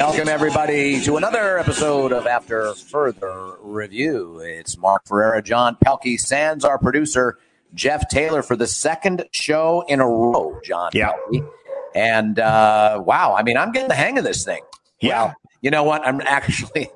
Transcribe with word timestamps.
Welcome, 0.00 0.28
everybody, 0.28 1.00
to 1.02 1.16
another 1.16 1.58
episode 1.58 2.12
of 2.12 2.26
After 2.26 2.74
Further 2.74 3.56
Review. 3.60 4.40
It's 4.40 4.76
Mark 4.76 5.04
Ferrera, 5.04 5.42
John 5.42 5.76
Pelkey, 5.84 6.18
Sands, 6.20 6.64
our 6.64 6.78
producer, 6.78 7.38
Jeff 7.74 8.08
Taylor, 8.08 8.42
for 8.42 8.54
the 8.56 8.66
second 8.66 9.24
show 9.30 9.84
in 9.88 10.00
a 10.00 10.06
row, 10.06 10.58
John 10.64 10.90
Yeah. 10.92 11.12
Pelkey. 11.12 11.48
And 11.94 12.38
uh, 12.38 13.02
wow, 13.06 13.34
I 13.38 13.42
mean, 13.42 13.56
I'm 13.56 13.72
getting 13.72 13.88
the 13.88 13.94
hang 13.94 14.18
of 14.18 14.24
this 14.24 14.44
thing. 14.44 14.62
Yeah. 15.00 15.26
Wow. 15.26 15.34
You 15.62 15.70
know 15.70 15.84
what? 15.84 16.06
I'm 16.06 16.20
actually, 16.22 16.90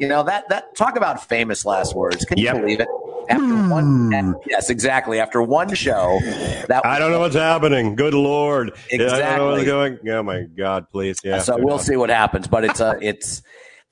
you 0.00 0.08
know, 0.08 0.22
that, 0.24 0.48
that 0.48 0.74
talk 0.74 0.96
about 0.96 1.28
famous 1.28 1.64
last 1.64 1.94
words. 1.94 2.24
Can 2.24 2.38
you 2.38 2.44
Yep. 2.46 2.56
believe 2.60 2.80
it? 2.80 2.88
After 3.28 3.54
one, 3.68 4.34
yes, 4.46 4.70
exactly. 4.70 5.20
After 5.20 5.40
one 5.40 5.72
show, 5.74 6.18
that 6.66 6.84
I 6.84 6.98
don't 6.98 7.12
know 7.12 7.20
what's 7.20 7.36
happening. 7.36 7.94
Good 7.94 8.14
lord. 8.14 8.72
Yeah, 8.90 8.94
I 8.94 8.98
don't 8.98 9.38
know 9.38 9.46
what's 9.50 9.60
Exactly. 9.62 9.64
going. 9.66 9.98
Oh 10.08 10.22
my 10.24 10.42
god, 10.42 10.86
please. 10.90 11.18
Yeah. 11.22 11.38
so 11.38 11.56
we'll 11.56 11.78
see 11.78 11.94
what 11.96 12.10
happens. 12.10 12.48
But 12.48 12.64
it's 12.64 12.80
uh, 12.80 12.94
it's 13.00 13.42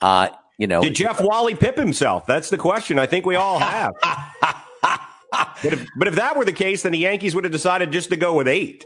uh, 0.01 0.27
you 0.57 0.67
know, 0.67 0.81
Did 0.81 0.95
Jeff 0.95 1.21
Wally 1.21 1.55
Pipp 1.55 1.77
himself? 1.77 2.25
That's 2.25 2.49
the 2.49 2.57
question. 2.57 2.99
I 2.99 3.05
think 3.05 3.25
we 3.25 3.35
all 3.35 3.59
have. 3.59 3.93
but 4.03 5.73
if 5.73 5.85
but 5.95 6.07
if 6.09 6.15
that 6.15 6.35
were 6.35 6.43
the 6.43 6.51
case, 6.51 6.83
then 6.83 6.91
the 6.91 6.97
Yankees 6.97 7.33
would 7.33 7.45
have 7.45 7.53
decided 7.53 7.91
just 7.91 8.09
to 8.09 8.17
go 8.17 8.33
with 8.33 8.47
eight. 8.49 8.83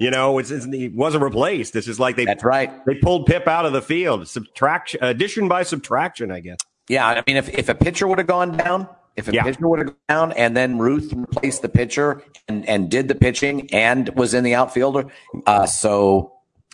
You 0.00 0.10
know, 0.10 0.38
it's, 0.38 0.50
it's 0.50 0.64
it 0.66 0.94
wasn't 0.94 1.22
replaced. 1.22 1.76
It's 1.76 1.86
just 1.86 2.00
like 2.00 2.16
they 2.16 2.24
that's 2.24 2.42
right. 2.42 2.72
they 2.86 2.94
pulled 2.94 3.28
Pipp 3.28 3.46
out 3.46 3.66
of 3.66 3.72
the 3.74 3.82
field. 3.82 4.26
Subtraction, 4.26 4.98
addition 5.04 5.46
by 5.46 5.62
subtraction, 5.62 6.30
I 6.32 6.40
guess. 6.40 6.56
Yeah, 6.88 7.06
I 7.06 7.22
mean, 7.26 7.36
if, 7.36 7.48
if 7.50 7.68
a 7.68 7.74
pitcher 7.74 8.08
would 8.08 8.16
have 8.18 8.26
gone 8.26 8.56
down, 8.56 8.88
if 9.16 9.28
a 9.28 9.32
Yeah. 9.34 9.42
pitcher 9.44 9.68
would 9.68 9.78
have 9.80 9.88
gone 9.88 9.96
down, 10.08 10.32
and 10.32 10.56
then 10.56 10.78
Ruth 10.78 11.12
replaced 11.12 11.60
the 11.62 11.68
pitcher 11.68 12.22
and, 12.48 12.66
and 12.66 12.90
did 12.90 13.08
the 13.08 13.14
pitching 13.14 13.68
and 13.74 14.08
was 14.16 14.32
in 14.32 14.42
the 14.42 14.54
outfielder, 14.54 15.04
uh, 15.46 15.66
so 15.66 16.32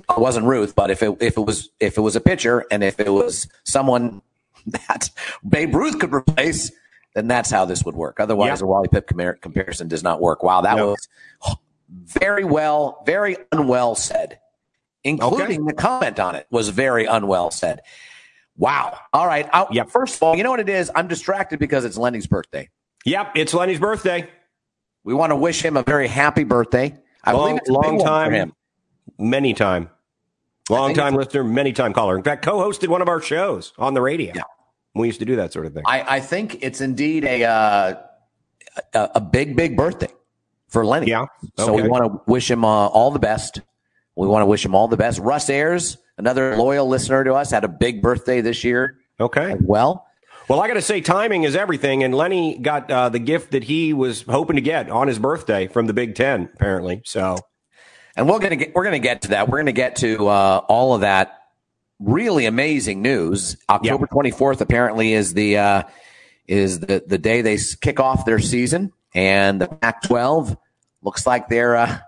it 0.08 0.18
wasn't 0.18 0.46
Ruth, 0.46 0.76
but 0.76 0.92
if 0.92 1.02
it 1.02 1.16
if 1.20 1.36
it 1.36 1.40
was 1.40 1.68
if 1.80 1.98
it 1.98 2.02
was 2.02 2.14
a 2.14 2.20
pitcher 2.20 2.64
and 2.70 2.84
if 2.84 3.00
it 3.00 3.12
was 3.12 3.48
someone 3.64 4.22
that 4.66 5.10
Babe 5.46 5.74
Ruth 5.74 5.98
could 5.98 6.14
replace, 6.14 6.70
then 7.14 7.26
that's 7.26 7.50
how 7.50 7.64
this 7.64 7.82
would 7.84 7.96
work. 7.96 8.20
Otherwise, 8.20 8.60
Yeah. 8.60 8.66
a 8.66 8.68
Wally 8.68 8.88
Pipp 8.88 9.40
comparison 9.40 9.88
does 9.88 10.04
not 10.04 10.20
work. 10.20 10.44
Wow, 10.44 10.60
that 10.60 10.76
No. 10.76 10.90
was 10.90 11.08
very 11.88 12.44
well, 12.44 13.02
very 13.06 13.36
unwell 13.52 13.94
said, 13.94 14.38
including 15.04 15.64
the 15.66 15.72
comment 15.74 16.18
on 16.20 16.34
it 16.34 16.46
was 16.50 16.68
very 16.70 17.04
unwell 17.04 17.50
said. 17.50 17.80
Wow. 18.56 18.98
All 19.12 19.26
right. 19.26 19.48
I, 19.52 19.66
Yep. 19.70 19.90
First 19.90 20.16
of 20.16 20.22
all, 20.22 20.36
you 20.36 20.42
know 20.42 20.50
what 20.50 20.60
it 20.60 20.68
is? 20.68 20.90
I'm 20.94 21.08
distracted 21.08 21.58
because 21.58 21.84
it's 21.84 21.96
Lenny's 21.98 22.26
birthday. 22.26 22.70
Yep, 23.04 23.32
it's 23.36 23.54
Lenny's 23.54 23.78
birthday. 23.78 24.28
We 25.04 25.14
want 25.14 25.30
to 25.30 25.36
wish 25.36 25.62
him 25.64 25.76
a 25.76 25.82
very 25.84 26.08
happy 26.08 26.42
birthday. 26.42 26.96
I 27.22 27.32
Long- 27.32 27.48
believe 27.50 27.58
it's 27.60 27.70
long 27.70 27.98
time. 28.00 28.30
for 28.30 28.34
him. 28.34 28.52
Many 29.18 29.54
time, 29.54 29.88
long 30.68 30.92
time 30.92 31.14
listener, 31.14 31.44
many 31.44 31.72
time 31.72 31.92
caller. 31.92 32.16
In 32.18 32.24
fact, 32.24 32.44
co-hosted 32.44 32.88
one 32.88 33.00
of 33.02 33.08
our 33.08 33.20
shows 33.20 33.72
on 33.78 33.94
the 33.94 34.02
radio. 34.02 34.32
Yeah. 34.34 34.42
We 34.94 35.06
used 35.06 35.20
to 35.20 35.24
do 35.24 35.36
that 35.36 35.52
sort 35.52 35.66
of 35.66 35.74
thing. 35.74 35.84
I, 35.86 36.16
I 36.16 36.20
think 36.20 36.58
it's 36.62 36.80
indeed 36.80 37.24
a, 37.24 37.44
uh, 37.44 37.94
a 38.94 39.10
a 39.16 39.20
big, 39.20 39.54
big 39.56 39.76
birthday 39.76 40.08
for 40.76 40.84
Lenny. 40.84 41.06
Yeah. 41.06 41.24
So 41.56 41.72
we 41.72 41.88
want 41.88 42.04
to 42.04 42.30
wish 42.30 42.50
him 42.50 42.62
uh, 42.62 42.68
all 42.68 43.10
the 43.10 43.18
best. 43.18 43.62
We 44.14 44.26
want 44.26 44.42
to 44.42 44.46
wish 44.46 44.62
him 44.62 44.74
all 44.74 44.88
the 44.88 44.98
best. 44.98 45.18
Russ 45.20 45.48
Ayers, 45.48 45.96
another 46.18 46.54
loyal 46.54 46.86
listener 46.86 47.24
to 47.24 47.32
us, 47.32 47.50
had 47.50 47.64
a 47.64 47.68
big 47.68 48.02
birthday 48.02 48.42
this 48.42 48.62
year 48.62 48.98
okay. 49.18 49.56
well. 49.58 50.06
Well, 50.48 50.60
I 50.60 50.68
got 50.68 50.74
to 50.74 50.82
say, 50.82 51.00
timing 51.00 51.44
is 51.44 51.56
everything. 51.56 52.04
And 52.04 52.14
Lenny 52.14 52.58
got 52.58 52.90
uh, 52.90 53.08
the 53.08 53.18
gift 53.18 53.52
that 53.52 53.64
he 53.64 53.94
was 53.94 54.20
hoping 54.20 54.56
to 54.56 54.62
get 54.62 54.90
on 54.90 55.08
his 55.08 55.18
birthday 55.18 55.66
from 55.66 55.86
the 55.86 55.94
Big 55.94 56.14
Ten, 56.14 56.50
apparently. 56.54 57.00
So, 57.06 57.38
And 58.14 58.28
we're 58.28 58.38
gonna 58.38 58.56
get 58.56 58.74
we're 58.74 58.84
gonna 58.84 58.98
get 58.98 59.22
to 59.22 59.28
that. 59.28 59.48
We're 59.48 59.58
gonna 59.58 59.72
get 59.72 59.96
to 59.96 60.28
uh, 60.28 60.60
all 60.68 60.94
of 60.94 61.00
that 61.00 61.38
really 61.98 62.44
amazing 62.44 63.00
news. 63.00 63.56
October 63.68 64.06
twenty 64.06 64.30
fourth 64.30 64.60
apparently 64.60 65.14
is 65.14 65.32
the 65.32 65.56
uh, 65.56 65.82
is 66.46 66.80
the 66.80 67.02
the 67.06 67.18
day 67.18 67.42
they 67.42 67.58
kick 67.80 67.98
off 67.98 68.24
their 68.24 68.38
season, 68.38 68.92
and 69.14 69.60
the 69.60 69.68
Pac 69.68 70.02
twelve 70.02 70.56
looks 71.06 71.26
like 71.26 71.48
they're 71.48 71.76
uh, 71.76 71.98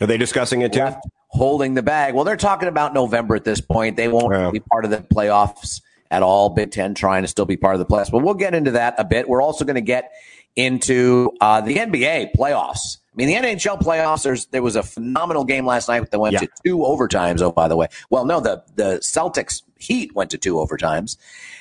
are 0.00 0.06
they 0.06 0.16
discussing 0.18 0.60
it 0.62 0.72
too? 0.72 0.88
holding 1.30 1.74
the 1.74 1.82
bag. 1.82 2.14
Well, 2.14 2.24
they're 2.24 2.36
talking 2.36 2.68
about 2.68 2.94
November 2.94 3.34
at 3.36 3.44
this 3.44 3.60
point. 3.60 3.96
They 3.96 4.08
won't 4.08 4.32
Yeah. 4.32 4.50
be 4.50 4.60
part 4.60 4.84
of 4.84 4.90
the 4.92 4.98
playoffs 4.98 5.82
at 6.10 6.22
all. 6.22 6.48
Big 6.50 6.70
Ten 6.70 6.94
trying 6.94 7.22
to 7.22 7.28
still 7.28 7.44
be 7.44 7.56
part 7.56 7.74
of 7.74 7.80
the 7.80 7.84
playoffs, 7.86 8.10
but 8.10 8.22
we'll 8.22 8.34
get 8.34 8.54
into 8.54 8.70
that 8.72 8.94
a 8.98 9.04
bit. 9.04 9.28
We're 9.28 9.42
also 9.42 9.64
going 9.64 9.74
to 9.74 9.80
get 9.82 10.10
into 10.56 11.32
uh, 11.40 11.60
the 11.60 11.76
NBA 11.76 12.30
playoffs. 12.36 12.98
I 13.12 13.14
mean, 13.16 13.28
the 13.28 13.34
NHL 13.34 13.80
playoffs. 13.80 14.22
There's 14.22 14.46
there 14.46 14.62
was 14.62 14.76
a 14.76 14.82
phenomenal 14.82 15.44
game 15.44 15.66
last 15.66 15.88
night 15.88 16.08
that 16.10 16.18
went 16.18 16.32
Yeah. 16.34 16.40
to 16.40 16.48
two 16.64 16.78
overtimes. 16.78 17.42
Oh, 17.42 17.50
by 17.52 17.68
the 17.68 17.76
way, 17.76 17.88
well, 18.10 18.24
no, 18.24 18.40
the 18.40 18.62
the 18.76 18.98
Celtics 19.02 19.62
Heat 19.78 20.14
went 20.14 20.30
to 20.30 20.38
two 20.38 20.54
overtimes, 20.54 21.16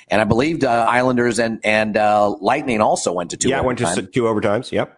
and 0.07 0.21
I 0.21 0.23
believe 0.23 0.63
uh, 0.63 0.85
Islanders 0.89 1.39
and 1.39 1.59
and 1.63 1.97
uh, 1.97 2.29
Lightning 2.39 2.79
also 2.79 3.11
went 3.11 3.31
to 3.31 3.37
two. 3.37 3.49
yeah, 3.49 3.59
it 3.59 3.65
went 3.65 3.79
to 3.79 3.85
overtimes. 3.85 4.13
two 4.13 4.23
overtimes. 4.23 4.71
Yep. 4.71 4.96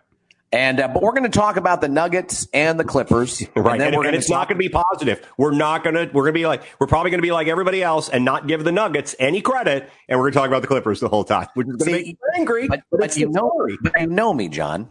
And 0.52 0.80
uh, 0.80 0.88
but 0.88 1.04
we're 1.04 1.12
going 1.12 1.24
to 1.24 1.30
talk 1.30 1.58
about 1.58 1.80
the 1.80 1.88
Nuggets 1.88 2.48
and 2.56 2.80
the 2.80 2.84
Clippers, 2.84 3.44
Right. 3.56 3.78
then 3.78 3.90
And, 3.90 3.98
we're 3.98 4.04
and 4.04 4.08
gonna 4.08 4.18
it's 4.18 4.28
talk- 4.28 4.36
not 4.40 4.48
going 4.50 4.58
to 4.58 4.68
be 4.68 4.70
positive. 4.70 5.28
We're 5.38 5.52
not 5.52 5.84
going 5.84 5.94
to, 5.96 6.06
we're 6.12 6.24
going 6.24 6.34
to 6.34 6.40
be 6.40 6.48
like, 6.48 6.64
we're 6.80 6.88
probably 6.88 7.12
going 7.12 7.20
to 7.20 7.26
be 7.26 7.32
like 7.32 7.48
everybody 7.48 7.84
else 7.84 8.10
and 8.10 8.26
not 8.26 8.48
give 8.48 8.64
the 8.64 8.72
Nuggets 8.72 9.16
any 9.20 9.42
credit. 9.42 9.88
And 10.08 10.18
we're 10.20 10.24
going 10.24 10.34
to 10.34 10.40
talk 10.40 10.48
about 10.48 10.62
the 10.64 10.68
Clippers 10.68 11.00
the 11.02 11.08
whole 11.08 11.24
time, 11.24 11.48
which 11.54 11.68
is 11.68 11.76
going 11.76 11.86
to 11.92 11.98
make 12.00 12.08
you 12.08 12.18
angry. 12.36 12.68
But, 12.68 12.82
but 12.90 13.00
but 13.00 13.18
you 13.18 13.28
know, 13.30 13.50
story. 13.52 13.78
but 13.84 13.94
you 14.00 14.08
know 14.08 14.34
me, 14.34 14.50
John. 14.50 14.90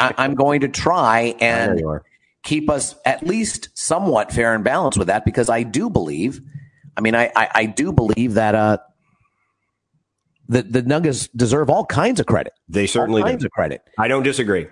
I, 0.00 0.14
I'm 0.18 0.34
going 0.34 0.62
to 0.62 0.68
try 0.68 1.36
and 1.40 1.80
keep 2.42 2.68
us 2.68 2.96
at 3.04 3.24
least 3.24 3.68
somewhat 3.74 4.32
fair 4.32 4.52
and 4.52 4.64
balanced 4.64 4.98
with 4.98 5.06
that 5.06 5.24
because 5.24 5.48
I 5.48 5.62
do 5.62 5.90
believe. 5.90 6.40
I 6.96 7.02
mean, 7.02 7.14
I 7.14 7.30
I, 7.36 7.48
I 7.54 7.66
do 7.66 7.92
believe 7.92 8.34
that 8.34 8.56
uh, 8.56 8.78
the 10.48 10.62
the 10.62 10.82
Nuggets 10.82 11.28
deserve 11.28 11.70
all 11.70 11.84
kinds 11.84 12.20
of 12.20 12.26
credit. 12.26 12.52
They 12.68 12.86
certainly 12.86 13.22
all 13.22 13.28
kinds 13.28 13.42
do. 13.42 13.46
of 13.46 13.52
credit. 13.52 13.82
I 13.98 14.08
don't 14.08 14.22
disagree. 14.22 14.66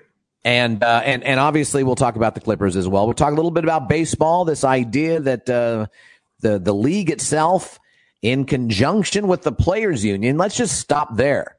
And 0.45 0.83
uh, 0.83 1.03
and 1.05 1.23
and 1.25 1.39
obviously 1.39 1.85
we'll 1.85 1.97
talk 1.97 2.17
about 2.17 2.35
the 2.35 2.41
Clippers 2.41 2.77
as 2.77 2.89
well. 2.89 3.07
We'll 3.07 3.15
talk 3.15 3.33
a 3.33 3.37
little 3.37 3.51
bit 3.51 3.65
about 3.65 3.89
baseball. 3.89 4.45
This 4.45 4.65
idea 4.65 5.21
that 5.21 5.49
uh, 5.51 5.87
the 6.41 6.59
the 6.59 6.75
league 6.75 7.11
itself, 7.11 7.79
in 8.23 8.45
conjunction 8.47 9.29
with 9.29 9.43
the 9.43 9.53
players' 9.53 10.05
union, 10.05 10.39
let's 10.39 10.57
just 10.57 10.79
stop 10.79 11.17
there. 11.17 11.57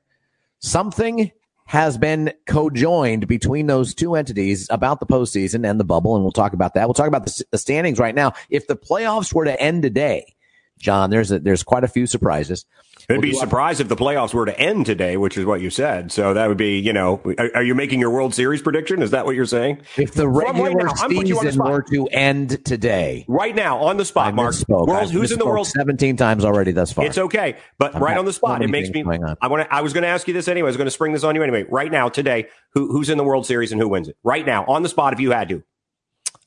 Something 0.59 1.31
has 1.65 1.97
been 1.97 2.33
co-joined 2.47 3.27
between 3.27 3.67
those 3.67 3.93
two 3.93 4.15
entities 4.15 4.67
about 4.69 4.99
the 4.99 5.05
postseason 5.05 5.65
and 5.67 5.79
the 5.79 5.85
bubble, 5.85 6.15
and 6.15 6.23
we'll 6.23 6.31
talk 6.31 6.53
about 6.53 6.73
that. 6.73 6.85
We'll 6.85 6.93
talk 6.93 7.07
about 7.07 7.25
the, 7.25 7.45
the 7.51 7.57
standings 7.57 7.97
right 7.97 8.13
now. 8.13 8.33
If 8.49 8.67
the 8.67 8.75
playoffs 8.75 9.33
were 9.33 9.45
to 9.45 9.61
end 9.61 9.83
today, 9.83 10.35
John, 10.79 11.11
there's 11.11 11.31
a, 11.31 11.39
there's 11.39 11.63
quite 11.63 11.83
a 11.83 11.87
few 11.87 12.07
surprises. 12.07 12.65
I'd 13.09 13.21
be 13.21 13.33
surprised 13.33 13.81
if 13.81 13.87
the 13.87 13.95
playoffs 13.95 14.33
were 14.33 14.45
to 14.45 14.59
end 14.59 14.85
today, 14.85 15.17
which 15.17 15.37
is 15.37 15.45
what 15.45 15.61
you 15.61 15.69
said. 15.69 16.11
So 16.11 16.33
that 16.33 16.47
would 16.47 16.57
be, 16.57 16.79
you 16.79 16.93
know, 16.93 17.21
are, 17.37 17.51
are 17.55 17.63
you 17.63 17.75
making 17.75 17.99
your 17.99 18.09
World 18.11 18.33
Series 18.33 18.61
prediction? 18.61 19.01
Is 19.01 19.11
that 19.11 19.25
what 19.25 19.35
you're 19.35 19.45
saying? 19.45 19.81
If 19.97 20.13
the 20.13 20.23
From 20.23 20.33
right 20.33 20.47
regular 20.55 20.85
now, 20.85 20.93
I'm 20.97 21.09
putting 21.09 21.25
you 21.27 21.39
on 21.39 21.45
the 21.45 21.51
season 21.51 21.61
spot. 21.65 21.71
were 21.71 21.81
to 21.83 22.07
end 22.07 22.63
today, 22.65 23.25
Right 23.27 23.55
now, 23.55 23.79
on 23.79 23.97
the 23.97 24.01
I 24.01 24.05
spot, 24.05 24.33
Mark. 24.35 24.53
misspoke. 24.53 24.87
World, 24.87 25.11
who's 25.11 25.31
in 25.31 25.39
the 25.39 25.45
misspoke 25.45 25.49
World 25.49 25.67
17 25.67 26.17
times 26.17 26.45
already 26.45 26.71
thus 26.71 26.91
far. 26.91 27.05
It's 27.05 27.17
okay, 27.17 27.57
but 27.77 27.95
I've 27.95 28.01
right 28.01 28.17
on 28.17 28.25
the 28.25 28.33
spot, 28.33 28.59
many 28.59 28.69
it 28.69 28.71
makes 28.71 28.89
me. 28.89 29.03
going 29.03 29.23
on. 29.23 29.37
I 29.41 29.47
want 29.47 29.63
to. 29.67 29.73
I 29.73 29.81
was 29.81 29.93
going 29.93 30.03
to 30.03 30.09
ask 30.09 30.27
you 30.27 30.33
this 30.33 30.47
anyway. 30.47 30.67
I 30.67 30.69
was 30.69 30.77
going 30.77 30.87
to 30.87 30.91
spring 30.91 31.13
this 31.13 31.23
on 31.23 31.35
you 31.35 31.43
anyway. 31.43 31.65
Right 31.69 31.91
now, 31.91 32.09
today, 32.09 32.47
who, 32.73 32.91
who's 32.91 33.09
in 33.09 33.17
the 33.17 33.23
World 33.23 33.45
Series 33.45 33.71
and 33.71 33.79
who 33.81 33.87
wins 33.89 34.07
it? 34.07 34.17
Right 34.23 34.45
now, 34.45 34.65
on 34.65 34.83
the 34.83 34.89
spot, 34.89 35.13
if 35.13 35.19
you 35.19 35.31
had 35.31 35.49
to. 35.49 35.63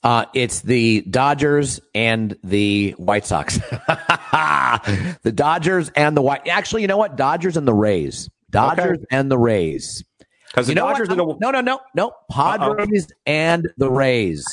Uh, 0.04 0.26
it's 0.34 0.60
the 0.60 1.00
Dodgers 1.08 1.80
and 1.94 2.36
the 2.44 2.90
White 2.98 3.24
Sox. 3.24 3.56
the 5.22 5.32
Dodgers 5.34 5.90
and 5.96 6.14
the 6.16 6.20
White. 6.22 6.46
Actually, 6.46 6.82
you 6.82 6.88
know 6.88 6.98
what? 6.98 7.16
Dodgers 7.16 7.56
and 7.56 7.66
the 7.66 7.72
Rays. 7.74 8.28
Dodgers 8.50 8.98
Okay. 8.98 9.04
and 9.10 9.30
the 9.30 9.38
Rays. 9.38 10.04
Because 10.48 10.66
the 10.66 10.74
Dodgers 10.74 11.08
and 11.08 11.18
the 11.18 11.36
no, 11.40 11.50
no, 11.50 11.60
no, 11.62 11.80
no. 11.94 12.12
Padres 12.30 13.08
and 13.26 13.68
the 13.78 13.90
Rays. 13.90 14.44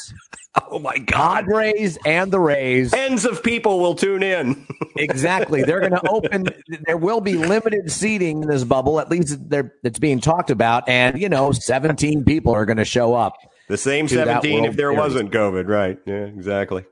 oh 0.72 0.80
my 0.80 0.98
god, 0.98 1.46
Padres 1.46 1.98
and 2.06 2.32
the 2.32 2.40
Rays. 2.40 2.92
tens 2.92 3.26
of 3.26 3.44
people 3.44 3.80
will 3.80 3.96
tune 3.96 4.24
in. 4.24 4.66
Exactly. 4.98 5.64
They're 5.64 5.80
going 5.80 5.94
to 5.94 6.10
open. 6.10 6.48
There 6.86 6.98
will 6.98 7.22
be 7.22 7.34
limited 7.36 7.90
seating 7.90 8.44
in 8.44 8.50
this 8.50 8.66
bubble. 8.66 9.00
At 9.00 9.10
least 9.10 9.50
there, 9.50 9.74
it's 9.84 10.00
being 10.00 10.20
talked 10.20 10.52
about, 10.52 10.88
and 10.90 11.20
you 11.20 11.30
know, 11.30 11.54
17 11.54 12.26
people 12.26 12.54
are 12.54 12.66
going 12.66 12.78
to 12.78 12.86
show 12.86 13.16
up. 13.16 13.34
The 13.72 13.78
same 13.78 14.10
seventeen 14.10 14.66
if 14.66 14.76
there 14.76 14.92
wasn't 14.92 15.32
COVID, 15.32 15.66
right? 15.66 15.98
Yeah, 16.06 16.26
exactly. 16.26 16.84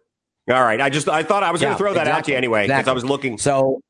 All 0.50 0.64
right, 0.64 0.80
I 0.80 0.90
just 0.90 1.10
I 1.10 1.24
thought 1.24 1.44
I 1.44 1.52
was 1.52 1.60
going 1.60 1.74
to 1.74 1.78
throw 1.78 1.94
that 1.94 2.08
out 2.08 2.24
to 2.24 2.32
you 2.32 2.38
anyway 2.38 2.64
because 2.64 2.80
exactly. 2.80 2.92
I 2.92 2.94
was 2.94 3.04
looking. 3.04 3.38
So 3.38 3.82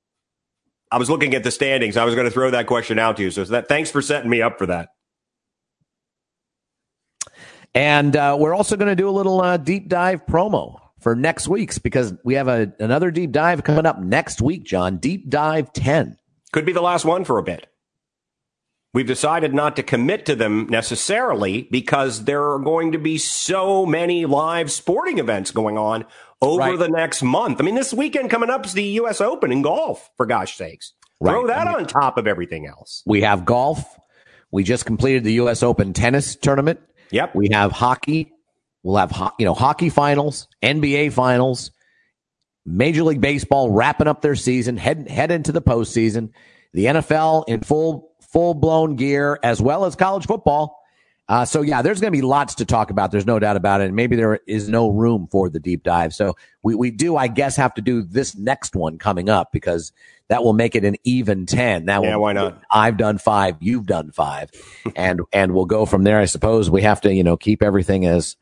I 0.92 0.98
was 0.98 1.08
looking 1.08 1.36
at 1.36 1.44
the 1.44 1.52
standings. 1.52 1.98
I 1.98 2.04
was 2.04 2.16
going 2.16 2.26
to 2.26 2.32
throw 2.32 2.50
that 2.50 2.66
question 2.66 2.98
out 2.98 3.18
to 3.18 3.24
you. 3.24 3.30
So 3.30 3.44
that 3.46 3.68
thanks 3.68 3.92
for 3.92 4.02
setting 4.02 4.28
me 4.28 4.42
up 4.42 4.58
for 4.58 4.66
that. 4.66 4.90
And 7.76 8.16
uh, 8.16 8.36
we're 8.40 8.56
also 8.56 8.76
going 8.76 8.90
to 8.90 8.96
do 8.96 9.08
a 9.08 9.12
little 9.12 9.40
uh, 9.40 9.58
deep 9.58 9.88
dive 9.88 10.26
promo 10.26 10.80
for 11.00 11.16
next 11.16 11.48
week's 11.48 11.78
because 11.78 12.16
we 12.24 12.34
have 12.34 12.48
a, 12.48 12.74
another 12.80 13.12
deep 13.12 13.32
dive 13.32 13.64
coming 13.64 13.86
up 13.86 14.00
next 14.00 14.42
week, 14.42 14.64
John. 14.64 14.98
Deep 14.98 15.30
dive 15.30 15.72
10. 15.74 16.18
Could 16.52 16.66
be 16.66 16.74
the 16.74 16.82
last 16.82 17.06
one 17.06 17.24
for 17.24 17.38
a 17.38 17.44
bit. 17.44 17.68
We've 18.92 19.06
decided 19.06 19.54
not 19.54 19.76
to 19.76 19.84
commit 19.84 20.26
to 20.26 20.36
them 20.36 20.68
necessarily 20.68 21.64
because 21.70 22.24
there 22.24 22.52
are 22.52 22.60
going 22.60 22.92
to 22.94 22.98
be 22.98 23.20
so 23.20 23.86
many 23.86 24.26
live 24.26 24.72
sporting 24.72 25.20
events 25.20 25.52
going 25.52 25.78
on 25.78 26.06
over 26.42 26.60
right. 26.60 26.80
the 26.80 26.90
next 26.90 27.22
month. 27.22 27.62
I 27.62 27.64
mean, 27.64 27.76
this 27.76 27.94
weekend 27.94 28.32
coming 28.32 28.50
up 28.50 28.66
is 28.66 28.74
the 28.74 28.84
U.S. 28.84 29.22
Open 29.22 29.52
in 29.52 29.62
golf, 29.62 30.10
for 30.18 30.26
gosh 30.26 30.58
sakes. 30.58 30.94
Right. 31.22 31.34
Throw 31.34 31.48
that 31.48 31.68
I 31.68 31.72
mean, 31.72 31.82
on 31.82 31.88
top 31.88 32.18
of 32.18 32.26
everything 32.26 32.66
else. 32.66 33.04
We 33.06 33.22
have 33.22 33.46
golf. 33.46 33.84
We 34.52 34.64
just 34.64 34.86
completed 34.86 35.24
the 35.24 35.34
U.S. 35.34 35.62
Open 35.62 35.94
tennis 35.94 36.36
tournament. 36.36 36.80
Yep. 37.12 37.36
We 37.36 37.50
have 37.52 37.72
hockey. 37.72 38.32
We'll 38.82 38.98
have 38.98 39.12
ho- 39.12 39.32
you 39.38 39.46
know 39.46 39.54
hockey 39.54 39.90
finals, 39.90 40.48
NBA 40.64 41.12
finals, 41.12 41.72
Major 42.66 43.04
League 43.04 43.22
Baseball 43.22 43.70
wrapping 43.70 44.08
up 44.08 44.22
their 44.22 44.36
season, 44.36 44.78
head 44.78 45.10
head 45.10 45.32
into 45.32 45.52
the 45.52 45.62
postseason. 45.62 46.32
The 46.74 46.86
NFL 46.86 47.46
in 47.48 47.62
full 47.62 48.09
full 48.32 48.54
blown 48.54 48.96
gear, 48.96 49.40
as 49.44 49.62
well 49.62 49.86
as 49.86 49.96
college 49.96 50.26
football. 50.26 50.80
Uh, 51.30 51.46
so 51.46 51.62
yeah, 51.62 51.84
there's 51.84 52.02
going 52.02 52.12
to 52.12 52.18
be 52.18 52.24
lots 52.24 52.56
to 52.56 52.66
talk 52.66 52.90
about. 52.90 53.12
There's 53.12 53.28
no 53.28 53.38
doubt 53.38 53.56
about 53.56 53.82
it. 53.82 53.86
And 53.86 53.96
maybe 53.96 54.16
there 54.16 54.40
is 54.48 54.68
no 54.68 54.90
room 54.90 55.28
for 55.30 55.48
the 55.48 55.60
deep 55.60 55.84
dive. 55.84 56.12
So 56.12 56.36
we, 56.64 56.74
we 56.74 56.90
do, 56.90 57.16
I 57.16 57.28
guess, 57.28 57.56
have 57.58 57.76
to 57.76 57.84
do 57.84 58.02
this 58.02 58.36
next 58.36 58.76
one 58.76 58.98
coming 58.98 59.30
up 59.30 59.52
because 59.52 59.92
that 60.30 60.44
will 60.44 60.54
make 60.54 60.76
it 60.76 60.84
an 60.84 60.96
even 61.04 61.46
10. 61.46 61.86
That 61.86 62.02
yeah, 62.02 62.16
will, 62.16 62.22
why 62.24 62.34
not? 62.34 62.60
I've 62.72 62.98
done 62.98 63.20
five. 63.20 63.58
You've 63.60 63.86
done 63.86 64.12
five 64.12 64.50
and, 64.96 65.22
and 65.32 65.54
we'll 65.54 65.66
go 65.66 65.86
from 65.86 66.04
there. 66.04 66.20
I 66.20 66.26
suppose 66.26 66.72
we 66.72 66.82
have 66.82 67.02
to, 67.02 67.14
you 67.14 67.24
know, 67.24 67.38
keep 67.38 67.62
everything 67.62 68.08
as, 68.08 68.36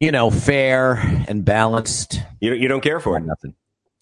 you 0.00 0.12
know, 0.12 0.30
fair 0.30 0.94
and 1.28 1.44
balanced. 1.44 2.22
You, 2.40 2.54
you 2.54 2.68
don't 2.68 2.82
care 2.82 2.98
for 2.98 3.18
it. 3.18 3.20
Nothing. 3.20 3.54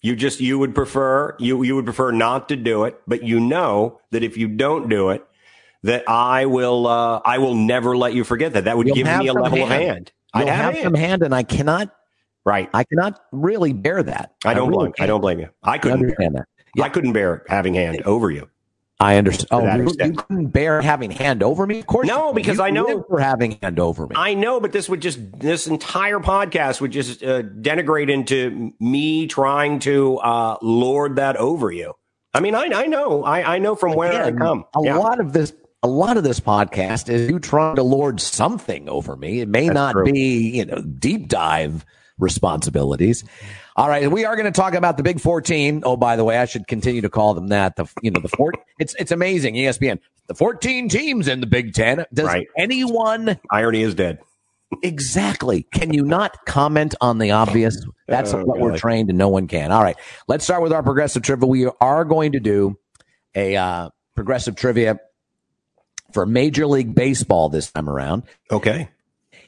You 0.05 0.15
just, 0.15 0.39
you 0.39 0.59
would 0.59 0.75
prefer, 0.75 1.35
you, 1.39 1.63
you 1.63 1.75
would 1.75 1.85
prefer 1.85 2.11
not 2.11 2.47
to 2.49 2.55
do 2.55 2.83
it, 2.83 3.01
but 3.07 3.23
you 3.23 3.39
know 3.39 3.99
that 4.11 4.21
if 4.21 4.37
you 4.37 4.47
don't 4.47 4.87
do 4.87 5.09
it, 5.09 5.25
that 5.81 6.07
I 6.07 6.45
will 6.45 6.85
uh, 6.85 7.21
I 7.25 7.39
will 7.39 7.55
never 7.55 7.97
let 7.97 8.13
you 8.13 8.23
forget 8.23 8.53
that. 8.53 8.65
That 8.65 8.77
would 8.77 8.85
You'll 8.85 8.95
give 8.97 9.07
me 9.07 9.27
a 9.27 9.33
level 9.33 9.65
hand. 9.65 9.71
of 9.71 9.79
hand. 9.79 10.11
I 10.31 10.43
have, 10.43 10.75
have 10.75 10.83
some 10.83 10.93
hand, 10.93 11.23
and 11.23 11.33
I 11.33 11.41
cannot. 11.41 11.89
Right. 12.45 12.69
I 12.71 12.83
cannot 12.83 13.19
really 13.31 13.73
bear 13.73 14.03
that. 14.03 14.35
I 14.45 14.53
don't 14.53 14.67
I 14.67 14.69
really 14.69 14.77
blame. 14.77 14.91
Can't. 14.93 15.03
I 15.03 15.07
don't 15.07 15.21
blame 15.21 15.39
you. 15.39 15.49
I 15.63 15.79
couldn't 15.79 16.01
understand 16.01 16.33
bear. 16.33 16.47
that. 16.55 16.63
Yeah. 16.75 16.83
I 16.83 16.89
couldn't 16.89 17.13
bear 17.13 17.43
having 17.47 17.73
hand 17.73 18.03
over 18.03 18.29
you. 18.29 18.47
I 18.99 19.17
understand. 19.17 19.47
Oh, 19.51 19.75
you, 19.75 19.91
you, 19.99 20.13
couldn't 20.13 20.47
bear 20.47 20.81
having 20.81 21.11
hand 21.11 21.43
over 21.43 21.67
me? 21.67 21.79
Of 21.79 21.87
course. 21.87 22.07
No, 22.07 22.31
because 22.31 22.61
I 22.61 22.69
know 22.69 23.03
for 23.09 23.19
having 23.19 23.59
hand 23.61 23.77
over 23.77 24.07
me. 24.07 24.15
I 24.15 24.35
know, 24.35 24.61
but 24.61 24.71
this 24.71 24.87
would 24.87 25.01
just 25.01 25.19
this 25.37 25.67
entire 25.67 26.19
podcast 26.19 26.79
would 26.79 26.91
just 26.91 27.21
uh, 27.21 27.41
denigrate 27.41 28.09
into 28.09 28.71
me 28.79 29.27
trying 29.27 29.79
to 29.79 30.17
uh, 30.19 30.57
lord 30.61 31.17
that 31.17 31.35
over 31.35 31.71
you. 31.71 31.93
I 32.33 32.39
mean, 32.39 32.55
I 32.55 32.69
I 32.73 32.85
know, 32.87 33.23
I 33.23 33.55
I 33.55 33.57
know 33.59 33.75
from 33.75 33.93
where 33.93 34.23
I 34.23 34.31
come. 34.31 34.63
A 34.75 34.79
yeah. 34.83 34.97
lot 34.97 35.19
of 35.19 35.33
this 35.33 35.51
a 35.83 35.87
lot 35.87 36.15
of 36.15 36.23
this 36.23 36.39
podcast 36.39 37.09
is 37.09 37.29
you 37.29 37.37
trying 37.37 37.75
to 37.75 37.83
lord 37.83 38.21
something 38.21 38.87
over 38.87 39.15
me. 39.15 39.41
It 39.41 39.49
may 39.49 39.67
That's 39.67 39.75
not 39.75 39.91
true. 39.91 40.05
be, 40.05 40.51
you 40.55 40.65
know, 40.65 40.81
deep 40.81 41.27
dive 41.27 41.85
responsibilities. 42.17 43.23
All 43.77 43.89
right, 43.89 44.09
we 44.09 44.23
are 44.23 44.35
going 44.35 44.45
to 44.45 44.57
talk 44.57 44.73
about 44.73 44.95
the 44.95 45.03
Big 45.03 45.19
14. 45.19 45.83
Oh, 45.85 45.97
by 45.97 46.15
the 46.15 46.23
way, 46.23 46.37
I 46.37 46.45
should 46.45 46.65
continue 46.67 47.01
to 47.01 47.09
call 47.09 47.33
them 47.33 47.47
that. 47.49 47.75
The 47.75 47.85
you 48.01 48.11
know 48.11 48.21
the 48.21 48.29
four. 48.29 48.53
It's 48.79 48.95
it's 48.95 49.11
amazing. 49.11 49.55
ESPN. 49.55 49.99
The 50.27 50.35
14 50.35 50.89
teams 50.89 51.27
in 51.27 51.41
the 51.41 51.47
Big 51.47 51.73
Ten. 51.73 52.05
Does 52.13 52.25
right. 52.25 52.47
anyone? 52.57 53.39
Irony 53.51 53.81
is 53.81 53.93
dead. 53.93 54.19
Exactly. 54.81 55.63
Can 55.73 55.93
you 55.93 56.03
not 56.03 56.45
comment 56.45 56.95
on 57.01 57.19
the 57.19 57.31
obvious? 57.31 57.85
That's 58.07 58.33
oh, 58.33 58.43
what 58.43 58.57
God. 58.57 58.63
we're 58.63 58.77
trained, 58.77 59.09
and 59.09 59.17
no 59.17 59.29
one 59.29 59.47
can. 59.47 59.71
All 59.71 59.83
right, 59.83 59.97
let's 60.27 60.43
start 60.45 60.63
with 60.63 60.71
our 60.71 60.81
progressive 60.81 61.23
trivia. 61.23 61.47
We 61.47 61.69
are 61.81 62.05
going 62.05 62.31
to 62.31 62.39
do 62.39 62.77
a 63.35 63.55
uh, 63.57 63.89
progressive 64.15 64.55
trivia 64.55 64.99
for 66.13 66.25
Major 66.25 66.65
League 66.65 66.95
Baseball 66.95 67.49
this 67.49 67.71
time 67.71 67.89
around. 67.89 68.23
Okay. 68.49 68.89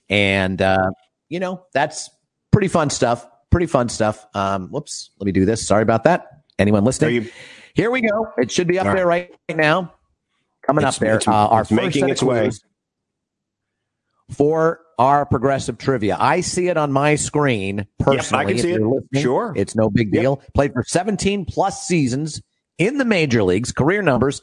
And, 0.10 0.62
uh, 0.62 0.92
you 1.30 1.40
know, 1.40 1.66
that's 1.74 2.10
pretty 2.52 2.68
fun 2.68 2.90
stuff. 2.90 3.26
Pretty 3.50 3.66
fun 3.66 3.90
stuff. 3.90 4.26
Um, 4.34 4.70
whoops. 4.70 5.12
Let 5.20 5.26
me 5.26 5.32
do 5.32 5.46
this. 5.46 5.66
Sorry 5.66 5.84
about 5.84 6.04
that. 6.04 6.44
Anyone 6.60 6.84
listening? 6.84 7.16
You- 7.16 7.30
Here 7.74 7.92
we 7.92 8.02
go. 8.02 8.28
It 8.38 8.52
should 8.52 8.68
be 8.68 8.80
up 8.80 8.86
there 8.86 9.06
right. 9.08 9.32
right 9.48 9.58
now. 9.58 9.94
Coming 10.66 10.86
it's, 10.86 10.98
up 10.98 11.00
there. 11.02 11.16
It's, 11.16 11.28
uh, 11.28 11.32
our 11.32 11.62
it's 11.62 11.72
making 11.72 12.10
its 12.10 12.22
way. 12.22 12.52
For 14.32 14.82
our 15.00 15.26
progressive 15.26 15.78
trivia. 15.78 16.18
I 16.20 16.42
see 16.42 16.68
it 16.68 16.76
on 16.76 16.92
my 16.92 17.16
screen 17.16 17.88
personally. 18.00 18.42
Yep, 18.42 18.48
I 18.48 18.52
can 18.52 18.62
see 18.62 18.72
it. 18.74 19.22
Sure. 19.22 19.54
It's 19.56 19.76
no 19.76 19.90
big 19.90 20.12
deal. 20.12 20.40
Yep. 20.42 20.54
Played 20.54 20.74
for 20.74 20.84
17 20.84 21.46
plus 21.46 21.88
seasons 21.88 22.42
in 22.78 22.98
the 22.98 23.06
major 23.06 23.44
leagues, 23.44 23.72
career 23.72 24.02
numbers 24.02 24.42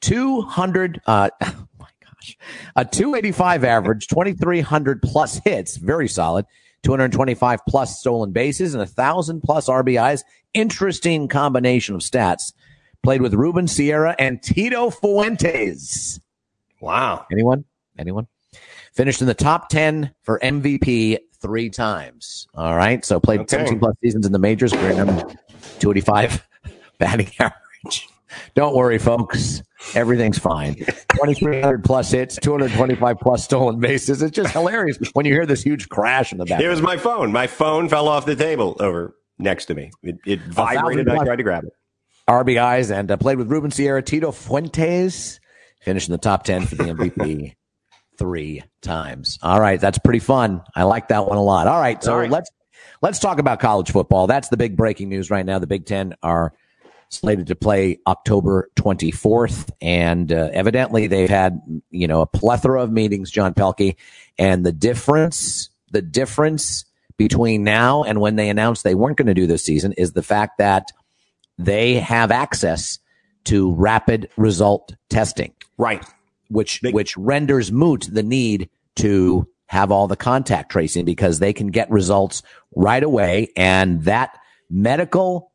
200, 0.00 1.00
uh, 1.06 1.30
oh 1.42 1.66
my 1.78 1.88
gosh, 2.02 2.36
a 2.76 2.84
285 2.84 3.64
average, 3.64 4.06
2,300 4.08 5.02
plus 5.02 5.40
hits, 5.44 5.76
very 5.76 6.08
solid, 6.08 6.46
225 6.82 7.60
plus 7.68 7.98
stolen 7.98 8.32
bases, 8.32 8.74
and 8.74 8.82
a 8.82 8.86
thousand 8.86 9.42
plus 9.42 9.68
RBIs. 9.68 10.22
Interesting 10.54 11.28
combination 11.28 11.94
of 11.94 12.00
stats. 12.00 12.52
Played 13.02 13.22
with 13.22 13.34
Ruben 13.34 13.68
Sierra 13.68 14.14
and 14.18 14.42
Tito 14.42 14.90
Fuentes. 14.90 16.20
Wow. 16.80 17.26
Anyone? 17.30 17.64
Anyone? 17.98 18.26
Finished 18.92 19.20
in 19.20 19.26
the 19.26 19.34
top 19.34 19.68
10 19.68 20.14
for 20.22 20.38
MVP 20.40 21.18
three 21.40 21.70
times. 21.70 22.48
All 22.54 22.76
right. 22.76 23.04
So 23.04 23.20
played 23.20 23.40
okay. 23.40 23.50
17 23.50 23.78
plus 23.78 23.94
seasons 24.02 24.26
in 24.26 24.32
the 24.32 24.38
majors, 24.38 24.72
career 24.72 24.94
number 24.94 25.22
285 25.78 26.46
batting 26.98 27.30
average. 27.38 28.08
Don't 28.54 28.74
worry, 28.74 28.98
folks. 28.98 29.62
Everything's 29.94 30.38
fine. 30.38 30.74
2,300 30.74 31.84
plus 31.84 32.10
hits, 32.10 32.36
225 32.36 33.18
plus 33.20 33.44
stolen 33.44 33.80
bases. 33.80 34.22
It's 34.22 34.34
just 34.34 34.52
hilarious 34.52 34.98
when 35.12 35.24
you 35.26 35.32
hear 35.32 35.46
this 35.46 35.62
huge 35.62 35.88
crash 35.88 36.32
in 36.32 36.38
the 36.38 36.44
back. 36.44 36.60
It 36.60 36.68
was 36.68 36.82
my 36.82 36.96
phone. 36.96 37.32
My 37.32 37.46
phone 37.46 37.88
fell 37.88 38.08
off 38.08 38.26
the 38.26 38.36
table 38.36 38.76
over 38.80 39.14
next 39.38 39.66
to 39.66 39.74
me. 39.74 39.90
It, 40.02 40.16
it 40.26 40.40
vibrated. 40.40 41.08
I 41.08 41.24
tried 41.24 41.36
to 41.36 41.42
grab 41.42 41.64
it. 41.64 41.72
RBIs 42.28 42.94
and 42.94 43.10
uh, 43.10 43.16
played 43.16 43.38
with 43.38 43.50
Ruben 43.50 43.70
Sierra, 43.70 44.02
Tito 44.02 44.32
Fuentes, 44.32 45.40
finished 45.80 46.08
in 46.08 46.12
the 46.12 46.18
top 46.18 46.44
10 46.44 46.66
for 46.66 46.74
the 46.74 46.84
MVP 46.84 47.54
three 48.18 48.62
times. 48.82 49.38
All 49.42 49.60
right. 49.60 49.80
That's 49.80 49.98
pretty 49.98 50.18
fun. 50.18 50.62
I 50.74 50.82
like 50.82 51.08
that 51.08 51.26
one 51.26 51.38
a 51.38 51.42
lot. 51.42 51.66
All 51.66 51.80
right. 51.80 52.02
So 52.02 52.12
All 52.12 52.18
right. 52.18 52.30
let's, 52.30 52.50
let's 53.00 53.18
talk 53.18 53.38
about 53.38 53.60
college 53.60 53.90
football. 53.90 54.26
That's 54.26 54.48
the 54.48 54.56
big 54.58 54.76
breaking 54.76 55.08
news 55.08 55.30
right 55.30 55.46
now. 55.46 55.58
The 55.58 55.66
Big 55.66 55.86
Ten 55.86 56.14
are 56.22 56.52
slated 57.10 57.46
to 57.48 57.56
play 57.56 57.98
October 58.06 58.70
24th. 58.76 59.70
And 59.80 60.32
uh, 60.32 60.50
evidently 60.52 61.06
they've 61.06 61.28
had, 61.28 61.60
you 61.90 62.06
know, 62.06 62.20
a 62.20 62.26
plethora 62.26 62.82
of 62.82 62.92
meetings, 62.92 63.30
John 63.30 63.54
Pelkey. 63.54 63.96
And 64.38 64.64
the 64.64 64.72
difference, 64.72 65.70
the 65.90 66.02
difference 66.02 66.84
between 67.16 67.64
now 67.64 68.04
and 68.04 68.20
when 68.20 68.36
they 68.36 68.48
announced 68.48 68.84
they 68.84 68.94
weren't 68.94 69.16
going 69.16 69.26
to 69.26 69.34
do 69.34 69.46
this 69.46 69.64
season 69.64 69.92
is 69.94 70.12
the 70.12 70.22
fact 70.22 70.58
that 70.58 70.92
they 71.58 71.94
have 71.94 72.30
access 72.30 72.98
to 73.44 73.72
rapid 73.72 74.28
result 74.36 74.94
testing. 75.08 75.52
Right. 75.78 76.04
Which, 76.48 76.80
Big. 76.82 76.94
which 76.94 77.16
renders 77.16 77.72
moot 77.72 78.08
the 78.10 78.22
need 78.22 78.70
to 78.96 79.48
have 79.66 79.90
all 79.90 80.06
the 80.06 80.16
contact 80.16 80.70
tracing 80.70 81.04
because 81.04 81.38
they 81.38 81.52
can 81.52 81.68
get 81.68 81.90
results 81.90 82.42
right 82.74 83.02
away. 83.02 83.48
And 83.56 84.04
that 84.04 84.38
medical 84.70 85.52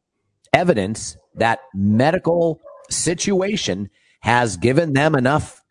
evidence 0.53 1.17
that 1.35 1.59
medical 1.73 2.61
situation 2.89 3.89
has 4.21 4.57
given 4.57 4.93
them 4.93 5.15
enough 5.15 5.63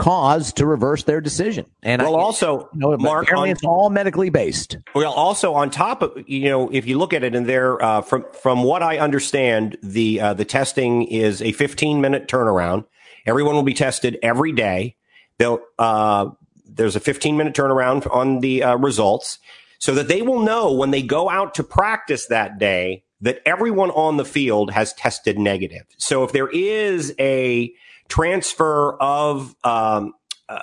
cause 0.00 0.54
to 0.54 0.66
reverse 0.66 1.04
their 1.04 1.20
decision. 1.20 1.66
And 1.82 2.00
well, 2.00 2.16
I, 2.16 2.20
also, 2.20 2.70
you 2.72 2.80
know, 2.80 2.96
Mark, 2.96 3.32
on, 3.32 3.48
it's 3.48 3.62
all 3.64 3.90
medically 3.90 4.30
based. 4.30 4.78
Well, 4.94 5.12
also 5.12 5.52
on 5.54 5.70
top 5.70 6.02
of 6.02 6.24
you 6.26 6.48
know, 6.48 6.70
if 6.70 6.86
you 6.86 6.98
look 6.98 7.12
at 7.12 7.22
it 7.22 7.34
in 7.34 7.44
there, 7.44 7.80
uh, 7.82 8.00
from 8.00 8.24
from 8.32 8.62
what 8.62 8.82
I 8.82 8.98
understand, 8.98 9.76
the 9.82 10.20
uh, 10.20 10.34
the 10.34 10.46
testing 10.46 11.02
is 11.02 11.42
a 11.42 11.52
15 11.52 12.00
minute 12.00 12.28
turnaround. 12.28 12.86
Everyone 13.26 13.54
will 13.54 13.62
be 13.62 13.74
tested 13.74 14.18
every 14.22 14.52
day. 14.52 14.96
They'll 15.38 15.60
uh, 15.78 16.30
there's 16.64 16.96
a 16.96 17.00
15 17.00 17.36
minute 17.36 17.54
turnaround 17.54 18.10
on 18.10 18.40
the 18.40 18.62
uh, 18.62 18.76
results, 18.76 19.38
so 19.78 19.94
that 19.94 20.08
they 20.08 20.22
will 20.22 20.40
know 20.40 20.72
when 20.72 20.90
they 20.90 21.02
go 21.02 21.28
out 21.28 21.54
to 21.54 21.62
practice 21.62 22.26
that 22.26 22.58
day 22.58 23.04
that 23.20 23.40
everyone 23.44 23.90
on 23.90 24.16
the 24.16 24.24
field 24.24 24.70
has 24.70 24.92
tested 24.94 25.38
negative. 25.38 25.82
So 25.98 26.24
if 26.24 26.32
there 26.32 26.48
is 26.48 27.14
a 27.18 27.72
transfer 28.08 28.96
of 29.00 29.54
um, 29.64 30.14
uh, 30.48 30.62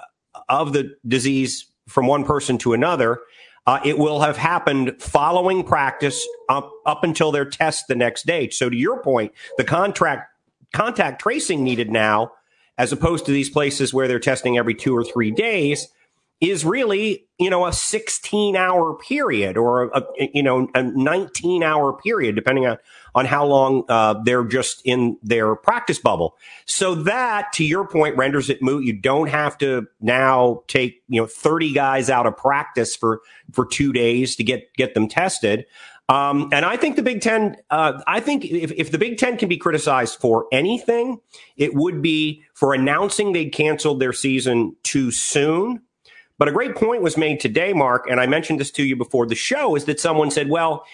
of 0.50 0.74
the 0.74 0.96
disease 1.08 1.66
from 1.88 2.08
one 2.08 2.26
person 2.26 2.58
to 2.60 2.74
another, 2.74 3.22
uh, 3.66 3.80
it 3.84 3.98
will 3.98 4.22
have 4.22 4.38
happened 4.38 4.96
following 5.00 5.64
practice 5.64 6.26
up, 6.50 6.72
up 6.86 7.04
until 7.04 7.32
their 7.32 7.46
test 7.46 7.88
the 7.88 7.96
next 7.96 8.26
day. 8.26 8.50
So 8.50 8.70
to 8.70 8.76
your 8.76 9.04
point, 9.04 9.34
the 9.58 9.64
contract 9.64 10.32
contact 10.74 11.22
tracing 11.22 11.64
needed 11.64 11.92
now, 11.92 12.32
as 12.78 12.92
opposed 12.92 13.26
to 13.26 13.32
these 13.32 13.50
places 13.50 13.94
where 13.94 14.08
they're 14.08 14.20
testing 14.20 14.58
every 14.58 14.74
two 14.74 14.96
or 14.96 15.04
three 15.04 15.32
days, 15.32 15.88
is 16.40 16.64
really, 16.64 17.26
you 17.40 17.50
know, 17.50 17.66
a 17.66 17.74
16 17.74 18.56
hour 18.56 18.96
period 18.96 19.58
or 19.58 19.86
a, 19.86 20.04
you 20.34 20.44
know, 20.44 20.68
a 20.76 20.84
19 20.84 21.64
hour 21.64 21.94
period, 21.94 22.36
depending 22.36 22.68
on, 22.68 22.78
on 23.16 23.26
how 23.26 23.46
long, 23.46 23.84
uh, 23.90 24.14
they're 24.24 24.44
just 24.44 24.82
in 24.86 25.18
their 25.24 25.56
practice 25.56 25.98
bubble. 25.98 26.38
So 26.66 26.94
that, 26.96 27.52
to 27.54 27.64
your 27.64 27.88
point, 27.88 28.18
renders 28.18 28.52
it 28.52 28.62
moot. 28.62 28.84
You 28.84 28.94
don't 28.94 29.30
have 29.30 29.58
to 29.60 29.88
now 30.00 30.64
take, 30.68 31.02
you 31.08 31.20
know, 31.22 31.28
30 31.28 31.74
guys 31.74 32.10
out 32.10 32.28
of 32.28 32.38
practice 32.38 32.96
for, 32.96 33.22
for 33.52 33.66
two 33.66 33.92
days 33.92 34.36
to 34.36 34.44
get, 34.44 34.72
get 34.76 34.94
them 34.94 35.08
tested. 35.08 35.66
Um, 36.10 36.50
and 36.54 36.64
I 36.64 36.78
think 36.78 36.96
the 36.96 37.04
Big 37.04 37.20
Ten, 37.22 37.58
uh, 37.70 38.02
I 38.08 38.22
think 38.22 38.46
if, 38.46 38.72
if 38.72 38.92
the 38.92 38.98
Big 38.98 39.18
Ten 39.18 39.38
can 39.38 39.50
be 39.50 39.58
criticized 39.58 40.20
for 40.20 40.46
anything, 40.54 41.20
it 41.58 41.74
would 41.74 42.02
be 42.02 42.44
for 42.54 42.74
announcing 42.74 43.34
they'd 43.34 43.50
canceled 43.50 44.00
their 44.00 44.14
season 44.14 44.76
too 44.84 45.12
soon. 45.12 45.82
But 46.38 46.48
a 46.48 46.52
great 46.52 46.76
point 46.76 47.02
was 47.02 47.18
made 47.18 47.40
today, 47.40 47.74
Mark, 47.74 48.08
and 48.10 48.20
I 48.20 48.28
mentioned 48.28 48.60
this 48.60 48.72
to 48.72 48.84
you 48.84 48.96
before 48.96 49.26
the 49.26 49.36
show, 49.36 49.76
is 49.76 49.86
that 49.86 50.00
someone 50.00 50.30
said, 50.30 50.50
well, 50.50 50.86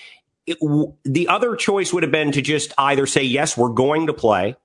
it, 0.46 0.60
w- 0.60 0.94
the 1.04 1.28
other 1.28 1.56
choice 1.56 1.92
would 1.94 2.04
have 2.04 2.12
been 2.12 2.32
to 2.32 2.42
just 2.42 2.74
either 2.78 3.06
say, 3.06 3.24
yes, 3.24 3.58
we're 3.58 3.70
going 3.70 4.08
to 4.08 4.14
play, 4.14 4.56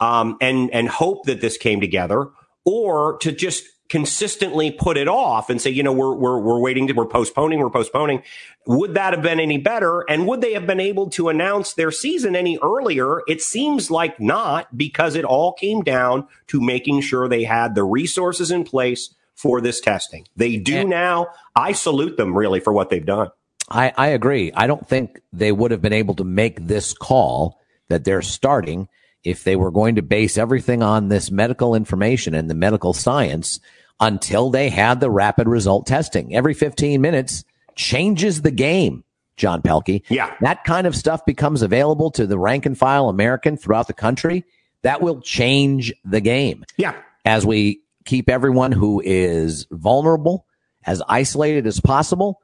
um, 0.00 0.36
and, 0.40 0.72
and 0.72 0.88
hope 0.88 1.26
that 1.26 1.40
this 1.40 1.56
came 1.56 1.80
together, 1.80 2.28
or 2.64 3.18
to 3.18 3.30
just 3.30 3.64
consistently 3.88 4.70
put 4.70 4.96
it 4.96 5.08
off 5.08 5.50
and 5.50 5.60
say, 5.60 5.68
you 5.68 5.82
know, 5.82 5.92
we're, 5.92 6.14
we're, 6.14 6.38
we're 6.38 6.60
waiting 6.60 6.86
to, 6.86 6.92
we're 6.92 7.06
postponing, 7.06 7.58
we're 7.58 7.68
postponing. 7.68 8.22
Would 8.66 8.94
that 8.94 9.12
have 9.12 9.22
been 9.22 9.40
any 9.40 9.58
better? 9.58 10.08
And 10.08 10.28
would 10.28 10.40
they 10.40 10.52
have 10.52 10.66
been 10.66 10.78
able 10.78 11.10
to 11.10 11.28
announce 11.28 11.74
their 11.74 11.90
season 11.90 12.36
any 12.36 12.56
earlier? 12.58 13.22
It 13.26 13.42
seems 13.42 13.90
like 13.90 14.20
not 14.20 14.76
because 14.76 15.16
it 15.16 15.24
all 15.24 15.52
came 15.54 15.82
down 15.82 16.28
to 16.48 16.60
making 16.60 17.00
sure 17.00 17.28
they 17.28 17.42
had 17.42 17.74
the 17.74 17.82
resources 17.82 18.52
in 18.52 18.62
place 18.62 19.12
for 19.40 19.60
this 19.60 19.80
testing. 19.80 20.26
They 20.36 20.56
do 20.58 20.76
and 20.76 20.90
now. 20.90 21.28
I 21.56 21.72
salute 21.72 22.16
them 22.16 22.36
really 22.36 22.60
for 22.60 22.72
what 22.72 22.90
they've 22.90 23.04
done. 23.04 23.28
I, 23.70 23.92
I 23.96 24.08
agree. 24.08 24.52
I 24.52 24.66
don't 24.66 24.86
think 24.86 25.20
they 25.32 25.52
would 25.52 25.70
have 25.70 25.80
been 25.80 25.92
able 25.92 26.14
to 26.16 26.24
make 26.24 26.66
this 26.66 26.92
call 26.92 27.58
that 27.88 28.04
they're 28.04 28.22
starting 28.22 28.88
if 29.24 29.44
they 29.44 29.56
were 29.56 29.70
going 29.70 29.94
to 29.94 30.02
base 30.02 30.36
everything 30.36 30.82
on 30.82 31.08
this 31.08 31.30
medical 31.30 31.74
information 31.74 32.34
and 32.34 32.50
the 32.50 32.54
medical 32.54 32.92
science 32.92 33.60
until 33.98 34.50
they 34.50 34.68
had 34.68 35.00
the 35.00 35.10
rapid 35.10 35.48
result 35.48 35.86
testing. 35.86 36.34
Every 36.34 36.54
15 36.54 37.00
minutes 37.00 37.44
changes 37.76 38.42
the 38.42 38.50
game, 38.50 39.04
John 39.36 39.62
Pelkey. 39.62 40.02
Yeah. 40.08 40.34
That 40.40 40.64
kind 40.64 40.86
of 40.86 40.96
stuff 40.96 41.24
becomes 41.24 41.62
available 41.62 42.10
to 42.12 42.26
the 42.26 42.38
rank 42.38 42.66
and 42.66 42.76
file 42.76 43.08
American 43.08 43.56
throughout 43.56 43.86
the 43.86 43.94
country. 43.94 44.44
That 44.82 45.02
will 45.02 45.20
change 45.20 45.92
the 46.04 46.20
game. 46.20 46.64
Yeah. 46.76 46.94
As 47.24 47.44
we 47.44 47.82
keep 48.04 48.28
everyone 48.28 48.72
who 48.72 49.00
is 49.04 49.66
vulnerable 49.70 50.46
as 50.84 51.02
isolated 51.08 51.66
as 51.66 51.80
possible 51.80 52.40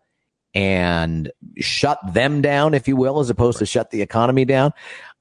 and 0.54 1.30
shut 1.58 1.98
them 2.12 2.40
down, 2.40 2.74
if 2.74 2.88
you 2.88 2.96
will, 2.96 3.20
as 3.20 3.30
opposed 3.30 3.58
to 3.58 3.66
shut 3.66 3.90
the 3.90 4.02
economy 4.02 4.44
down. 4.44 4.72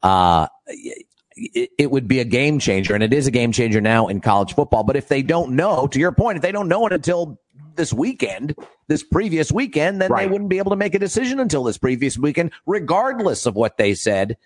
Uh, 0.02 0.48
it, 0.68 1.70
it, 1.78 1.92
would 1.92 2.08
be 2.08 2.20
a 2.20 2.26
game 2.26 2.60
changer, 2.60 2.94
and 2.94 3.04
it 3.04 3.14
is 3.14 3.28
a 3.28 3.32
game 3.32 3.52
changer 3.52 3.82
now 3.82 4.08
in 4.08 4.22
college 4.22 4.56
football. 4.56 4.84
But 4.84 4.96
if 4.96 5.10
they 5.10 5.22
don't 5.22 5.56
know, 5.56 5.88
to 5.88 6.00
your 6.00 6.14
point, 6.14 6.38
if 6.38 6.42
they 6.42 6.54
don't 6.54 6.70
know 6.70 6.86
it 6.88 6.94
until 6.94 7.38
this 7.76 7.92
weekend, 7.92 8.56
this 8.88 9.04
previous 9.04 9.52
weekend, 9.52 10.02
then 10.02 10.12
right. 10.12 10.26
they 10.26 10.32
wouldn't 10.32 10.50
be 10.50 10.58
able 10.58 10.72
to 10.72 10.78
make 10.78 10.96
a 10.96 11.00
decision 11.00 11.40
until 11.42 11.64
this 11.64 11.78
previous 11.78 12.18
weekend, 12.18 12.52
regardless 12.66 13.46
of 13.46 13.56
what 13.56 13.78
they 13.78 13.94
said 13.94 14.38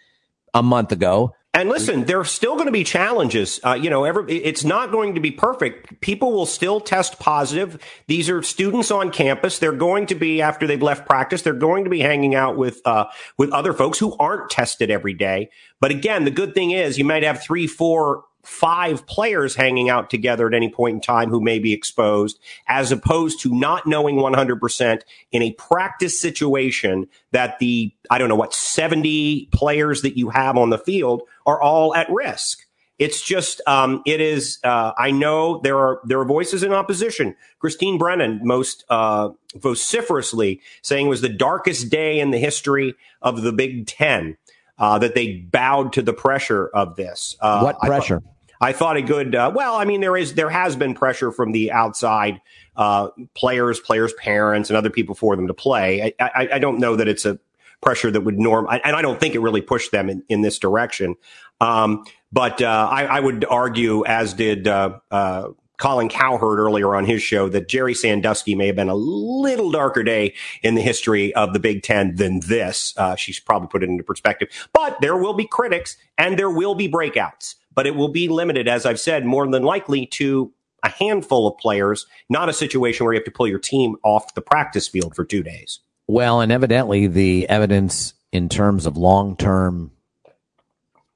a 0.53 0.63
month 0.63 0.91
ago. 0.91 1.35
And 1.51 1.67
listen, 1.67 2.05
there 2.05 2.19
are 2.19 2.25
still 2.25 2.53
going 2.53 2.67
to 2.67 2.71
be 2.71 2.83
challenges. 2.83 3.59
Uh, 3.65 3.73
you 3.73 3.89
know, 3.89 4.03
every, 4.03 4.31
it's 4.31 4.63
not 4.63 4.91
going 4.91 5.15
to 5.15 5.19
be 5.19 5.31
perfect. 5.31 5.99
People 5.99 6.31
will 6.31 6.45
still 6.45 6.79
test 6.79 7.19
positive. 7.19 7.81
These 8.05 8.29
are 8.29 8.43
students 8.43 8.91
on 8.91 9.11
campus. 9.11 9.57
They're 9.57 9.71
going 9.71 10.05
to 10.07 10.15
be 10.15 10.43
after 10.43 10.67
they've 10.67 10.81
left 10.81 11.07
practice. 11.07 11.41
They're 11.41 11.53
going 11.53 11.85
to 11.85 11.89
be 11.89 12.01
hanging 12.01 12.35
out 12.35 12.55
with 12.55 12.81
uh, 12.85 13.05
with 13.37 13.51
other 13.51 13.73
folks 13.73 13.97
who 13.97 14.15
aren't 14.17 14.51
tested 14.51 14.91
every 14.91 15.15
day. 15.15 15.49
But 15.79 15.89
again, 15.89 16.23
the 16.23 16.31
good 16.31 16.53
thing 16.53 16.69
is 16.69 16.99
you 16.99 17.05
might 17.05 17.23
have 17.23 17.41
three, 17.41 17.65
four 17.65 18.25
five 18.43 19.05
players 19.05 19.55
hanging 19.55 19.89
out 19.89 20.09
together 20.09 20.47
at 20.47 20.53
any 20.53 20.69
point 20.69 20.95
in 20.95 21.01
time 21.01 21.29
who 21.29 21.41
may 21.41 21.59
be 21.59 21.73
exposed, 21.73 22.39
as 22.67 22.91
opposed 22.91 23.41
to 23.41 23.53
not 23.53 23.85
knowing 23.85 24.15
100% 24.15 25.01
in 25.31 25.41
a 25.41 25.51
practice 25.53 26.19
situation 26.19 27.07
that 27.31 27.59
the, 27.59 27.91
I 28.09 28.17
don't 28.17 28.29
know 28.29 28.35
what, 28.35 28.53
70 28.53 29.49
players 29.51 30.01
that 30.01 30.17
you 30.17 30.29
have 30.29 30.57
on 30.57 30.69
the 30.69 30.77
field 30.77 31.23
are 31.45 31.61
all 31.61 31.95
at 31.95 32.09
risk. 32.09 32.65
It's 32.97 33.21
just, 33.21 33.61
um, 33.65 34.01
it 34.05 34.19
is, 34.19 34.59
uh, 34.63 34.91
I 34.97 35.11
know 35.11 35.61
there 35.61 35.77
are, 35.77 36.01
there 36.03 36.19
are 36.19 36.25
voices 36.25 36.63
in 36.63 36.73
opposition. 36.73 37.35
Christine 37.59 37.97
Brennan 37.97 38.41
most, 38.43 38.83
uh, 38.89 39.29
vociferously 39.55 40.59
saying 40.81 41.05
it 41.05 41.09
was 41.09 41.21
the 41.21 41.29
darkest 41.29 41.89
day 41.89 42.19
in 42.19 42.31
the 42.31 42.37
history 42.37 42.95
of 43.21 43.41
the 43.41 43.53
Big 43.53 43.87
Ten 43.87 44.37
uh, 44.79 44.99
that 44.99 45.13
they 45.13 45.35
bowed 45.35 45.93
to 45.93 46.01
the 46.01 46.13
pressure 46.13 46.67
of 46.67 46.95
this. 46.95 47.35
Uh, 47.39 47.61
what 47.61 47.79
pressure? 47.79 48.17
I 48.17 48.19
thought, 48.19 48.25
I 48.61 48.73
thought 48.73 48.97
a 48.97 49.01
good. 49.01 49.35
Uh, 49.35 49.51
well, 49.53 49.75
I 49.75 49.85
mean, 49.85 50.01
there 50.01 50.17
is 50.17 50.33
there 50.33 50.49
has 50.49 50.75
been 50.75 50.93
pressure 50.93 51.31
from 51.31 51.51
the 51.51 51.71
outside 51.71 52.41
uh, 52.75 53.09
players, 53.35 53.79
players' 53.79 54.13
parents, 54.13 54.69
and 54.69 54.77
other 54.77 54.89
people 54.89 55.15
for 55.15 55.35
them 55.35 55.47
to 55.47 55.53
play. 55.53 56.13
I, 56.19 56.25
I, 56.25 56.49
I 56.53 56.59
don't 56.59 56.79
know 56.79 56.95
that 56.95 57.07
it's 57.07 57.25
a 57.25 57.39
pressure 57.81 58.11
that 58.11 58.21
would 58.21 58.39
norm, 58.39 58.67
I, 58.67 58.79
and 58.79 58.95
I 58.95 59.01
don't 59.01 59.19
think 59.19 59.35
it 59.35 59.39
really 59.39 59.61
pushed 59.61 59.91
them 59.91 60.09
in, 60.09 60.23
in 60.29 60.41
this 60.41 60.59
direction. 60.59 61.15
Um, 61.61 62.03
but 62.31 62.61
uh, 62.61 62.89
I, 62.91 63.05
I, 63.05 63.19
would 63.19 63.45
argue, 63.45 64.05
as 64.05 64.33
did 64.33 64.67
uh, 64.67 64.99
uh, 65.11 65.49
Colin 65.79 66.09
Cowherd 66.09 66.59
earlier 66.59 66.95
on 66.95 67.05
his 67.05 67.23
show 67.23 67.49
that 67.49 67.67
Jerry 67.67 67.93
Sandusky 67.93 68.53
may 68.53 68.67
have 68.67 68.75
been 68.75 68.89
a 68.89 68.95
little 68.95 69.71
darker 69.71 70.03
day 70.03 70.35
in 70.61 70.75
the 70.75 70.81
history 70.81 71.33
of 71.33 71.53
the 71.53 71.59
Big 71.59 71.83
Ten 71.83 72.15
than 72.15 72.41
this. 72.41 72.93
Uh, 72.97 73.15
she's 73.15 73.39
probably 73.39 73.69
put 73.69 73.81
it 73.81 73.89
into 73.89 74.03
perspective. 74.03 74.49
But 74.73 74.99
there 75.01 75.17
will 75.17 75.33
be 75.33 75.45
critics 75.45 75.97
and 76.17 76.37
there 76.37 76.49
will 76.49 76.75
be 76.75 76.89
breakouts, 76.89 77.55
but 77.73 77.87
it 77.87 77.95
will 77.95 78.09
be 78.09 78.27
limited, 78.27 78.67
as 78.67 78.85
I've 78.85 78.99
said, 78.99 79.25
more 79.25 79.47
than 79.47 79.63
likely 79.63 80.05
to 80.07 80.51
a 80.83 80.89
handful 80.89 81.47
of 81.47 81.57
players, 81.57 82.05
not 82.29 82.49
a 82.49 82.53
situation 82.53 83.05
where 83.05 83.13
you 83.13 83.19
have 83.19 83.25
to 83.25 83.31
pull 83.31 83.47
your 83.47 83.59
team 83.59 83.95
off 84.03 84.33
the 84.33 84.41
practice 84.41 84.87
field 84.87 85.15
for 85.15 85.25
two 85.25 85.43
days. 85.43 85.79
Well, 86.07 86.41
and 86.41 86.51
evidently 86.51 87.07
the 87.07 87.47
evidence 87.47 88.13
in 88.31 88.49
terms 88.49 88.85
of 88.85 88.97
long 88.97 89.37
term 89.37 89.91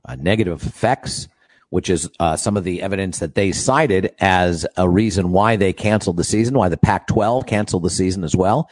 uh, 0.06 0.16
negative 0.16 0.66
effects 0.66 1.28
which 1.74 1.90
is 1.90 2.08
uh, 2.20 2.36
some 2.38 2.56
of 2.56 2.64
the 2.64 2.84
evidence 2.84 3.18
that 3.18 3.34
they 3.34 3.52
cited 3.52 4.14
as 4.20 4.64
a 4.78 4.88
reason 4.88 5.32
why 5.32 5.56
they 5.56 5.74
canceled 5.74 6.18
the 6.18 6.24
season, 6.24 6.56
why 6.56 6.70
the 6.70 6.78
Pac 6.78 7.08
12 7.08 7.48
canceled 7.48 7.82
the 7.82 7.90
season 7.90 8.24
as 8.24 8.36
well. 8.36 8.70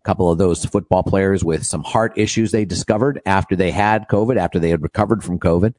A 0.00 0.02
couple 0.02 0.32
of 0.32 0.38
those 0.38 0.64
football 0.64 1.04
players 1.04 1.44
with 1.44 1.64
some 1.64 1.84
heart 1.84 2.12
issues 2.16 2.50
they 2.50 2.64
discovered 2.64 3.22
after 3.24 3.54
they 3.54 3.70
had 3.70 4.08
COVID, 4.08 4.36
after 4.36 4.58
they 4.58 4.68
had 4.68 4.82
recovered 4.82 5.22
from 5.22 5.38
COVID. 5.38 5.74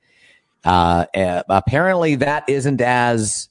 Uh, 0.63 1.07
uh, 1.13 1.43
apparently, 1.49 2.15
that 2.15 2.47
isn't 2.47 2.79
as 2.79 3.49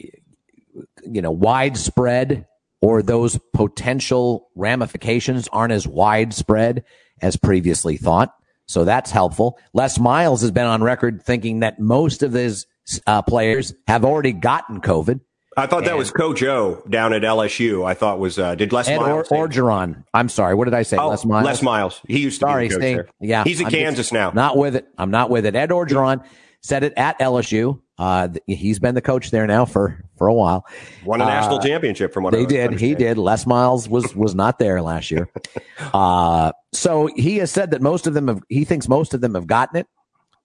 you 0.00 1.22
know 1.22 1.30
widespread, 1.30 2.48
or 2.80 3.02
those 3.02 3.38
potential 3.54 4.48
ramifications 4.56 5.46
aren't 5.52 5.72
as 5.72 5.86
widespread 5.86 6.82
as 7.22 7.36
previously 7.36 7.96
thought. 7.96 8.34
So 8.68 8.84
that's 8.84 9.10
helpful. 9.10 9.58
Les 9.72 9.98
Miles 9.98 10.42
has 10.42 10.50
been 10.50 10.66
on 10.66 10.82
record 10.82 11.22
thinking 11.22 11.60
that 11.60 11.80
most 11.80 12.22
of 12.22 12.32
his 12.32 12.66
uh, 13.06 13.22
players 13.22 13.74
have 13.86 14.04
already 14.04 14.32
gotten 14.32 14.80
COVID. 14.80 15.20
I 15.56 15.66
thought 15.66 15.86
that 15.86 15.96
was 15.96 16.12
Coach 16.12 16.42
O 16.44 16.82
down 16.88 17.12
at 17.12 17.22
LSU. 17.22 17.84
I 17.84 17.94
thought 17.94 18.20
was 18.20 18.38
uh, 18.38 18.54
did 18.54 18.72
Les 18.72 18.88
Ed 18.88 18.98
Miles 18.98 19.26
or, 19.32 19.48
Orgeron. 19.48 20.04
I'm 20.14 20.28
sorry. 20.28 20.54
What 20.54 20.66
did 20.66 20.74
I 20.74 20.82
say? 20.82 20.96
Oh, 20.96 21.08
Les 21.08 21.24
Miles. 21.24 21.44
Les 21.44 21.62
Miles. 21.62 22.00
He 22.06 22.20
used 22.20 22.38
to 22.40 22.46
sorry, 22.46 22.68
be 22.68 22.74
coach 22.74 22.80
there. 22.80 23.08
Yeah, 23.20 23.42
he's 23.42 23.58
in 23.58 23.66
I'm 23.66 23.72
Kansas 23.72 24.12
now. 24.12 24.30
Not 24.30 24.56
with 24.56 24.76
it. 24.76 24.86
I'm 24.96 25.10
not 25.10 25.30
with 25.30 25.46
it. 25.46 25.56
Ed 25.56 25.70
Orgeron 25.70 26.24
said 26.62 26.84
it 26.84 26.92
at 26.96 27.18
LSU. 27.18 27.80
Uh, 27.98 28.28
he's 28.46 28.78
been 28.78 28.94
the 28.94 29.02
coach 29.02 29.30
there 29.32 29.46
now 29.46 29.64
for, 29.64 30.04
for 30.16 30.28
a 30.28 30.34
while. 30.34 30.64
Won 31.04 31.20
a 31.20 31.24
national 31.24 31.58
uh, 31.58 31.62
championship 31.62 32.12
from 32.12 32.22
what 32.22 32.32
they 32.32 32.46
did. 32.46 32.78
He 32.78 32.94
did. 32.94 33.18
Les 33.18 33.44
Miles 33.44 33.88
was, 33.88 34.14
was 34.14 34.36
not 34.36 34.60
there 34.60 34.80
last 34.80 35.10
year. 35.10 35.28
uh, 35.92 36.52
so 36.72 37.08
he 37.16 37.38
has 37.38 37.50
said 37.50 37.72
that 37.72 37.82
most 37.82 38.06
of 38.06 38.14
them 38.14 38.28
have, 38.28 38.42
he 38.48 38.64
thinks 38.64 38.88
most 38.88 39.14
of 39.14 39.20
them 39.20 39.34
have 39.34 39.48
gotten 39.48 39.78
it. 39.78 39.88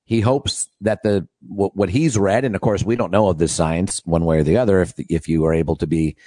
He 0.06 0.20
hopes 0.20 0.68
that 0.82 1.04
the, 1.04 1.28
what, 1.48 1.76
what 1.76 1.90
he's 1.90 2.18
read, 2.18 2.44
and 2.44 2.56
of 2.56 2.62
course 2.62 2.84
we 2.84 2.96
don't 2.96 3.12
know 3.12 3.30
of 3.30 3.38
this 3.38 3.54
science 3.54 4.02
one 4.04 4.26
way 4.26 4.40
or 4.40 4.44
the 4.44 4.58
other. 4.58 4.82
If, 4.82 4.94
if 4.98 5.30
you 5.30 5.46
are 5.46 5.54
able 5.54 5.76
to 5.78 5.88
be 5.88 6.18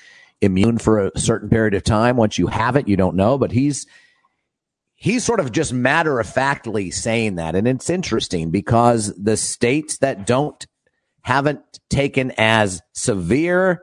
immune 0.40 0.78
for 0.78 1.06
a 1.08 1.18
certain 1.18 1.48
period 1.48 1.74
of 1.74 1.82
time, 1.82 2.16
once 2.16 2.38
you 2.38 2.46
have 2.46 2.76
it, 2.76 2.88
you 2.88 2.96
don't 2.96 3.16
know, 3.16 3.36
but 3.36 3.50
he's, 3.50 3.86
he's 4.94 5.24
sort 5.24 5.40
of 5.40 5.50
just 5.50 5.72
matter 5.72 6.20
of 6.20 6.28
factly 6.28 6.90
saying 6.92 7.34
that. 7.34 7.56
And 7.56 7.66
it's 7.66 7.90
interesting 7.90 8.50
because 8.50 9.12
the 9.16 9.36
states 9.36 9.98
that 9.98 10.24
don't 10.24 10.64
haven't 11.26 11.60
taken 11.90 12.32
as 12.38 12.80
severe 12.92 13.82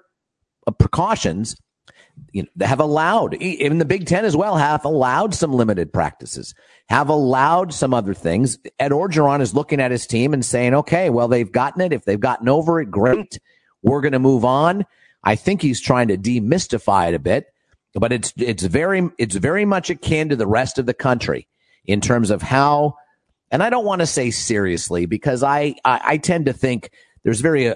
uh, 0.65 0.71
precautions 0.71 1.57
you 2.31 2.43
know, 2.43 2.65
have 2.65 2.79
allowed 2.79 3.33
even 3.35 3.79
the 3.79 3.85
Big 3.85 4.05
Ten 4.05 4.23
as 4.23 4.37
well 4.37 4.55
have 4.55 4.85
allowed 4.85 5.35
some 5.35 5.51
limited 5.51 5.91
practices, 5.91 6.55
have 6.87 7.09
allowed 7.09 7.73
some 7.73 7.93
other 7.93 8.13
things. 8.13 8.57
Ed 8.79 8.91
Orgeron 8.91 9.41
is 9.41 9.53
looking 9.53 9.81
at 9.81 9.91
his 9.91 10.07
team 10.07 10.33
and 10.33 10.45
saying, 10.45 10.73
"Okay, 10.73 11.09
well 11.09 11.27
they've 11.27 11.51
gotten 11.51 11.81
it. 11.81 11.91
If 11.91 12.05
they've 12.05 12.19
gotten 12.19 12.47
over 12.47 12.79
it, 12.79 12.89
great. 12.89 13.39
We're 13.81 13.99
going 13.99 14.13
to 14.13 14.19
move 14.19 14.45
on. 14.45 14.85
I 15.21 15.35
think 15.35 15.61
he's 15.61 15.81
trying 15.81 16.07
to 16.07 16.17
demystify 16.17 17.09
it 17.09 17.13
a 17.13 17.19
bit, 17.19 17.47
but 17.93 18.13
it's 18.13 18.31
it's 18.37 18.63
very 18.63 19.09
it's 19.17 19.35
very 19.35 19.65
much 19.65 19.89
akin 19.89 20.29
to 20.29 20.37
the 20.37 20.47
rest 20.47 20.79
of 20.79 20.85
the 20.85 20.93
country 20.93 21.49
in 21.83 21.99
terms 21.99 22.29
of 22.29 22.41
how. 22.41 22.95
And 23.51 23.61
I 23.61 23.69
don't 23.69 23.85
want 23.85 23.99
to 23.99 24.07
say 24.07 24.31
seriously 24.31 25.07
because 25.07 25.43
I 25.43 25.75
I, 25.83 26.01
I 26.05 26.17
tend 26.17 26.45
to 26.45 26.53
think 26.53 26.89
there's 27.23 27.41
very 27.41 27.69
uh, 27.69 27.75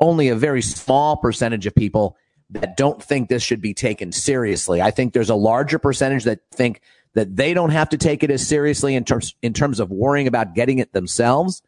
only 0.00 0.28
a 0.28 0.36
very 0.36 0.62
small 0.62 1.16
percentage 1.16 1.66
of 1.66 1.74
people 1.74 2.16
that 2.50 2.76
don't 2.76 3.02
think 3.02 3.28
this 3.28 3.42
should 3.42 3.62
be 3.62 3.74
taken 3.74 4.12
seriously. 4.12 4.82
I 4.82 4.90
think 4.90 5.12
there's 5.12 5.30
a 5.30 5.34
larger 5.34 5.78
percentage 5.78 6.24
that 6.24 6.40
think 6.52 6.80
that 7.14 7.36
they 7.36 7.54
don't 7.54 7.70
have 7.70 7.90
to 7.90 7.98
take 7.98 8.22
it 8.22 8.30
as 8.30 8.46
seriously 8.46 8.94
in 8.94 9.04
terms 9.04 9.34
in 9.42 9.52
terms 9.52 9.80
of 9.80 9.90
worrying 9.90 10.26
about 10.26 10.54
getting 10.54 10.78
it 10.78 10.92
themselves. 10.92 11.62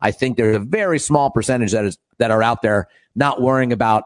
I 0.00 0.10
think 0.10 0.36
there's 0.36 0.56
a 0.56 0.60
very 0.60 0.98
small 0.98 1.30
percentage 1.30 1.72
that 1.72 1.84
is 1.84 1.98
that 2.18 2.30
are 2.30 2.42
out 2.42 2.62
there 2.62 2.88
not 3.14 3.40
worrying 3.40 3.72
about 3.72 4.04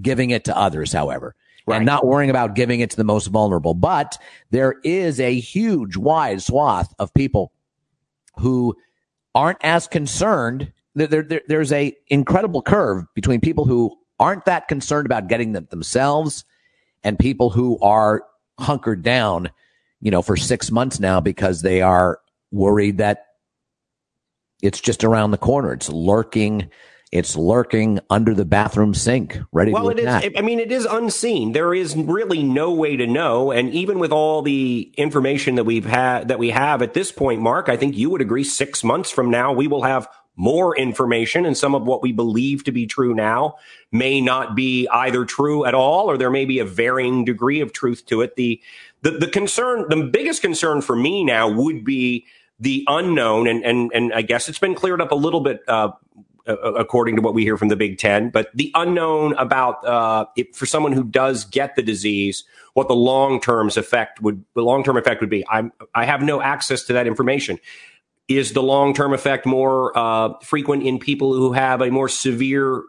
giving 0.00 0.30
it 0.30 0.44
to 0.44 0.56
others, 0.56 0.92
however, 0.92 1.34
right. 1.66 1.76
and 1.76 1.86
not 1.86 2.06
worrying 2.06 2.30
about 2.30 2.54
giving 2.54 2.80
it 2.80 2.90
to 2.90 2.96
the 2.96 3.04
most 3.04 3.26
vulnerable. 3.26 3.74
But 3.74 4.18
there 4.50 4.76
is 4.84 5.20
a 5.20 5.38
huge, 5.38 5.96
wide 5.96 6.42
swath 6.42 6.94
of 6.98 7.12
people 7.14 7.52
who 8.38 8.76
aren't 9.34 9.58
as 9.62 9.86
concerned. 9.86 10.72
There, 10.94 11.22
there, 11.22 11.42
there's 11.46 11.72
a 11.72 11.96
incredible 12.08 12.62
curve 12.62 13.04
between 13.14 13.40
people 13.40 13.64
who 13.64 13.96
aren't 14.18 14.44
that 14.44 14.68
concerned 14.68 15.06
about 15.06 15.28
getting 15.28 15.52
them 15.52 15.66
themselves 15.70 16.44
and 17.02 17.18
people 17.18 17.50
who 17.50 17.78
are 17.80 18.22
hunkered 18.58 19.02
down, 19.02 19.50
you 20.00 20.10
know, 20.10 20.22
for 20.22 20.36
six 20.36 20.70
months 20.70 21.00
now 21.00 21.20
because 21.20 21.62
they 21.62 21.80
are 21.80 22.20
worried 22.50 22.98
that 22.98 23.26
it's 24.62 24.80
just 24.80 25.04
around 25.04 25.30
the 25.30 25.38
corner. 25.38 25.72
It's 25.72 25.88
lurking 25.88 26.70
it's 27.12 27.34
lurking 27.34 27.98
under 28.08 28.34
the 28.34 28.44
bathroom 28.44 28.94
sink, 28.94 29.40
ready 29.50 29.72
well, 29.72 29.84
to 29.84 29.88
attack. 29.90 30.04
Well, 30.04 30.22
it 30.22 30.32
is, 30.34 30.38
I 30.38 30.42
mean, 30.42 30.60
it 30.60 30.70
is 30.70 30.84
unseen. 30.84 31.52
There 31.52 31.74
is 31.74 31.96
really 31.96 32.44
no 32.44 32.72
way 32.72 32.96
to 32.96 33.06
know. 33.06 33.50
And 33.50 33.74
even 33.74 33.98
with 33.98 34.12
all 34.12 34.42
the 34.42 34.94
information 34.96 35.56
that 35.56 35.64
we've 35.64 35.84
had, 35.84 36.28
that 36.28 36.38
we 36.38 36.50
have 36.50 36.82
at 36.82 36.94
this 36.94 37.10
point, 37.10 37.40
Mark, 37.40 37.68
I 37.68 37.76
think 37.76 37.96
you 37.96 38.10
would 38.10 38.20
agree 38.20 38.44
six 38.44 38.84
months 38.84 39.10
from 39.10 39.28
now, 39.28 39.52
we 39.52 39.66
will 39.66 39.82
have 39.82 40.06
more 40.36 40.76
information 40.76 41.44
and 41.44 41.56
some 41.56 41.74
of 41.74 41.82
what 41.82 42.02
we 42.02 42.12
believe 42.12 42.64
to 42.64 42.72
be 42.72 42.86
true 42.86 43.14
now 43.14 43.56
may 43.92 44.20
not 44.20 44.54
be 44.54 44.88
either 44.88 45.24
true 45.24 45.64
at 45.64 45.74
all 45.74 46.10
or 46.10 46.16
there 46.16 46.30
may 46.30 46.44
be 46.44 46.58
a 46.58 46.64
varying 46.64 47.24
degree 47.24 47.60
of 47.60 47.72
truth 47.72 48.06
to 48.06 48.22
it. 48.22 48.36
The, 48.36 48.60
the, 49.02 49.10
the 49.10 49.28
concern, 49.28 49.86
the 49.88 50.02
biggest 50.04 50.40
concern 50.40 50.80
for 50.80 50.96
me 50.96 51.24
now 51.24 51.50
would 51.50 51.84
be 51.84 52.26
the 52.58 52.84
unknown. 52.88 53.46
And, 53.46 53.64
and, 53.64 53.90
and 53.94 54.12
I 54.14 54.22
guess 54.22 54.48
it's 54.48 54.58
been 54.58 54.74
cleared 54.74 55.00
up 55.00 55.12
a 55.12 55.16
little 55.16 55.40
bit, 55.40 55.60
uh, 55.68 55.92
according 56.46 57.16
to 57.16 57.22
what 57.22 57.34
we 57.34 57.42
hear 57.42 57.56
from 57.56 57.68
the 57.68 57.76
Big 57.76 57.98
Ten. 57.98 58.30
But 58.30 58.48
the 58.54 58.70
unknown 58.74 59.34
about 59.34 59.84
uh, 59.84 60.26
for 60.52 60.66
someone 60.66 60.92
who 60.92 61.04
does 61.04 61.44
get 61.44 61.76
the 61.76 61.82
disease, 61.82 62.44
what 62.74 62.88
the 62.88 62.94
long 62.94 63.40
term 63.40 63.68
effect 63.68 64.20
would 64.22 64.44
the 64.54 64.62
long 64.62 64.82
term 64.82 64.96
effect 64.96 65.20
would 65.20 65.30
be. 65.30 65.46
I'm 65.48 65.72
I 65.94 66.04
have 66.04 66.22
no 66.22 66.40
access 66.40 66.84
to 66.84 66.92
that 66.94 67.06
information. 67.06 67.58
Is 68.30 68.52
the 68.52 68.62
long 68.62 68.94
term 68.94 69.12
effect 69.12 69.44
more 69.44 69.96
uh, 69.98 70.34
frequent 70.42 70.84
in 70.84 71.00
people 71.00 71.34
who 71.34 71.52
have 71.52 71.82
a 71.82 71.90
more 71.90 72.08
severe 72.08 72.84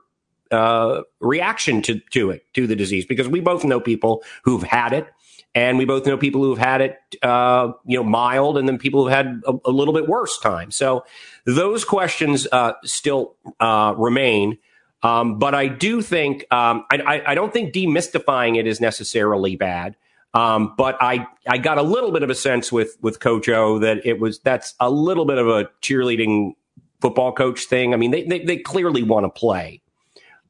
uh, 0.52 1.02
reaction 1.20 1.82
to 1.82 2.00
to 2.12 2.30
it 2.30 2.46
to 2.54 2.68
the 2.68 2.76
disease? 2.76 3.08
Because 3.08 3.28
we 3.28 3.40
both 3.40 3.64
know 3.64 3.80
people 3.80 4.24
who've 4.44 4.62
had 4.62 4.94
it 4.94 5.08
and 5.54 5.78
we 5.78 5.86
both 5.86 6.06
know 6.06 6.16
people 6.16 6.44
who've 6.44 6.58
had 6.58 6.82
it, 6.82 6.98
uh, 7.24 7.72
you 7.86 7.98
know, 7.98 8.04
mild, 8.04 8.58
and 8.58 8.68
then 8.68 8.78
people 8.78 9.04
who've 9.04 9.12
had 9.12 9.42
a, 9.46 9.54
a 9.66 9.72
little 9.72 9.94
bit 9.94 10.08
worse 10.08 10.38
time. 10.40 10.72
So 10.72 11.06
those 11.46 11.84
questions 11.84 12.48
uh, 12.52 12.74
still 12.84 13.36
uh, 13.60 13.94
remain. 13.98 14.60
Um, 15.04 15.40
but 15.40 15.56
I 15.56 15.68
do 15.68 16.04
think 16.04 16.46
um, 16.54 16.86
I, 16.92 17.24
I, 17.26 17.34
don't 17.34 17.52
think 17.52 17.74
demystifying 17.74 18.60
it 18.60 18.68
is 18.68 18.80
necessarily 18.80 19.56
bad. 19.56 19.96
Um, 20.34 20.76
but 20.78 20.98
I 21.02 21.28
I 21.48 21.58
got 21.58 21.78
a 21.78 21.82
little 21.82 22.12
bit 22.12 22.24
of 22.24 22.30
a 22.30 22.36
sense 22.36 22.72
with 22.72 22.98
with 23.02 23.20
Coach 23.20 23.50
O 23.50 23.80
that 23.80 24.06
it 24.06 24.20
was 24.20 24.40
that's 24.40 24.76
a 24.80 24.90
little 24.90 25.26
bit 25.26 25.38
of 25.38 25.48
a 25.48 25.70
cheerleading 25.82 26.54
football 27.02 27.34
coach 27.34 27.66
thing. 27.66 27.94
I 27.94 27.98
mean, 27.98 28.12
they 28.12 28.24
they, 28.24 28.40
they 28.40 28.58
clearly 28.58 29.04
want 29.04 29.26
to 29.26 29.30
play. 29.30 29.82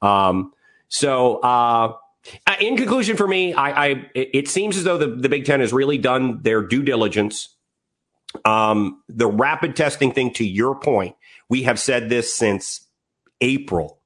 Um, 0.01 0.53
so 0.89 1.38
uh, 1.38 1.93
uh, 2.45 2.56
in 2.60 2.77
conclusion, 2.77 3.17
for 3.17 3.27
me, 3.27 3.53
I, 3.53 3.86
I, 3.86 4.10
it 4.13 4.47
seems 4.47 4.77
as 4.77 4.84
though 4.84 4.97
the, 4.97 5.08
the 5.08 5.29
Big 5.29 5.45
Ten 5.45 5.60
has 5.60 5.73
really 5.73 5.97
done 5.97 6.41
their 6.41 6.62
due 6.62 6.84
diligence. 6.84 7.56
Um, 8.45 9.01
the 9.10 9.27
rapid 9.27 9.75
testing 9.75 10.12
thing, 10.12 10.34
to 10.34 10.45
your 10.45 10.75
point, 10.75 11.15
we 11.49 11.63
have 11.63 11.79
said 11.79 12.10
this 12.10 12.34
since 12.34 12.82
April. 13.41 14.00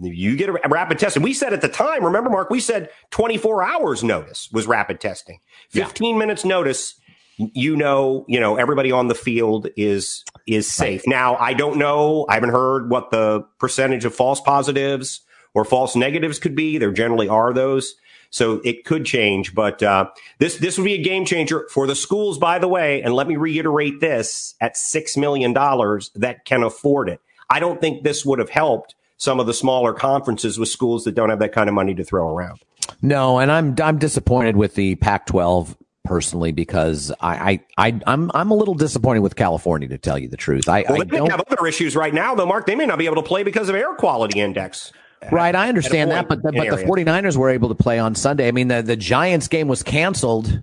You 0.00 0.36
get 0.36 0.50
a 0.50 0.52
rapid 0.68 0.98
test. 0.98 1.16
And 1.16 1.24
we 1.24 1.32
said 1.32 1.52
at 1.52 1.62
the 1.62 1.68
time, 1.68 2.04
remember, 2.04 2.28
Mark, 2.28 2.50
we 2.50 2.60
said 2.60 2.90
24 3.10 3.62
hours 3.62 4.04
notice 4.04 4.50
was 4.52 4.66
rapid 4.66 5.00
testing. 5.00 5.40
15 5.70 6.12
yeah. 6.12 6.18
minutes 6.18 6.44
notice, 6.44 6.94
you 7.38 7.74
know, 7.74 8.24
you 8.28 8.38
know, 8.38 8.56
everybody 8.56 8.92
on 8.92 9.08
the 9.08 9.14
field 9.14 9.68
is 9.76 10.24
is 10.46 10.70
safe. 10.70 11.00
Right. 11.00 11.10
Now, 11.10 11.36
I 11.36 11.54
don't 11.54 11.78
know. 11.78 12.26
I 12.28 12.34
haven't 12.34 12.50
heard 12.50 12.90
what 12.90 13.10
the 13.10 13.46
percentage 13.58 14.04
of 14.04 14.14
false 14.14 14.40
positives 14.40 15.22
or 15.54 15.64
false 15.64 15.96
negatives 15.96 16.38
could 16.38 16.54
be. 16.54 16.78
There 16.78 16.92
generally 16.92 17.28
are 17.28 17.52
those. 17.54 17.94
So 18.30 18.60
it 18.62 18.84
could 18.84 19.06
change, 19.06 19.54
but 19.54 19.82
uh, 19.82 20.10
this 20.38 20.58
this 20.58 20.76
would 20.76 20.84
be 20.84 20.92
a 20.92 21.02
game 21.02 21.24
changer 21.24 21.66
for 21.72 21.86
the 21.86 21.94
schools. 21.94 22.36
By 22.36 22.58
the 22.58 22.68
way, 22.68 23.00
and 23.00 23.14
let 23.14 23.26
me 23.26 23.36
reiterate 23.36 24.00
this: 24.00 24.54
at 24.60 24.76
six 24.76 25.16
million 25.16 25.54
dollars, 25.54 26.10
that 26.14 26.44
can 26.44 26.62
afford 26.62 27.08
it. 27.08 27.22
I 27.48 27.58
don't 27.58 27.80
think 27.80 28.04
this 28.04 28.26
would 28.26 28.38
have 28.38 28.50
helped 28.50 28.94
some 29.18 29.40
of 29.40 29.46
the 29.46 29.54
smaller 29.54 29.92
conferences 29.92 30.58
with 30.58 30.68
schools 30.68 31.04
that 31.04 31.14
don't 31.14 31.28
have 31.28 31.40
that 31.40 31.52
kind 31.52 31.68
of 31.68 31.74
money 31.74 31.94
to 31.94 32.04
throw 32.04 32.34
around. 32.34 32.60
No, 33.02 33.38
and 33.38 33.52
I'm 33.52 33.76
I'm 33.82 33.98
disappointed 33.98 34.56
with 34.56 34.74
the 34.74 34.94
Pac-12 34.96 35.76
personally 36.04 36.52
because 36.52 37.12
I, 37.20 37.60
I, 37.76 37.88
I 37.88 38.00
I'm 38.06 38.30
I'm 38.32 38.50
a 38.50 38.54
little 38.54 38.74
disappointed 38.74 39.20
with 39.20 39.36
California 39.36 39.88
to 39.88 39.98
tell 39.98 40.18
you 40.18 40.28
the 40.28 40.38
truth. 40.38 40.68
I, 40.68 40.84
well, 40.88 41.02
I 41.02 41.04
they 41.04 41.18
don't 41.18 41.30
have 41.30 41.42
other 41.50 41.66
issues 41.66 41.94
right 41.94 42.14
now 42.14 42.34
though, 42.34 42.46
Mark. 42.46 42.66
They 42.66 42.74
may 42.74 42.86
not 42.86 42.98
be 42.98 43.04
able 43.04 43.16
to 43.16 43.22
play 43.22 43.42
because 43.42 43.68
of 43.68 43.74
air 43.74 43.94
quality 43.94 44.40
index. 44.40 44.92
Right, 45.32 45.54
I 45.54 45.68
understand 45.68 46.12
that, 46.12 46.28
but 46.28 46.44
the, 46.44 46.52
but 46.52 46.70
the 46.70 46.84
49ers 46.84 47.36
were 47.36 47.50
able 47.50 47.70
to 47.70 47.74
play 47.74 47.98
on 47.98 48.14
Sunday. 48.14 48.46
I 48.46 48.52
mean, 48.52 48.68
the, 48.68 48.82
the 48.82 48.96
Giants 48.96 49.48
game 49.48 49.66
was 49.66 49.82
canceled. 49.82 50.62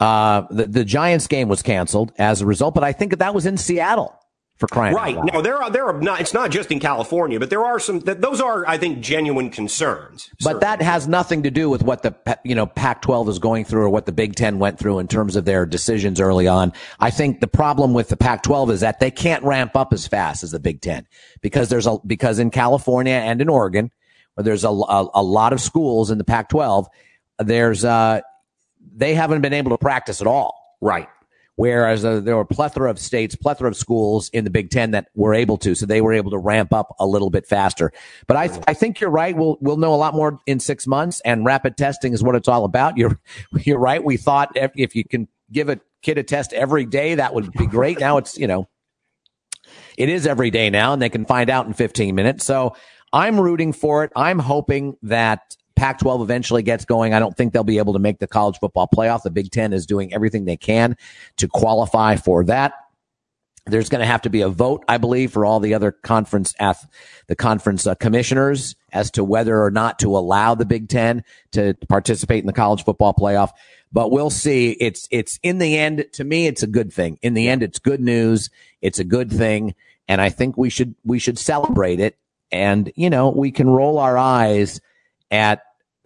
Uh, 0.00 0.44
the, 0.50 0.64
the 0.64 0.82
Giants 0.82 1.26
game 1.26 1.48
was 1.48 1.60
canceled 1.60 2.10
as 2.16 2.40
a 2.40 2.46
result, 2.46 2.74
but 2.74 2.84
I 2.84 2.92
think 2.92 3.10
that 3.10 3.18
that 3.18 3.34
was 3.34 3.44
in 3.44 3.58
Seattle 3.58 4.18
for 4.56 4.68
crying 4.68 4.94
right. 4.94 5.16
Now 5.22 5.42
there 5.42 5.62
are 5.62 5.70
there 5.70 5.86
are 5.86 6.00
not. 6.00 6.20
It's 6.20 6.32
not 6.32 6.50
just 6.50 6.70
in 6.70 6.80
California, 6.80 7.38
but 7.38 7.50
there 7.50 7.64
are 7.64 7.78
some. 7.78 8.00
Those 8.00 8.40
are, 8.40 8.66
I 8.66 8.78
think, 8.78 9.00
genuine 9.00 9.50
concerns. 9.50 10.30
But 10.38 10.44
certainly. 10.44 10.60
that 10.60 10.82
has 10.82 11.06
nothing 11.06 11.42
to 11.42 11.50
do 11.50 11.68
with 11.68 11.82
what 11.82 12.02
the 12.02 12.14
you 12.42 12.54
know 12.54 12.66
Pac-12 12.66 13.28
is 13.28 13.38
going 13.38 13.66
through 13.66 13.82
or 13.82 13.90
what 13.90 14.06
the 14.06 14.12
Big 14.12 14.34
Ten 14.34 14.58
went 14.58 14.78
through 14.78 14.98
in 14.98 15.08
terms 15.08 15.36
of 15.36 15.44
their 15.44 15.66
decisions 15.66 16.20
early 16.20 16.48
on. 16.48 16.72
I 17.00 17.10
think 17.10 17.40
the 17.40 17.46
problem 17.46 17.92
with 17.92 18.08
the 18.08 18.16
Pac-12 18.16 18.70
is 18.70 18.80
that 18.80 18.98
they 18.98 19.10
can't 19.10 19.44
ramp 19.44 19.76
up 19.76 19.92
as 19.92 20.06
fast 20.06 20.42
as 20.42 20.52
the 20.52 20.60
Big 20.60 20.80
Ten 20.80 21.06
because 21.42 21.68
there's 21.68 21.86
a 21.86 21.98
because 22.06 22.38
in 22.38 22.50
California 22.50 23.14
and 23.14 23.42
in 23.42 23.50
Oregon, 23.50 23.90
where 24.34 24.44
there's 24.44 24.64
a 24.64 24.70
a, 24.70 25.08
a 25.14 25.22
lot 25.22 25.52
of 25.52 25.60
schools 25.60 26.10
in 26.10 26.16
the 26.16 26.24
Pac-12, 26.24 26.86
there's 27.40 27.84
uh 27.84 28.22
they 28.94 29.14
haven't 29.14 29.42
been 29.42 29.52
able 29.52 29.72
to 29.72 29.78
practice 29.78 30.22
at 30.22 30.26
all. 30.26 30.76
Right. 30.80 31.08
Whereas 31.56 32.02
there 32.02 32.36
were 32.36 32.44
plethora 32.44 32.90
of 32.90 32.98
states, 32.98 33.34
plethora 33.34 33.68
of 33.68 33.76
schools 33.76 34.28
in 34.28 34.44
the 34.44 34.50
Big 34.50 34.68
Ten 34.68 34.90
that 34.90 35.08
were 35.14 35.32
able 35.32 35.56
to, 35.58 35.74
so 35.74 35.86
they 35.86 36.02
were 36.02 36.12
able 36.12 36.30
to 36.32 36.38
ramp 36.38 36.72
up 36.74 36.94
a 37.00 37.06
little 37.06 37.30
bit 37.30 37.46
faster. 37.46 37.92
But 38.26 38.36
I, 38.36 38.44
I 38.68 38.74
think 38.74 39.00
you're 39.00 39.10
right. 39.10 39.34
We'll 39.34 39.56
we'll 39.62 39.78
know 39.78 39.94
a 39.94 39.96
lot 39.96 40.14
more 40.14 40.38
in 40.46 40.60
six 40.60 40.86
months, 40.86 41.20
and 41.24 41.46
rapid 41.46 41.78
testing 41.78 42.12
is 42.12 42.22
what 42.22 42.34
it's 42.34 42.46
all 42.46 42.64
about. 42.64 42.98
You're 42.98 43.18
you're 43.64 43.78
right. 43.78 44.04
We 44.04 44.18
thought 44.18 44.52
if, 44.54 44.72
if 44.76 44.94
you 44.94 45.04
can 45.04 45.28
give 45.50 45.70
a 45.70 45.80
kid 46.02 46.18
a 46.18 46.22
test 46.22 46.52
every 46.52 46.84
day, 46.84 47.14
that 47.14 47.34
would 47.34 47.50
be 47.52 47.66
great. 47.66 48.00
now 48.00 48.18
it's 48.18 48.36
you 48.36 48.46
know, 48.46 48.68
it 49.96 50.10
is 50.10 50.26
every 50.26 50.50
day 50.50 50.68
now, 50.68 50.92
and 50.92 51.00
they 51.00 51.08
can 51.08 51.24
find 51.24 51.48
out 51.48 51.66
in 51.66 51.72
15 51.72 52.14
minutes. 52.14 52.44
So 52.44 52.76
I'm 53.14 53.40
rooting 53.40 53.72
for 53.72 54.04
it. 54.04 54.12
I'm 54.14 54.38
hoping 54.38 54.96
that 55.04 55.56
Pac 55.76 55.98
12 55.98 56.22
eventually 56.22 56.62
gets 56.62 56.84
going, 56.84 57.14
I 57.14 57.20
don't 57.20 57.36
think 57.36 57.52
they'll 57.52 57.62
be 57.62 57.78
able 57.78 57.92
to 57.92 57.98
make 57.98 58.18
the 58.18 58.26
college 58.26 58.58
football 58.58 58.88
playoff. 58.92 59.22
The 59.22 59.30
Big 59.30 59.50
Ten 59.50 59.72
is 59.72 59.86
doing 59.86 60.12
everything 60.12 60.46
they 60.46 60.56
can 60.56 60.96
to 61.36 61.48
qualify 61.48 62.16
for 62.16 62.44
that. 62.44 62.72
There's 63.66 63.88
going 63.88 64.00
to 64.00 64.06
have 64.06 64.22
to 64.22 64.30
be 64.30 64.42
a 64.42 64.48
vote, 64.48 64.84
I 64.88 64.98
believe, 64.98 65.32
for 65.32 65.44
all 65.44 65.58
the 65.58 65.74
other 65.74 65.90
conference, 65.90 66.54
the 67.26 67.36
conference 67.36 67.86
uh, 67.86 67.96
commissioners 67.96 68.76
as 68.92 69.10
to 69.12 69.24
whether 69.24 69.60
or 69.60 69.72
not 69.72 69.98
to 69.98 70.16
allow 70.16 70.54
the 70.54 70.64
Big 70.64 70.88
Ten 70.88 71.24
to 71.52 71.74
participate 71.88 72.40
in 72.40 72.46
the 72.46 72.52
college 72.52 72.84
football 72.84 73.12
playoff. 73.12 73.50
But 73.92 74.10
we'll 74.12 74.30
see. 74.30 74.70
It's, 74.80 75.08
it's 75.10 75.40
in 75.42 75.58
the 75.58 75.76
end, 75.76 76.06
to 76.12 76.24
me, 76.24 76.46
it's 76.46 76.62
a 76.62 76.68
good 76.68 76.92
thing. 76.92 77.18
In 77.22 77.34
the 77.34 77.48
end, 77.48 77.62
it's 77.62 77.80
good 77.80 78.00
news. 78.00 78.50
It's 78.80 79.00
a 79.00 79.04
good 79.04 79.32
thing. 79.32 79.74
And 80.06 80.20
I 80.20 80.30
think 80.30 80.56
we 80.56 80.70
should, 80.70 80.94
we 81.04 81.18
should 81.18 81.38
celebrate 81.38 81.98
it. 81.98 82.16
And, 82.52 82.92
you 82.94 83.10
know, 83.10 83.30
we 83.30 83.50
can 83.50 83.68
roll 83.68 83.98
our 83.98 84.16
eyes 84.16 84.80
at 85.30 85.62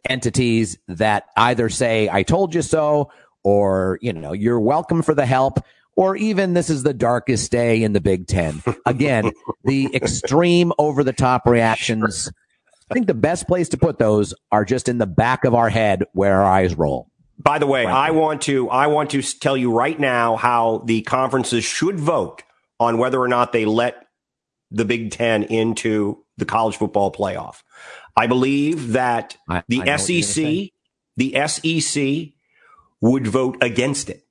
entities 0.09 0.79
that 0.89 1.25
either 1.37 1.69
say, 1.69 2.09
I 2.09 2.23
told 2.23 2.55
you 2.55 2.63
so, 2.63 3.11
or, 3.43 3.99
you 4.03 4.13
know, 4.13 4.33
you're 4.33 4.61
welcome 4.61 5.03
for 5.03 5.15
the 5.15 5.27
help, 5.27 5.59
or 5.97 6.17
even 6.17 6.55
this 6.55 6.71
is 6.71 6.83
the 6.83 6.95
darkest 6.95 7.51
day 7.51 7.83
in 7.83 7.93
the 7.93 8.01
Big 8.01 8.27
Ten. 8.27 8.63
Again, 8.87 9.31
the 9.65 9.95
extreme 9.95 10.73
over 10.79 11.05
the 11.05 11.13
top 11.13 11.47
reactions. 11.47 12.31
I 12.91 12.95
think 12.95 13.07
the 13.07 13.15
best 13.15 13.47
place 13.47 13.69
to 13.71 13.79
put 13.79 13.99
those 13.99 14.35
are 14.51 14.65
just 14.65 14.89
in 14.89 14.99
the 14.99 15.07
back 15.07 15.45
of 15.45 15.55
our 15.55 15.69
head 15.69 16.05
where 16.13 16.43
our 16.43 16.51
eyes 16.51 16.75
roll. 16.75 17.09
By 17.39 17.59
the 17.59 17.67
way, 17.67 17.87
I 17.87 18.11
want 18.11 18.43
to 18.43 18.69
I 18.69 18.89
want 18.89 19.11
to 19.11 19.23
tell 19.23 19.57
you 19.57 19.73
right 19.73 19.99
now 19.99 20.37
how 20.37 20.83
the 20.85 21.01
conferences 21.03 21.65
should 21.65 21.99
vote 21.99 22.43
on 22.79 22.99
whether 22.99 23.19
or 23.19 23.29
not 23.29 23.53
they 23.53 23.65
let 23.65 24.07
the 24.71 24.85
Big 24.85 25.11
Ten 25.11 25.45
into 25.45 26.25
the 26.37 26.45
college 26.45 26.77
football 26.77 27.13
playoff. 27.13 27.63
I 28.21 28.27
believe 28.27 28.93
that 28.93 29.39
I, 29.49 29.63
the 29.67 29.81
I 29.81 29.97
SEC, 29.97 30.73
the 31.17 31.49
SEC 31.49 32.35
would 33.01 33.27
vote 33.27 33.57
against 33.63 34.11
it. 34.11 34.27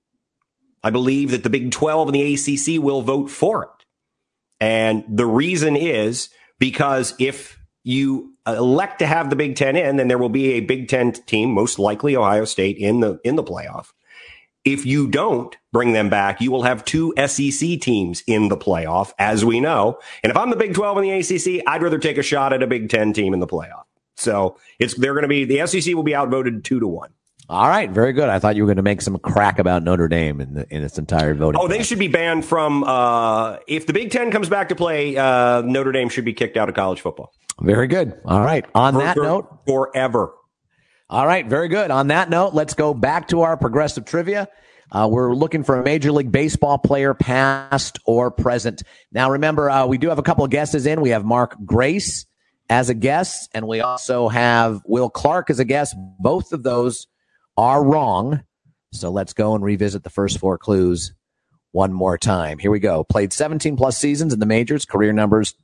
I 0.83 0.91
believe 0.91 1.31
that 1.31 1.41
the 1.41 1.49
Big 1.49 1.71
12 1.71 2.09
and 2.09 2.15
the 2.15 2.33
ACC 2.35 2.79
will 2.79 3.01
vote 3.01 3.31
for 3.31 3.63
it. 3.63 3.85
And 4.59 5.03
the 5.09 5.25
reason 5.25 5.75
is 5.75 6.29
because 6.59 7.15
if 7.17 7.57
you 7.83 8.35
elect 8.45 8.99
to 8.99 9.07
have 9.07 9.31
the 9.31 9.35
Big 9.35 9.55
Ten 9.55 9.75
in, 9.75 9.95
then 9.95 10.07
there 10.07 10.19
will 10.19 10.29
be 10.29 10.53
a 10.53 10.59
Big 10.59 10.87
Ten 10.87 11.11
team, 11.11 11.49
most 11.49 11.79
likely 11.79 12.15
Ohio 12.15 12.45
State, 12.45 12.77
in 12.77 12.99
the 12.99 13.19
in 13.23 13.37
the 13.37 13.43
playoff. 13.43 13.87
If 14.73 14.85
you 14.85 15.07
don't 15.07 15.55
bring 15.71 15.93
them 15.93 16.09
back, 16.09 16.41
you 16.41 16.51
will 16.51 16.63
have 16.63 16.85
two 16.85 17.13
SEC 17.17 17.79
teams 17.79 18.23
in 18.27 18.49
the 18.49 18.57
playoff, 18.57 19.13
as 19.17 19.43
we 19.43 19.59
know. 19.59 19.99
And 20.23 20.31
if 20.31 20.37
I'm 20.37 20.49
the 20.49 20.55
Big 20.55 20.73
12 20.73 20.97
and 20.97 21.05
the 21.05 21.11
ACC, 21.11 21.63
I'd 21.67 21.81
rather 21.81 21.99
take 21.99 22.17
a 22.17 22.23
shot 22.23 22.53
at 22.53 22.63
a 22.63 22.67
Big 22.67 22.89
10 22.89 23.13
team 23.13 23.33
in 23.33 23.39
the 23.39 23.47
playoff. 23.47 23.83
So 24.15 24.57
it's 24.79 24.95
they're 24.95 25.13
going 25.13 25.23
to 25.23 25.29
be 25.29 25.45
the 25.45 25.65
SEC 25.65 25.95
will 25.95 26.03
be 26.03 26.15
outvoted 26.15 26.63
two 26.63 26.79
to 26.79 26.87
one. 26.87 27.11
All 27.49 27.67
right, 27.67 27.89
very 27.89 28.13
good. 28.13 28.29
I 28.29 28.37
thought 28.37 28.55
you 28.55 28.61
were 28.61 28.67
going 28.67 28.77
to 28.77 28.83
make 28.83 29.01
some 29.01 29.17
crack 29.17 29.57
about 29.57 29.81
Notre 29.81 30.07
Dame 30.07 30.39
in, 30.39 30.53
the, 30.53 30.67
in 30.69 30.83
its 30.83 30.99
entire 30.99 31.33
voting. 31.33 31.59
Oh, 31.59 31.67
they 31.67 31.81
should 31.81 31.97
be 31.97 32.07
banned 32.07 32.45
from. 32.45 32.83
Uh, 32.83 33.57
if 33.67 33.87
the 33.87 33.93
Big 33.93 34.11
Ten 34.11 34.29
comes 34.29 34.49
back 34.49 34.69
to 34.69 34.75
play, 34.75 35.17
uh, 35.17 35.61
Notre 35.61 35.91
Dame 35.91 36.09
should 36.09 36.25
be 36.25 36.33
kicked 36.33 36.57
out 36.57 36.69
of 36.69 36.75
college 36.75 37.01
football. 37.01 37.33
Very 37.59 37.87
good. 37.87 38.19
All 38.23 38.41
right. 38.41 38.65
On 38.75 38.93
for, 38.93 38.99
that 38.99 39.15
for, 39.15 39.23
note, 39.23 39.59
forever. 39.65 40.31
All 41.09 41.25
right, 41.25 41.45
very 41.45 41.69
good. 41.69 41.89
On 41.89 42.07
that 42.07 42.29
note, 42.29 42.53
let's 42.53 42.75
go 42.75 42.93
back 42.93 43.29
to 43.29 43.41
our 43.41 43.57
progressive 43.57 44.05
trivia. 44.05 44.47
Uh, 44.91 45.07
we're 45.11 45.33
looking 45.33 45.63
for 45.63 45.79
a 45.79 45.83
Major 45.83 46.11
League 46.11 46.31
Baseball 46.31 46.77
player, 46.77 47.15
past 47.15 47.97
or 48.05 48.29
present. 48.29 48.83
Now, 49.11 49.31
remember, 49.31 49.71
uh, 49.71 49.87
we 49.87 49.97
do 49.97 50.09
have 50.09 50.19
a 50.19 50.23
couple 50.23 50.45
of 50.45 50.51
guesses 50.51 50.85
in. 50.85 51.01
We 51.01 51.09
have 51.09 51.25
Mark 51.25 51.55
Grace 51.65 52.27
as 52.69 52.89
a 52.89 52.93
guest, 52.93 53.49
and 53.55 53.67
we 53.67 53.81
also 53.81 54.27
have 54.29 54.81
Will 54.85 55.09
Clark 55.09 55.49
as 55.49 55.59
a 55.59 55.65
guest. 55.65 55.95
Both 56.19 56.53
of 56.53 56.61
those 56.61 57.07
are 57.57 57.83
wrong. 57.83 58.43
So 58.91 59.09
let's 59.09 59.33
go 59.33 59.55
and 59.55 59.63
revisit 59.63 60.03
the 60.03 60.09
first 60.11 60.37
four 60.39 60.59
clues 60.59 61.13
one 61.71 61.91
more 61.91 62.17
time. 62.19 62.59
Here 62.59 62.71
we 62.71 62.79
go. 62.79 63.03
Played 63.03 63.33
17 63.33 63.77
plus 63.77 63.97
seasons 63.97 64.33
in 64.33 64.39
the 64.39 64.45
majors, 64.45 64.85
career 64.85 65.13
numbers 65.13 65.55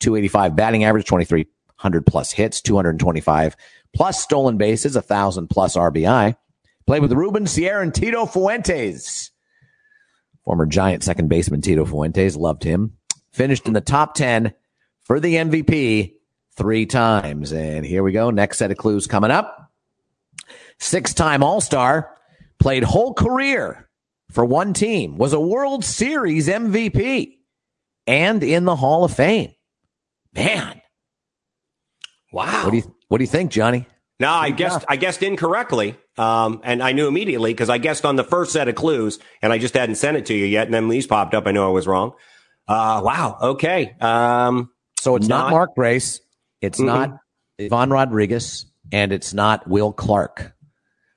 285 0.00 0.56
batting 0.56 0.84
average, 0.84 1.06
2300 1.06 2.06
plus 2.06 2.32
hits, 2.32 2.60
225 2.60 3.56
plus 3.94 4.22
stolen 4.22 4.56
bases, 4.56 4.96
a 4.96 5.00
1000 5.00 5.48
plus 5.48 5.76
RBI. 5.76 6.36
Played 6.86 7.02
with 7.02 7.12
Ruben 7.12 7.46
Sierra 7.46 7.82
and 7.82 7.94
Tito 7.94 8.26
Fuentes. 8.26 9.30
Former 10.44 10.66
Giant 10.66 11.04
second 11.04 11.28
baseman 11.28 11.60
Tito 11.60 11.84
Fuentes 11.84 12.36
loved 12.36 12.64
him. 12.64 12.96
Finished 13.32 13.66
in 13.66 13.74
the 13.74 13.80
top 13.80 14.14
10 14.14 14.52
for 15.02 15.20
the 15.20 15.34
MVP 15.34 16.14
three 16.56 16.86
times. 16.86 17.52
And 17.52 17.86
here 17.86 18.02
we 18.02 18.12
go. 18.12 18.30
Next 18.30 18.58
set 18.58 18.70
of 18.70 18.76
clues 18.76 19.06
coming 19.06 19.30
up 19.30 19.70
six 20.80 21.14
time 21.14 21.42
All 21.42 21.60
Star, 21.60 22.16
played 22.58 22.82
whole 22.82 23.14
career 23.14 23.88
for 24.30 24.44
one 24.44 24.72
team, 24.72 25.16
was 25.16 25.32
a 25.32 25.40
World 25.40 25.84
Series 25.84 26.48
MVP, 26.48 27.36
and 28.06 28.42
in 28.42 28.64
the 28.64 28.76
Hall 28.76 29.04
of 29.04 29.12
Fame. 29.12 29.52
Man. 30.34 30.80
Wow. 32.32 32.64
What 32.64 32.70
do 32.70 32.76
you 32.78 32.94
what 33.10 33.18
do 33.18 33.24
you 33.24 33.28
think, 33.28 33.50
Johnny? 33.50 33.86
No, 34.20 34.30
I 34.30 34.50
guessed 34.50 34.84
I 34.88 34.94
guessed 34.94 35.22
incorrectly. 35.22 35.96
Um, 36.16 36.60
and 36.62 36.80
I 36.80 36.92
knew 36.92 37.08
immediately 37.08 37.52
because 37.52 37.68
I 37.68 37.78
guessed 37.78 38.04
on 38.04 38.14
the 38.14 38.22
first 38.22 38.52
set 38.52 38.68
of 38.68 38.76
clues 38.76 39.18
and 39.42 39.52
I 39.52 39.58
just 39.58 39.74
hadn't 39.74 39.96
sent 39.96 40.16
it 40.16 40.26
to 40.26 40.34
you 40.34 40.44
yet. 40.44 40.66
And 40.66 40.74
then 40.74 40.88
these 40.88 41.06
popped 41.08 41.34
up. 41.34 41.46
I 41.46 41.50
knew 41.50 41.64
I 41.64 41.68
was 41.68 41.88
wrong. 41.88 42.12
Uh, 42.68 43.00
wow. 43.02 43.36
Okay. 43.40 43.96
Um, 44.00 44.70
so 45.00 45.16
it's 45.16 45.26
not, 45.26 45.44
not 45.44 45.50
Mark 45.50 45.74
Grace. 45.74 46.20
It's 46.60 46.78
mm-hmm. 46.78 46.86
not 46.86 47.18
Ivan 47.58 47.90
Rodriguez 47.90 48.66
and 48.92 49.10
it's 49.10 49.34
not 49.34 49.66
Will 49.66 49.92
Clark. 49.92 50.54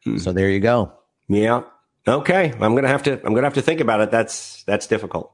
Hmm. 0.04 0.18
So 0.18 0.32
there 0.32 0.50
you 0.50 0.62
go. 0.62 0.94
Yeah. 1.28 1.64
Okay. 2.08 2.54
I'm 2.60 2.74
gonna 2.74 2.88
have 2.88 3.04
to. 3.04 3.14
I'm 3.14 3.34
gonna 3.34 3.44
have 3.44 3.54
to 3.54 3.62
think 3.62 3.82
about 3.82 4.02
it. 4.02 4.10
That's 4.10 4.64
that's 4.64 4.88
difficult. 4.88 5.32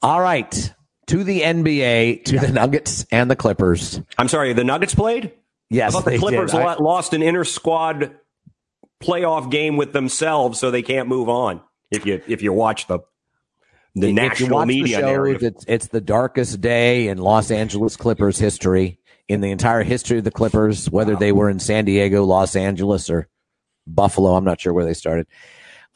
All 0.00 0.20
right. 0.20 0.72
To 1.08 1.24
the 1.24 1.40
NBA, 1.40 2.24
to 2.24 2.38
the 2.38 2.52
Nuggets 2.52 3.06
and 3.10 3.30
the 3.30 3.36
Clippers. 3.36 4.00
I'm 4.16 4.28
sorry. 4.28 4.52
The 4.52 4.64
Nuggets 4.64 4.94
played. 4.94 5.32
Yes, 5.70 5.94
I 5.94 6.00
the 6.00 6.18
Clippers 6.18 6.54
I, 6.54 6.74
lost 6.74 7.12
an 7.12 7.22
inter 7.22 7.44
squad 7.44 8.14
playoff 9.02 9.50
game 9.50 9.76
with 9.76 9.92
themselves, 9.92 10.58
so 10.58 10.70
they 10.70 10.82
can't 10.82 11.08
move 11.08 11.28
on. 11.28 11.60
If 11.90 12.06
you 12.06 12.22
if 12.26 12.42
you 12.42 12.52
watch 12.52 12.86
the 12.86 13.00
the 13.94 14.12
national 14.12 14.64
media 14.66 14.96
the 14.96 15.02
show, 15.02 15.06
narrative, 15.06 15.42
it's 15.42 15.64
it's 15.68 15.86
the 15.88 16.00
darkest 16.00 16.60
day 16.60 17.08
in 17.08 17.18
Los 17.18 17.50
Angeles 17.50 17.96
Clippers 17.96 18.38
history. 18.38 18.98
In 19.28 19.42
the 19.42 19.50
entire 19.50 19.82
history 19.82 20.16
of 20.16 20.24
the 20.24 20.30
Clippers, 20.30 20.90
whether 20.90 21.12
wow. 21.12 21.18
they 21.18 21.32
were 21.32 21.50
in 21.50 21.58
San 21.58 21.84
Diego, 21.84 22.24
Los 22.24 22.56
Angeles, 22.56 23.10
or 23.10 23.28
Buffalo. 23.86 24.34
I'm 24.34 24.44
not 24.44 24.60
sure 24.60 24.72
where 24.72 24.86
they 24.86 24.94
started. 24.94 25.26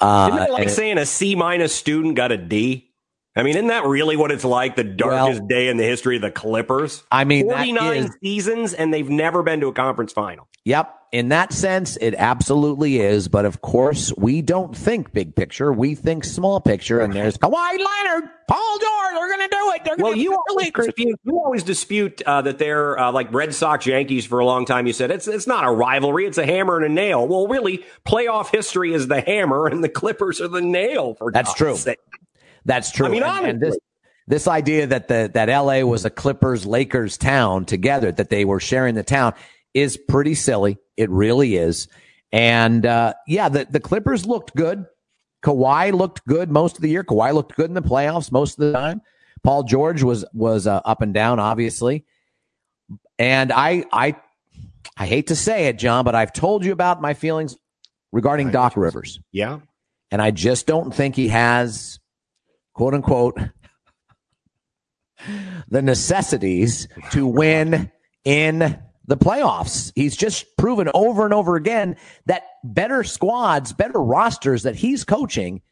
Uh, 0.01 0.31
isn't 0.33 0.49
it 0.49 0.53
like 0.53 0.69
saying 0.69 0.99
a 0.99 1.07
C 1.07 1.35
minus 1.35 1.75
student 1.75 2.17
got 2.17 2.33
a 2.33 2.37
D? 2.37 2.92
I 3.35 3.43
mean, 3.43 3.57
isn't 3.57 3.69
that 3.69 3.87
really 3.87 4.17
what 4.17 4.31
it's 4.31 4.45
like? 4.45 4.77
The 4.77 4.85
darkest 4.85 5.41
well, 5.41 5.49
day 5.49 5.69
in 5.69 5.79
the 5.79 5.85
history 5.85 6.17
of 6.17 6.23
the 6.23 6.31
Clippers. 6.31 7.03
I 7.11 7.25
mean, 7.25 7.47
49 7.47 7.97
is, 7.97 8.17
seasons 8.23 8.75
and 8.75 8.93
they've 8.93 9.09
never 9.09 9.43
been 9.43 9.61
to 9.61 9.69
a 9.69 9.73
conference 9.73 10.13
final. 10.13 10.49
Yep. 10.65 10.99
In 11.13 11.29
that 11.29 11.53
sense, 11.53 11.99
it 12.01 12.15
absolutely 12.15 13.01
is. 13.01 13.29
But 13.29 13.45
of 13.45 13.61
course, 13.61 14.13
we 14.17 14.41
don't 14.43 14.77
think 14.77 15.13
big 15.13 15.35
picture. 15.35 15.73
We 15.73 15.95
think 15.95 16.25
small 16.25 16.61
picture. 16.61 17.01
And 17.01 17.13
there's 17.13 17.37
Kawhi 17.37 17.53
Leonard, 17.53 18.31
Paul 18.49 18.79
George. 18.79 19.15
They're 19.15 19.37
going 19.37 19.51
to 19.51 19.57
do 19.57 19.73
it. 19.75 19.85
They're 19.85 19.97
well, 19.99 20.17
you 20.17 20.39
always, 20.49 20.71
dispute, 20.71 21.21
you 21.25 21.39
always 21.39 21.63
dispute 21.63 22.23
uh, 22.23 22.43
that 22.43 22.59
they're 22.59 22.99
uh, 22.99 23.13
like 23.13 23.33
Red 23.33 23.55
Sox 23.55 23.87
Yankees 23.87 24.25
for 24.25 24.39
a 24.39 24.47
long 24.47 24.65
time. 24.65 24.87
You 24.87 24.93
said 24.95 25.11
it's 25.11 25.29
it's 25.29 25.47
not 25.47 25.65
a 25.65 25.71
rivalry. 25.71 26.27
It's 26.27 26.39
a 26.39 26.47
hammer 26.47 26.77
and 26.77 26.87
a 26.87 26.89
nail. 26.89 27.27
Well, 27.27 27.47
really, 27.47 27.85
playoff 28.07 28.51
history 28.51 28.95
is 28.95 29.09
the 29.09 29.21
hammer, 29.21 29.67
and 29.67 29.85
the 29.85 29.91
Clippers 29.91 30.41
are 30.41 30.49
the 30.49 30.63
nail. 30.63 31.15
For 31.15 31.31
that's 31.31 31.53
true. 31.53 31.77
Sake. 31.77 31.99
That's 32.65 32.91
true. 32.91 33.07
I 33.07 33.11
mean, 33.11 33.23
and, 33.23 33.47
and 33.47 33.61
this 33.61 33.77
this 34.27 34.47
idea 34.47 34.87
that 34.87 35.09
the 35.09 35.31
that 35.35 35.49
LA 35.49 35.81
was 35.81 36.05
a 36.05 36.11
Clippers 36.11 36.65
Lakers 36.65 37.19
town 37.19 37.65
together, 37.65 38.13
that 38.13 38.31
they 38.31 38.45
were 38.45 38.61
sharing 38.61 38.95
the 38.95 39.03
town, 39.03 39.35
is 39.75 39.97
pretty 39.97 40.35
silly. 40.35 40.79
It 40.97 41.11
really 41.11 41.57
is. 41.57 41.89
And 42.31 42.87
uh, 42.87 43.15
yeah, 43.27 43.49
the 43.49 43.67
the 43.69 43.81
Clippers 43.81 44.27
looked 44.27 44.55
good. 44.55 44.87
Kawhi 45.45 45.93
looked 45.93 46.25
good 46.27 46.51
most 46.51 46.77
of 46.77 46.83
the 46.83 46.89
year. 46.89 47.03
Kawhi 47.03 47.35
looked 47.35 47.57
good 47.57 47.69
in 47.69 47.75
the 47.75 47.83
playoffs 47.83 48.31
most 48.31 48.59
of 48.59 48.67
the 48.67 48.73
time. 48.73 49.03
Paul 49.43 49.65
George 49.65 50.03
was 50.03 50.25
was 50.33 50.67
uh, 50.67 50.81
up 50.85 51.03
and 51.03 51.13
down, 51.13 51.41
obviously. 51.41 52.05
And 53.19 53.53
I 53.53 53.85
I 53.93 54.17
I 54.97 55.07
hate 55.07 55.29
to 55.29 55.37
say 55.37 55.67
it, 55.67 55.79
John, 55.79 56.05
but 56.05 56.15
I've 56.15 56.33
told 56.33 56.65
you 56.65 56.73
about 56.73 57.03
my 57.03 57.15
feelings 57.15 57.57
regarding 58.13 58.51
Doc 58.51 58.77
Rivers. 58.77 59.21
Yeah. 59.33 59.61
And 60.11 60.21
I 60.21 60.31
just 60.31 60.67
don't 60.67 60.95
think 60.95 61.17
he 61.17 61.29
has 61.29 61.99
quote 62.75 62.95
unquote, 62.95 63.39
the 65.69 65.83
necessities 65.83 66.89
to 67.13 67.27
win 67.27 67.91
in 68.25 68.79
the 69.07 69.17
playoffs. 69.17 69.93
He's 69.95 70.17
just 70.17 70.57
proven 70.57 70.89
over 70.95 71.25
and 71.25 71.35
over 71.35 71.57
again 71.57 71.97
that 72.27 72.45
better 72.65 73.05
squads, 73.05 73.73
better 73.73 73.99
rosters 73.99 74.63
that 74.65 74.77
he's 74.77 75.05
coaching 75.05 75.63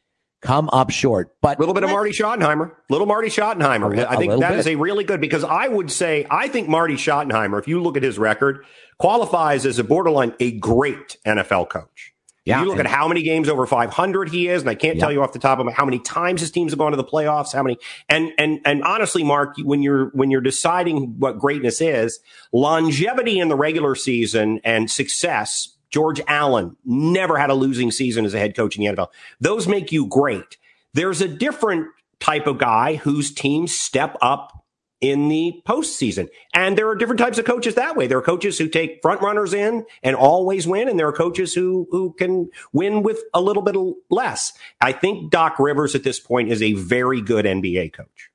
come 0.41 0.71
up 0.73 0.91
short. 0.91 1.37
But 1.41 1.59
a 1.59 1.61
little 1.61 1.75
bit 1.75 1.85
of 1.85 1.91
Marty 1.91 2.11
Schottenheimer, 2.11 2.73
little 2.89 3.07
Marty 3.07 3.29
Schottenheimer. 3.29 4.05
I 4.07 4.17
think 4.17 4.41
that 4.41 4.51
bit. 4.51 4.59
is 4.59 4.67
a 4.67 4.77
really 4.77 5.05
good 5.05 5.21
because 5.21 5.45
I 5.45 5.69
would 5.69 5.91
say 5.91 6.27
I 6.31 6.49
think 6.49 6.69
Marty 6.69 6.95
Schottenheimer, 6.95 7.59
if 7.59 7.69
you 7.69 7.83
look 7.83 7.97
at 7.97 8.03
his 8.03 8.19
record, 8.19 8.65
qualifies 8.99 9.67
as 9.67 9.79
a 9.79 9.85
borderline 9.85 10.35
a 10.41 10.53
great 10.53 11.17
NFL 11.27 11.69
coach. 11.69 12.10
Yeah, 12.51 12.63
you 12.63 12.69
look 12.69 12.79
at 12.79 12.87
how 12.87 13.09
many 13.09 13.23
games 13.23 13.49
over 13.49 13.67
500 13.67 14.29
he 14.29 14.49
is, 14.49 14.63
and 14.63 14.71
I 14.71 14.75
can't 14.75 14.99
tell 15.01 15.11
you 15.13 15.23
off 15.23 15.33
the 15.33 15.39
top 15.39 15.59
of 15.59 15.67
my 15.67 15.73
how 15.73 15.85
many 15.85 15.99
times 15.99 16.41
his 16.41 16.51
teams 16.51 16.73
have 16.73 16.79
gone 16.79 16.93
to 16.93 16.97
the 16.97 17.05
playoffs, 17.05 17.53
how 17.53 17.63
many, 17.63 17.79
and 18.09 18.33
and 18.39 18.61
and 18.65 18.83
honestly, 18.83 19.25
Mark, 19.25 19.55
when 19.63 19.83
you're 19.83 20.07
when 20.09 20.31
you're 20.31 20.41
deciding 20.41 21.19
what 21.19 21.39
greatness 21.39 21.81
is, 21.81 22.21
longevity 22.53 23.39
in 23.39 23.49
the 23.49 23.57
regular 23.57 23.95
season 23.95 24.61
and 24.65 24.91
success. 24.91 25.77
George 25.91 26.21
Allen 26.29 26.77
never 26.85 27.37
had 27.37 27.51
a 27.51 27.55
losing 27.55 27.91
season 27.91 28.25
as 28.25 28.33
a 28.33 28.39
head 28.39 28.55
coach 28.55 28.77
in 28.77 28.85
the 28.85 28.93
NFL. 28.95 29.09
Those 29.41 29.67
make 29.67 29.91
you 29.91 30.07
great. 30.07 30.57
There's 30.95 31.21
a 31.21 31.27
different 31.27 31.89
type 32.21 32.47
of 32.47 32.59
guy 32.59 32.95
whose 32.95 33.33
teams 33.35 33.77
step 33.77 34.17
up 34.23 34.60
in 35.01 35.29
the 35.29 35.63
postseason. 35.67 36.29
And 36.55 36.77
there 36.77 36.89
are 36.89 36.95
different 36.95 37.19
types 37.19 37.39
of 37.39 37.45
coaches 37.45 37.75
that 37.75 37.97
way. 37.97 38.07
There 38.07 38.19
are 38.19 38.23
coaches 38.23 38.59
who 38.59 38.69
take 38.69 39.01
front 39.03 39.23
runners 39.23 39.55
in 39.55 39.87
and 40.03 40.15
always 40.17 40.67
win, 40.67 40.89
and 40.89 40.99
there 40.99 41.09
are 41.09 41.13
coaches 41.13 41.55
who 41.55 41.89
who 41.91 42.13
can 42.15 42.51
win 42.73 43.03
with 43.03 43.21
a 43.35 43.41
little 43.41 43.63
bit 43.63 43.77
less. 44.11 44.53
I 44.81 44.93
think 44.93 45.31
Doc 45.31 45.59
Rivers 45.59 45.95
at 45.95 46.05
this 46.05 46.21
point 46.21 46.51
is 46.51 46.63
a 46.63 46.75
very 46.75 47.21
good 47.21 47.45
NBA 47.45 47.93
coach. 47.93 48.31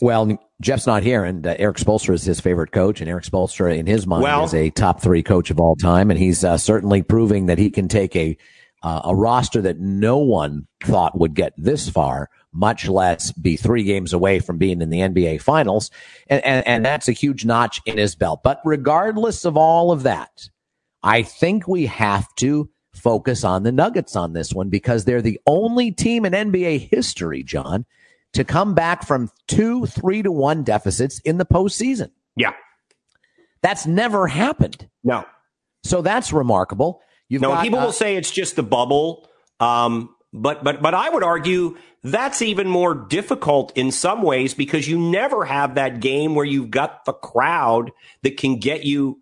Well, 0.00 0.38
Jeff's 0.60 0.86
not 0.86 1.02
here, 1.02 1.24
and 1.24 1.46
uh, 1.46 1.54
Erik 1.58 1.76
Spoelstra 1.76 2.14
is 2.14 2.24
his 2.24 2.40
favorite 2.40 2.72
coach, 2.72 3.00
and 3.00 3.08
Erik 3.08 3.24
Spoelstra, 3.24 3.76
in 3.76 3.86
his 3.86 4.06
mind, 4.06 4.22
well, 4.22 4.44
is 4.44 4.54
a 4.54 4.70
top 4.70 5.00
three 5.00 5.22
coach 5.22 5.50
of 5.50 5.58
all 5.58 5.76
time, 5.76 6.10
and 6.10 6.18
he's 6.18 6.44
uh, 6.44 6.56
certainly 6.56 7.02
proving 7.02 7.46
that 7.46 7.58
he 7.58 7.70
can 7.70 7.88
take 7.88 8.14
a 8.14 8.36
uh, 8.82 9.00
a 9.04 9.14
roster 9.14 9.60
that 9.60 9.80
no 9.80 10.18
one 10.18 10.66
thought 10.84 11.18
would 11.18 11.34
get 11.34 11.52
this 11.56 11.88
far, 11.88 12.30
much 12.58 12.88
less 12.88 13.30
be 13.32 13.56
three 13.56 13.84
games 13.84 14.12
away 14.12 14.40
from 14.40 14.58
being 14.58 14.82
in 14.82 14.90
the 14.90 14.98
NBA 14.98 15.40
Finals, 15.40 15.90
and, 16.26 16.44
and, 16.44 16.66
and 16.66 16.84
that's 16.84 17.08
a 17.08 17.12
huge 17.12 17.44
notch 17.44 17.80
in 17.86 17.96
his 17.96 18.14
belt. 18.16 18.42
But 18.42 18.60
regardless 18.64 19.44
of 19.44 19.56
all 19.56 19.92
of 19.92 20.02
that, 20.02 20.50
I 21.02 21.22
think 21.22 21.68
we 21.68 21.86
have 21.86 22.26
to 22.36 22.68
focus 22.92 23.44
on 23.44 23.62
the 23.62 23.72
Nuggets 23.72 24.16
on 24.16 24.32
this 24.32 24.52
one 24.52 24.68
because 24.68 25.04
they're 25.04 25.22
the 25.22 25.40
only 25.46 25.92
team 25.92 26.24
in 26.24 26.32
NBA 26.32 26.90
history, 26.90 27.44
John, 27.44 27.86
to 28.32 28.44
come 28.44 28.74
back 28.74 29.06
from 29.06 29.30
two 29.46 29.86
three 29.86 30.22
to 30.22 30.32
one 30.32 30.64
deficits 30.64 31.20
in 31.20 31.38
the 31.38 31.46
postseason. 31.46 32.10
Yeah. 32.36 32.52
That's 33.62 33.86
never 33.86 34.26
happened. 34.26 34.88
No. 35.04 35.24
So 35.84 36.02
that's 36.02 36.32
remarkable. 36.32 37.00
You've 37.28 37.42
no, 37.42 37.50
got, 37.50 37.62
people 37.62 37.78
uh, 37.78 37.86
will 37.86 37.92
say 37.92 38.16
it's 38.16 38.30
just 38.30 38.56
the 38.56 38.62
bubble. 38.62 39.28
Um, 39.60 40.14
but 40.32 40.62
but 40.62 40.82
but 40.82 40.94
I 40.94 41.08
would 41.08 41.22
argue 41.22 41.76
that's 42.04 42.42
even 42.42 42.68
more 42.68 42.94
difficult 42.94 43.76
in 43.76 43.90
some 43.90 44.22
ways 44.22 44.54
because 44.54 44.88
you 44.88 44.98
never 44.98 45.44
have 45.44 45.74
that 45.74 46.00
game 46.00 46.34
where 46.34 46.44
you've 46.44 46.70
got 46.70 47.04
the 47.04 47.12
crowd 47.12 47.92
that 48.22 48.36
can 48.36 48.58
get 48.58 48.84
you 48.84 49.20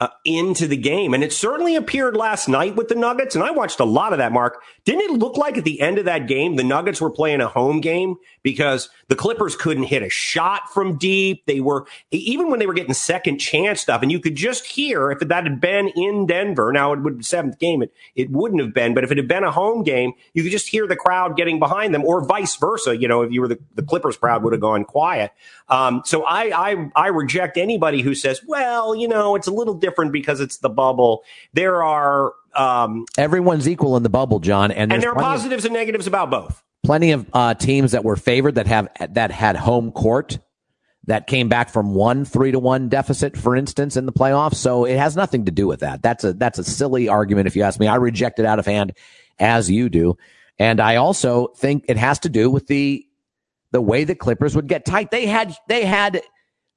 uh, 0.00 0.08
into 0.24 0.66
the 0.66 0.76
game. 0.76 1.14
And 1.14 1.24
it 1.24 1.32
certainly 1.32 1.74
appeared 1.74 2.16
last 2.16 2.48
night 2.48 2.76
with 2.76 2.88
the 2.88 2.94
Nuggets. 2.94 3.34
And 3.34 3.42
I 3.42 3.50
watched 3.50 3.80
a 3.80 3.84
lot 3.84 4.12
of 4.12 4.18
that, 4.18 4.32
Mark. 4.32 4.62
Didn't 4.88 5.16
it 5.16 5.18
look 5.18 5.36
like 5.36 5.58
at 5.58 5.64
the 5.64 5.82
end 5.82 5.98
of 5.98 6.06
that 6.06 6.28
game, 6.28 6.56
the 6.56 6.64
Nuggets 6.64 6.98
were 6.98 7.10
playing 7.10 7.42
a 7.42 7.46
home 7.46 7.82
game 7.82 8.16
because 8.42 8.88
the 9.08 9.16
Clippers 9.16 9.54
couldn't 9.54 9.82
hit 9.82 10.02
a 10.02 10.08
shot 10.08 10.72
from 10.72 10.96
deep. 10.96 11.44
They 11.44 11.60
were, 11.60 11.86
even 12.10 12.48
when 12.48 12.58
they 12.58 12.66
were 12.66 12.72
getting 12.72 12.94
second 12.94 13.36
chance 13.36 13.82
stuff, 13.82 14.00
and 14.00 14.10
you 14.10 14.18
could 14.18 14.34
just 14.34 14.64
hear 14.64 15.10
if 15.10 15.18
that 15.18 15.44
had 15.44 15.60
been 15.60 15.88
in 15.88 16.24
Denver, 16.24 16.72
now 16.72 16.94
it 16.94 17.02
would 17.02 17.18
be 17.18 17.22
seventh 17.22 17.58
game, 17.58 17.82
it, 17.82 17.92
it 18.14 18.30
wouldn't 18.30 18.62
have 18.62 18.72
been, 18.72 18.94
but 18.94 19.04
if 19.04 19.12
it 19.12 19.18
had 19.18 19.28
been 19.28 19.44
a 19.44 19.50
home 19.50 19.82
game, 19.82 20.14
you 20.32 20.42
could 20.42 20.52
just 20.52 20.68
hear 20.68 20.86
the 20.86 20.96
crowd 20.96 21.36
getting 21.36 21.58
behind 21.58 21.92
them 21.92 22.02
or 22.06 22.24
vice 22.24 22.56
versa. 22.56 22.96
You 22.96 23.08
know, 23.08 23.20
if 23.20 23.30
you 23.30 23.42
were 23.42 23.48
the, 23.48 23.58
the 23.74 23.82
Clippers 23.82 24.16
crowd 24.16 24.42
would 24.42 24.54
have 24.54 24.62
gone 24.62 24.86
quiet. 24.86 25.32
Um, 25.68 26.00
so 26.06 26.24
I, 26.24 26.70
I, 26.70 26.90
I 26.96 27.06
reject 27.08 27.58
anybody 27.58 28.00
who 28.00 28.14
says, 28.14 28.40
well, 28.46 28.94
you 28.94 29.06
know, 29.06 29.34
it's 29.34 29.48
a 29.48 29.52
little 29.52 29.74
different 29.74 30.12
because 30.12 30.40
it's 30.40 30.56
the 30.56 30.70
bubble. 30.70 31.24
There 31.52 31.84
are, 31.84 32.32
um, 32.58 33.06
everyone's 33.16 33.68
equal 33.68 33.96
in 33.96 34.02
the 34.02 34.08
bubble, 34.08 34.40
John, 34.40 34.70
and, 34.70 34.92
and 34.92 35.02
there 35.02 35.10
are 35.10 35.14
positives 35.14 35.64
of, 35.64 35.70
and 35.70 35.74
negatives 35.74 36.06
about 36.06 36.30
both. 36.30 36.62
Plenty 36.84 37.12
of 37.12 37.26
uh, 37.32 37.54
teams 37.54 37.92
that 37.92 38.04
were 38.04 38.16
favored 38.16 38.56
that 38.56 38.66
have 38.66 38.88
that 39.10 39.30
had 39.30 39.56
home 39.56 39.92
court 39.92 40.38
that 41.04 41.26
came 41.26 41.48
back 41.48 41.70
from 41.70 41.94
one 41.94 42.24
three 42.24 42.52
to 42.52 42.58
one 42.58 42.88
deficit, 42.88 43.36
for 43.36 43.56
instance, 43.56 43.96
in 43.96 44.06
the 44.06 44.12
playoffs. 44.12 44.56
So 44.56 44.84
it 44.84 44.98
has 44.98 45.16
nothing 45.16 45.44
to 45.46 45.50
do 45.50 45.66
with 45.66 45.80
that. 45.80 46.02
That's 46.02 46.24
a 46.24 46.32
that's 46.32 46.58
a 46.58 46.64
silly 46.64 47.08
argument 47.08 47.46
if 47.46 47.56
you 47.56 47.62
ask 47.62 47.78
me. 47.78 47.86
I 47.86 47.96
reject 47.96 48.38
it 48.38 48.46
out 48.46 48.58
of 48.58 48.66
hand, 48.66 48.92
as 49.38 49.70
you 49.70 49.88
do, 49.88 50.16
and 50.58 50.80
I 50.80 50.96
also 50.96 51.48
think 51.56 51.84
it 51.88 51.96
has 51.96 52.18
to 52.20 52.28
do 52.28 52.50
with 52.50 52.66
the 52.66 53.04
the 53.70 53.80
way 53.80 54.04
the 54.04 54.14
Clippers 54.14 54.56
would 54.56 54.66
get 54.66 54.84
tight. 54.84 55.10
They 55.10 55.26
had 55.26 55.54
they 55.68 55.84
had 55.84 56.22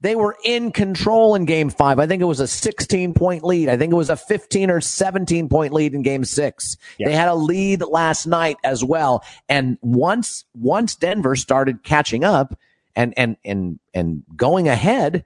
they 0.02 0.16
were 0.16 0.36
in 0.44 0.72
control 0.72 1.36
in 1.36 1.46
game 1.46 1.70
five. 1.70 2.00
I 2.00 2.08
think 2.08 2.22
it 2.22 2.26
was 2.26 2.40
a 2.40 2.48
16 2.48 3.14
point 3.14 3.44
lead. 3.44 3.70
I 3.70 3.78
think 3.78 3.94
it 3.94 3.96
was 3.96 4.10
a 4.10 4.16
15 4.16 4.70
or 4.72 4.82
17 4.82 5.48
point 5.48 5.74
lead 5.74 5.94
in 5.94 6.02
game 6.02 6.26
six. 6.26 6.78
Yeah. 6.98 7.08
They 7.08 7.16
had 7.16 7.30
a 7.30 7.36
lead 7.36 7.82
last 7.82 8.26
night 8.26 8.58
as 8.64 8.84
well. 8.84 9.24
And 9.48 9.78
once, 9.82 10.46
once 10.56 10.96
Denver 10.96 11.36
started 11.36 11.84
catching 11.84 12.24
up 12.24 12.58
and, 12.96 13.14
and, 13.16 13.38
and, 13.46 13.80
and 13.94 14.24
going 14.36 14.68
ahead, 14.68 15.24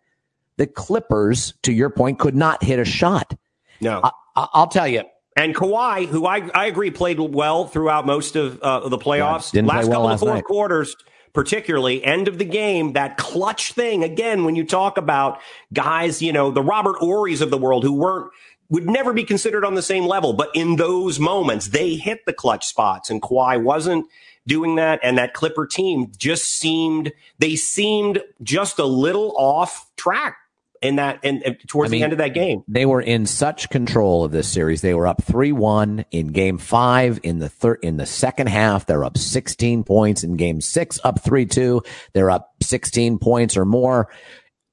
the 0.57 0.67
Clippers, 0.67 1.53
to 1.63 1.71
your 1.71 1.89
point, 1.89 2.19
could 2.19 2.35
not 2.35 2.63
hit 2.63 2.79
a 2.79 2.85
shot. 2.85 3.37
No. 3.81 4.01
I, 4.35 4.47
will 4.53 4.67
tell 4.67 4.87
you. 4.87 5.03
And 5.37 5.53
Kawhi, 5.53 6.07
who 6.07 6.25
I, 6.25 6.49
I 6.53 6.67
agree 6.67 6.91
played 6.91 7.19
well 7.19 7.65
throughout 7.65 8.05
most 8.05 8.37
of 8.37 8.61
uh, 8.61 8.87
the 8.87 8.97
playoffs, 8.97 9.53
yeah, 9.53 9.63
last 9.63 9.87
couple 9.87 10.03
well 10.03 10.13
of 10.13 10.19
fourth 10.19 10.33
night. 10.35 10.43
quarters, 10.45 10.95
particularly 11.35 12.03
end 12.03 12.27
of 12.27 12.39
the 12.39 12.45
game, 12.45 12.93
that 12.93 13.17
clutch 13.17 13.73
thing. 13.73 14.03
Again, 14.03 14.45
when 14.45 14.55
you 14.55 14.63
talk 14.63 14.97
about 14.97 15.39
guys, 15.73 16.21
you 16.21 16.33
know, 16.33 16.49
the 16.49 16.63
Robert 16.63 16.95
Horrys 16.97 17.41
of 17.41 17.51
the 17.51 17.57
world 17.57 17.83
who 17.83 17.93
weren't, 17.93 18.31
would 18.69 18.87
never 18.87 19.13
be 19.13 19.23
considered 19.23 19.63
on 19.63 19.75
the 19.75 19.81
same 19.83 20.05
level, 20.05 20.33
but 20.33 20.49
in 20.55 20.77
those 20.77 21.19
moments, 21.19 21.67
they 21.67 21.93
hit 21.95 22.25
the 22.25 22.33
clutch 22.33 22.65
spots 22.65 23.11
and 23.11 23.21
Kawhi 23.21 23.61
wasn't 23.61 24.07
doing 24.47 24.75
that. 24.75 24.99
And 25.03 25.17
that 25.19 25.35
Clipper 25.35 25.67
team 25.67 26.11
just 26.17 26.45
seemed, 26.45 27.11
they 27.37 27.55
seemed 27.55 28.23
just 28.41 28.79
a 28.79 28.85
little 28.85 29.35
off 29.37 29.87
track 29.97 30.37
in 30.85 30.97
that 30.97 31.19
and, 31.23 31.57
towards 31.67 31.89
I 31.89 31.91
mean, 31.91 31.99
the 31.99 32.03
end 32.03 32.13
of 32.13 32.19
that 32.19 32.33
game. 32.33 32.63
They 32.67 32.85
were 32.85 33.01
in 33.01 33.25
such 33.25 33.69
control 33.69 34.23
of 34.23 34.31
this 34.31 34.47
series. 34.47 34.81
They 34.81 34.93
were 34.93 35.07
up 35.07 35.23
3-1 35.23 36.05
in 36.11 36.27
game 36.27 36.57
5 36.57 37.19
in 37.23 37.39
the 37.39 37.49
third 37.49 37.79
in 37.81 37.97
the 37.97 38.05
second 38.05 38.47
half. 38.47 38.85
They're 38.85 39.03
up 39.03 39.17
16 39.17 39.83
points 39.83 40.23
in 40.23 40.37
game 40.37 40.61
6 40.61 40.99
up 41.03 41.23
3-2. 41.23 41.85
They're 42.13 42.29
up 42.29 42.53
16 42.61 43.17
points 43.19 43.57
or 43.57 43.65
more. 43.65 44.09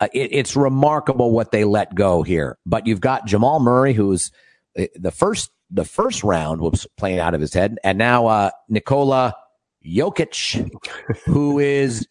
Uh, 0.01 0.09
it, 0.13 0.29
it's 0.33 0.57
remarkable 0.57 1.31
what 1.31 1.51
they 1.51 1.65
let 1.65 1.95
go 1.95 2.23
here. 2.23 2.59
But 2.67 2.87
you've 2.87 3.01
got 3.01 3.27
Jamal 3.27 3.61
Murray 3.61 3.95
who's 3.95 4.31
uh, 4.79 4.87
the 4.95 5.11
first 5.11 5.51
the 5.71 5.85
first 5.85 6.23
round 6.23 6.61
was 6.61 6.87
playing 6.99 7.19
out 7.19 7.35
of 7.35 7.41
his 7.41 7.55
head 7.55 7.79
and 7.83 7.97
now 7.97 8.27
uh, 8.27 8.51
Nikola 8.69 9.35
Jokic 9.85 10.71
who 11.25 11.59
is 11.59 12.07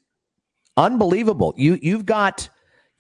unbelievable. 0.78 1.54
You 1.58 1.78
you've 1.82 2.06
got 2.06 2.50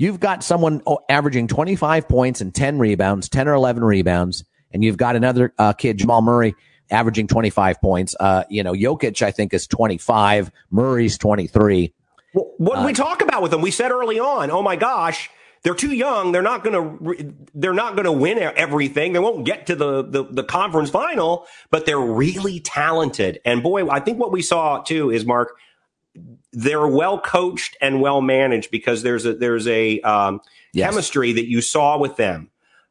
You've 0.01 0.19
got 0.19 0.43
someone 0.43 0.81
oh, 0.87 0.97
averaging 1.09 1.47
25 1.47 2.09
points 2.09 2.41
and 2.41 2.55
10 2.55 2.79
rebounds, 2.79 3.29
10 3.29 3.47
or 3.47 3.53
11 3.53 3.83
rebounds, 3.83 4.43
and 4.73 4.83
you've 4.83 4.97
got 4.97 5.15
another 5.15 5.53
uh, 5.59 5.73
kid, 5.73 5.99
Jamal 5.99 6.23
Murray, 6.23 6.55
averaging 6.89 7.27
25 7.27 7.79
points. 7.79 8.15
Uh, 8.19 8.43
you 8.49 8.63
know, 8.63 8.73
Jokic, 8.73 9.21
I 9.21 9.29
think, 9.29 9.53
is 9.53 9.67
25. 9.67 10.51
Murray's 10.71 11.19
23. 11.19 11.93
Well, 12.33 12.51
what 12.57 12.77
did 12.77 12.83
uh, 12.83 12.87
we 12.87 12.93
talk 12.93 13.21
about 13.21 13.43
with 13.43 13.51
them? 13.51 13.61
We 13.61 13.69
said 13.69 13.91
early 13.91 14.19
on, 14.19 14.49
oh 14.49 14.63
my 14.63 14.75
gosh, 14.75 15.29
they're 15.61 15.75
too 15.75 15.93
young. 15.93 16.31
They're 16.31 16.41
not 16.41 16.63
going 16.63 16.97
to. 16.97 17.35
They're 17.53 17.71
not 17.71 17.93
going 17.93 18.05
to 18.05 18.11
win 18.11 18.39
everything. 18.39 19.13
They 19.13 19.19
won't 19.19 19.45
get 19.45 19.67
to 19.67 19.75
the, 19.75 20.01
the 20.01 20.23
the 20.23 20.43
conference 20.43 20.89
final, 20.89 21.45
but 21.69 21.85
they're 21.85 21.99
really 21.99 22.59
talented. 22.59 23.39
And 23.45 23.61
boy, 23.61 23.87
I 23.87 23.99
think 23.99 24.17
what 24.17 24.31
we 24.31 24.41
saw 24.41 24.81
too 24.81 25.11
is 25.11 25.27
Mark 25.27 25.55
they're 26.51 26.87
well 26.87 27.19
coached 27.19 27.77
and 27.81 28.01
well 28.01 28.21
managed 28.21 28.71
because 28.71 29.03
there's 29.03 29.25
a 29.25 29.33
there's 29.33 29.67
a 29.67 30.01
um, 30.01 30.41
yes. 30.73 30.89
chemistry 30.89 31.33
that 31.33 31.47
you 31.47 31.61
saw 31.61 31.97
with 31.97 32.17
them 32.17 32.49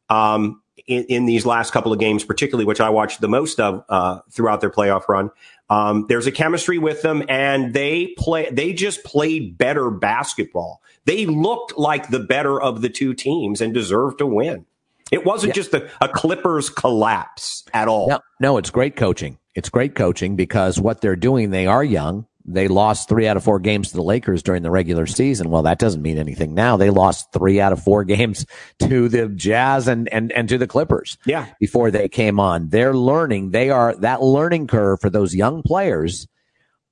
um, 0.09 0.61
in, 0.87 1.03
in, 1.05 1.25
these 1.25 1.45
last 1.45 1.71
couple 1.71 1.93
of 1.93 1.99
games, 1.99 2.23
particularly 2.23 2.65
which 2.65 2.81
I 2.81 2.89
watched 2.89 3.21
the 3.21 3.27
most 3.27 3.59
of 3.59 3.83
uh, 3.89 4.19
throughout 4.31 4.61
their 4.61 4.71
playoff 4.71 5.07
run. 5.07 5.29
Um, 5.69 6.05
there's 6.09 6.27
a 6.27 6.31
chemistry 6.31 6.79
with 6.79 7.01
them, 7.01 7.23
and 7.29 7.73
they 7.73 8.13
play. 8.17 8.49
They 8.51 8.73
just 8.73 9.03
played 9.03 9.57
better 9.57 9.89
basketball. 9.89 10.81
They 11.05 11.25
looked 11.25 11.77
like 11.77 12.09
the 12.09 12.19
better 12.19 12.61
of 12.61 12.81
the 12.81 12.89
two 12.89 13.13
teams 13.13 13.61
and 13.61 13.73
deserved 13.73 14.17
to 14.19 14.25
win. 14.25 14.65
It 15.11 15.25
wasn't 15.25 15.49
yeah. 15.49 15.55
just 15.55 15.73
a, 15.73 15.89
a, 15.99 16.07
Clippers 16.07 16.69
collapse 16.69 17.65
at 17.73 17.87
all. 17.87 18.07
No, 18.07 18.19
no, 18.39 18.57
it's 18.57 18.69
great 18.69 18.95
coaching. 18.95 19.37
It's 19.55 19.67
great 19.67 19.93
coaching 19.93 20.37
because 20.37 20.79
what 20.79 21.01
they're 21.01 21.17
doing, 21.17 21.49
they 21.49 21.67
are 21.67 21.83
young 21.83 22.27
they 22.45 22.67
lost 22.67 23.07
three 23.09 23.27
out 23.27 23.37
of 23.37 23.43
four 23.43 23.59
games 23.59 23.89
to 23.89 23.95
the 23.95 24.03
Lakers 24.03 24.43
during 24.43 24.63
the 24.63 24.71
regular 24.71 25.05
season. 25.05 25.49
Well, 25.49 25.63
that 25.63 25.79
doesn't 25.79 26.01
mean 26.01 26.17
anything 26.17 26.53
now. 26.53 26.77
They 26.77 26.89
lost 26.89 27.31
three 27.31 27.59
out 27.59 27.71
of 27.71 27.83
four 27.83 28.03
games 28.05 28.45
to 28.79 29.09
the 29.09 29.27
Jazz 29.29 29.87
and, 29.87 30.07
and, 30.09 30.31
and 30.31 30.49
to 30.49 30.57
the 30.57 30.67
Clippers. 30.67 31.17
Yeah. 31.25 31.47
Before 31.59 31.91
they 31.91 32.09
came 32.09 32.39
on. 32.39 32.69
They're 32.69 32.95
learning. 32.95 33.51
They 33.51 33.69
are 33.69 33.95
that 33.97 34.21
learning 34.21 34.67
curve 34.67 35.01
for 35.01 35.09
those 35.09 35.35
young 35.35 35.63
players, 35.63 36.27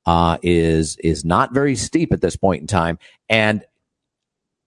uh, 0.05 0.37
is, 0.41 0.97
is 0.97 1.25
not 1.25 1.53
very 1.53 1.75
steep 1.75 2.13
at 2.13 2.21
this 2.21 2.35
point 2.35 2.61
in 2.61 2.67
time. 2.67 2.99
And 3.27 3.63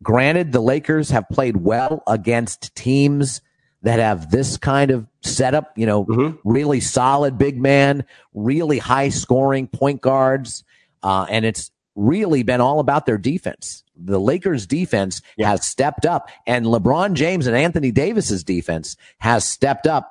granted, 0.02 0.52
the 0.52 0.60
Lakers 0.60 1.10
have 1.10 1.28
played 1.28 1.56
well 1.56 2.02
against 2.06 2.74
teams 2.74 3.40
that 3.82 3.98
have 3.98 4.30
this 4.30 4.56
kind 4.56 4.90
of 4.90 5.06
setup, 5.22 5.76
you 5.76 5.86
know, 5.86 6.04
mm-hmm. 6.04 6.36
really 6.48 6.80
solid 6.80 7.36
big 7.36 7.60
man, 7.60 8.04
really 8.32 8.78
high 8.78 9.08
scoring 9.08 9.66
point 9.66 10.00
guards. 10.00 10.64
Uh, 11.02 11.26
and 11.28 11.44
it's 11.44 11.70
really 11.94 12.42
been 12.42 12.60
all 12.60 12.80
about 12.80 13.06
their 13.06 13.18
defense. 13.18 13.84
The 13.96 14.18
Lakers 14.18 14.66
defense 14.66 15.20
yeah. 15.36 15.48
has 15.48 15.66
stepped 15.66 16.06
up 16.06 16.30
and 16.46 16.64
LeBron 16.64 17.14
James 17.14 17.46
and 17.46 17.56
Anthony 17.56 17.90
Davis's 17.90 18.44
defense 18.44 18.96
has 19.18 19.44
stepped 19.44 19.86
up. 19.86 20.10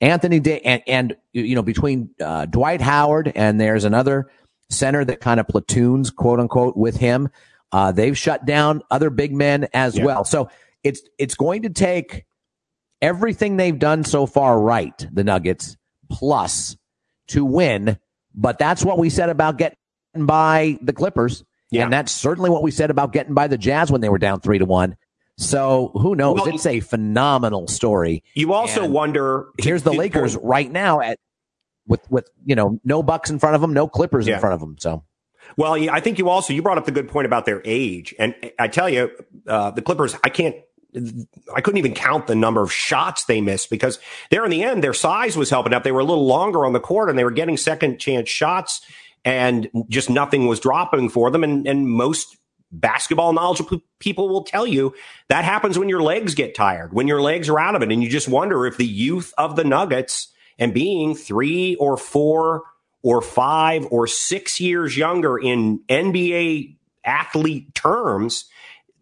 Anthony 0.00 0.40
da- 0.40 0.60
and, 0.60 0.82
and, 0.86 1.16
you 1.32 1.54
know, 1.54 1.62
between, 1.62 2.10
uh, 2.20 2.46
Dwight 2.46 2.80
Howard 2.80 3.30
and 3.34 3.60
there's 3.60 3.84
another 3.84 4.30
center 4.70 5.04
that 5.04 5.20
kind 5.20 5.38
of 5.38 5.46
platoons, 5.46 6.10
quote 6.10 6.40
unquote, 6.40 6.76
with 6.76 6.96
him. 6.96 7.28
Uh, 7.70 7.92
they've 7.92 8.16
shut 8.16 8.44
down 8.44 8.82
other 8.90 9.10
big 9.10 9.34
men 9.34 9.68
as 9.74 9.96
yeah. 9.96 10.04
well. 10.04 10.24
So 10.24 10.50
it's, 10.82 11.02
it's 11.18 11.34
going 11.34 11.62
to 11.62 11.70
take 11.70 12.24
everything 13.00 13.56
they've 13.56 13.78
done 13.78 14.04
so 14.04 14.26
far 14.26 14.58
right, 14.58 15.06
the 15.12 15.24
Nuggets, 15.24 15.76
plus 16.10 16.76
to 17.28 17.44
win. 17.44 17.98
But 18.34 18.58
that's 18.58 18.84
what 18.84 18.98
we 18.98 19.10
said 19.10 19.28
about 19.28 19.58
getting 19.58 19.76
by 20.14 20.78
the 20.82 20.92
Clippers. 20.92 21.44
Yeah. 21.70 21.84
And 21.84 21.92
that's 21.92 22.12
certainly 22.12 22.50
what 22.50 22.62
we 22.62 22.70
said 22.70 22.90
about 22.90 23.12
getting 23.12 23.34
by 23.34 23.48
the 23.48 23.56
Jazz 23.56 23.90
when 23.90 24.00
they 24.00 24.08
were 24.08 24.18
down 24.18 24.40
three 24.40 24.58
to 24.58 24.66
one. 24.66 24.96
So 25.38 25.90
who 25.94 26.14
knows? 26.14 26.36
Well, 26.36 26.48
it's 26.48 26.66
a 26.66 26.80
phenomenal 26.80 27.66
story. 27.66 28.22
You 28.34 28.52
also 28.52 28.84
and 28.84 28.92
wonder. 28.92 29.46
Here's 29.58 29.82
the 29.82 29.92
Lakers 29.92 30.36
right 30.36 30.70
now 30.70 31.00
at 31.00 31.18
with 31.86 32.08
with 32.10 32.28
you 32.44 32.54
know 32.54 32.78
no 32.84 33.02
Bucks 33.02 33.30
in 33.30 33.38
front 33.38 33.54
of 33.54 33.60
them, 33.60 33.72
no 33.72 33.88
Clippers 33.88 34.28
yeah. 34.28 34.34
in 34.34 34.40
front 34.40 34.54
of 34.54 34.60
them. 34.60 34.76
So. 34.78 35.04
Well, 35.56 35.74
I 35.90 36.00
think 36.00 36.18
you 36.18 36.28
also 36.28 36.52
you 36.52 36.62
brought 36.62 36.78
up 36.78 36.84
the 36.84 36.92
good 36.92 37.08
point 37.08 37.26
about 37.26 37.46
their 37.46 37.60
age, 37.64 38.14
and 38.18 38.34
I 38.58 38.68
tell 38.68 38.88
you, 38.88 39.10
uh, 39.46 39.70
the 39.72 39.82
Clippers. 39.82 40.14
I 40.22 40.28
can't 40.28 40.56
I 41.54 41.60
couldn't 41.62 41.78
even 41.78 41.94
count 41.94 42.26
the 42.26 42.34
number 42.34 42.60
of 42.60 42.72
shots 42.72 43.24
they 43.24 43.40
missed 43.40 43.70
because 43.70 43.98
there 44.30 44.44
in 44.44 44.50
the 44.50 44.62
end, 44.62 44.84
their 44.84 44.92
size 44.92 45.36
was 45.36 45.48
helping 45.48 45.72
up. 45.72 45.84
They 45.84 45.92
were 45.92 46.00
a 46.00 46.04
little 46.04 46.26
longer 46.26 46.66
on 46.66 46.74
the 46.74 46.80
court 46.80 47.08
and 47.08 47.18
they 47.18 47.24
were 47.24 47.30
getting 47.30 47.56
second 47.56 47.98
chance 47.98 48.28
shots 48.28 48.82
and 49.24 49.68
just 49.88 50.10
nothing 50.10 50.46
was 50.46 50.60
dropping 50.60 51.08
for 51.08 51.30
them. 51.30 51.44
And, 51.44 51.66
and 51.66 51.88
most 51.88 52.36
basketball 52.70 53.32
knowledgeable 53.32 53.82
people 53.98 54.28
will 54.28 54.44
tell 54.44 54.66
you 54.66 54.94
that 55.28 55.44
happens 55.44 55.78
when 55.78 55.88
your 55.88 56.02
legs 56.02 56.34
get 56.34 56.54
tired, 56.54 56.92
when 56.92 57.06
your 57.06 57.20
legs 57.20 57.48
are 57.48 57.58
out 57.58 57.74
of 57.74 57.82
it. 57.82 57.92
And 57.92 58.02
you 58.02 58.08
just 58.08 58.28
wonder 58.28 58.66
if 58.66 58.76
the 58.76 58.86
youth 58.86 59.32
of 59.36 59.56
the 59.56 59.64
Nuggets 59.64 60.28
and 60.58 60.74
being 60.74 61.14
three 61.14 61.74
or 61.76 61.96
four 61.96 62.62
or 63.02 63.20
five 63.20 63.86
or 63.90 64.06
six 64.06 64.60
years 64.60 64.96
younger 64.96 65.38
in 65.38 65.80
NBA 65.88 66.76
athlete 67.04 67.74
terms 67.74 68.44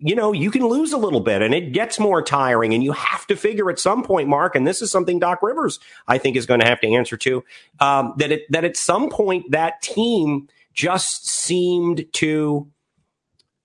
you 0.00 0.14
know, 0.14 0.32
you 0.32 0.50
can 0.50 0.66
lose 0.66 0.92
a 0.92 0.98
little 0.98 1.20
bit 1.20 1.42
and 1.42 1.54
it 1.54 1.72
gets 1.72 2.00
more 2.00 2.22
tiring 2.22 2.72
and 2.72 2.82
you 2.82 2.92
have 2.92 3.26
to 3.26 3.36
figure 3.36 3.70
at 3.70 3.78
some 3.78 4.02
point, 4.02 4.28
Mark, 4.28 4.54
and 4.54 4.66
this 4.66 4.80
is 4.80 4.90
something 4.90 5.18
Doc 5.18 5.42
Rivers, 5.42 5.78
I 6.08 6.18
think 6.18 6.36
is 6.36 6.46
going 6.46 6.60
to 6.60 6.66
have 6.66 6.80
to 6.80 6.88
answer 6.88 7.16
to, 7.18 7.44
um, 7.80 8.14
that 8.16 8.32
it, 8.32 8.42
that 8.50 8.64
at 8.64 8.76
some 8.76 9.10
point 9.10 9.50
that 9.50 9.82
team 9.82 10.48
just 10.72 11.28
seemed 11.28 12.06
to, 12.14 12.68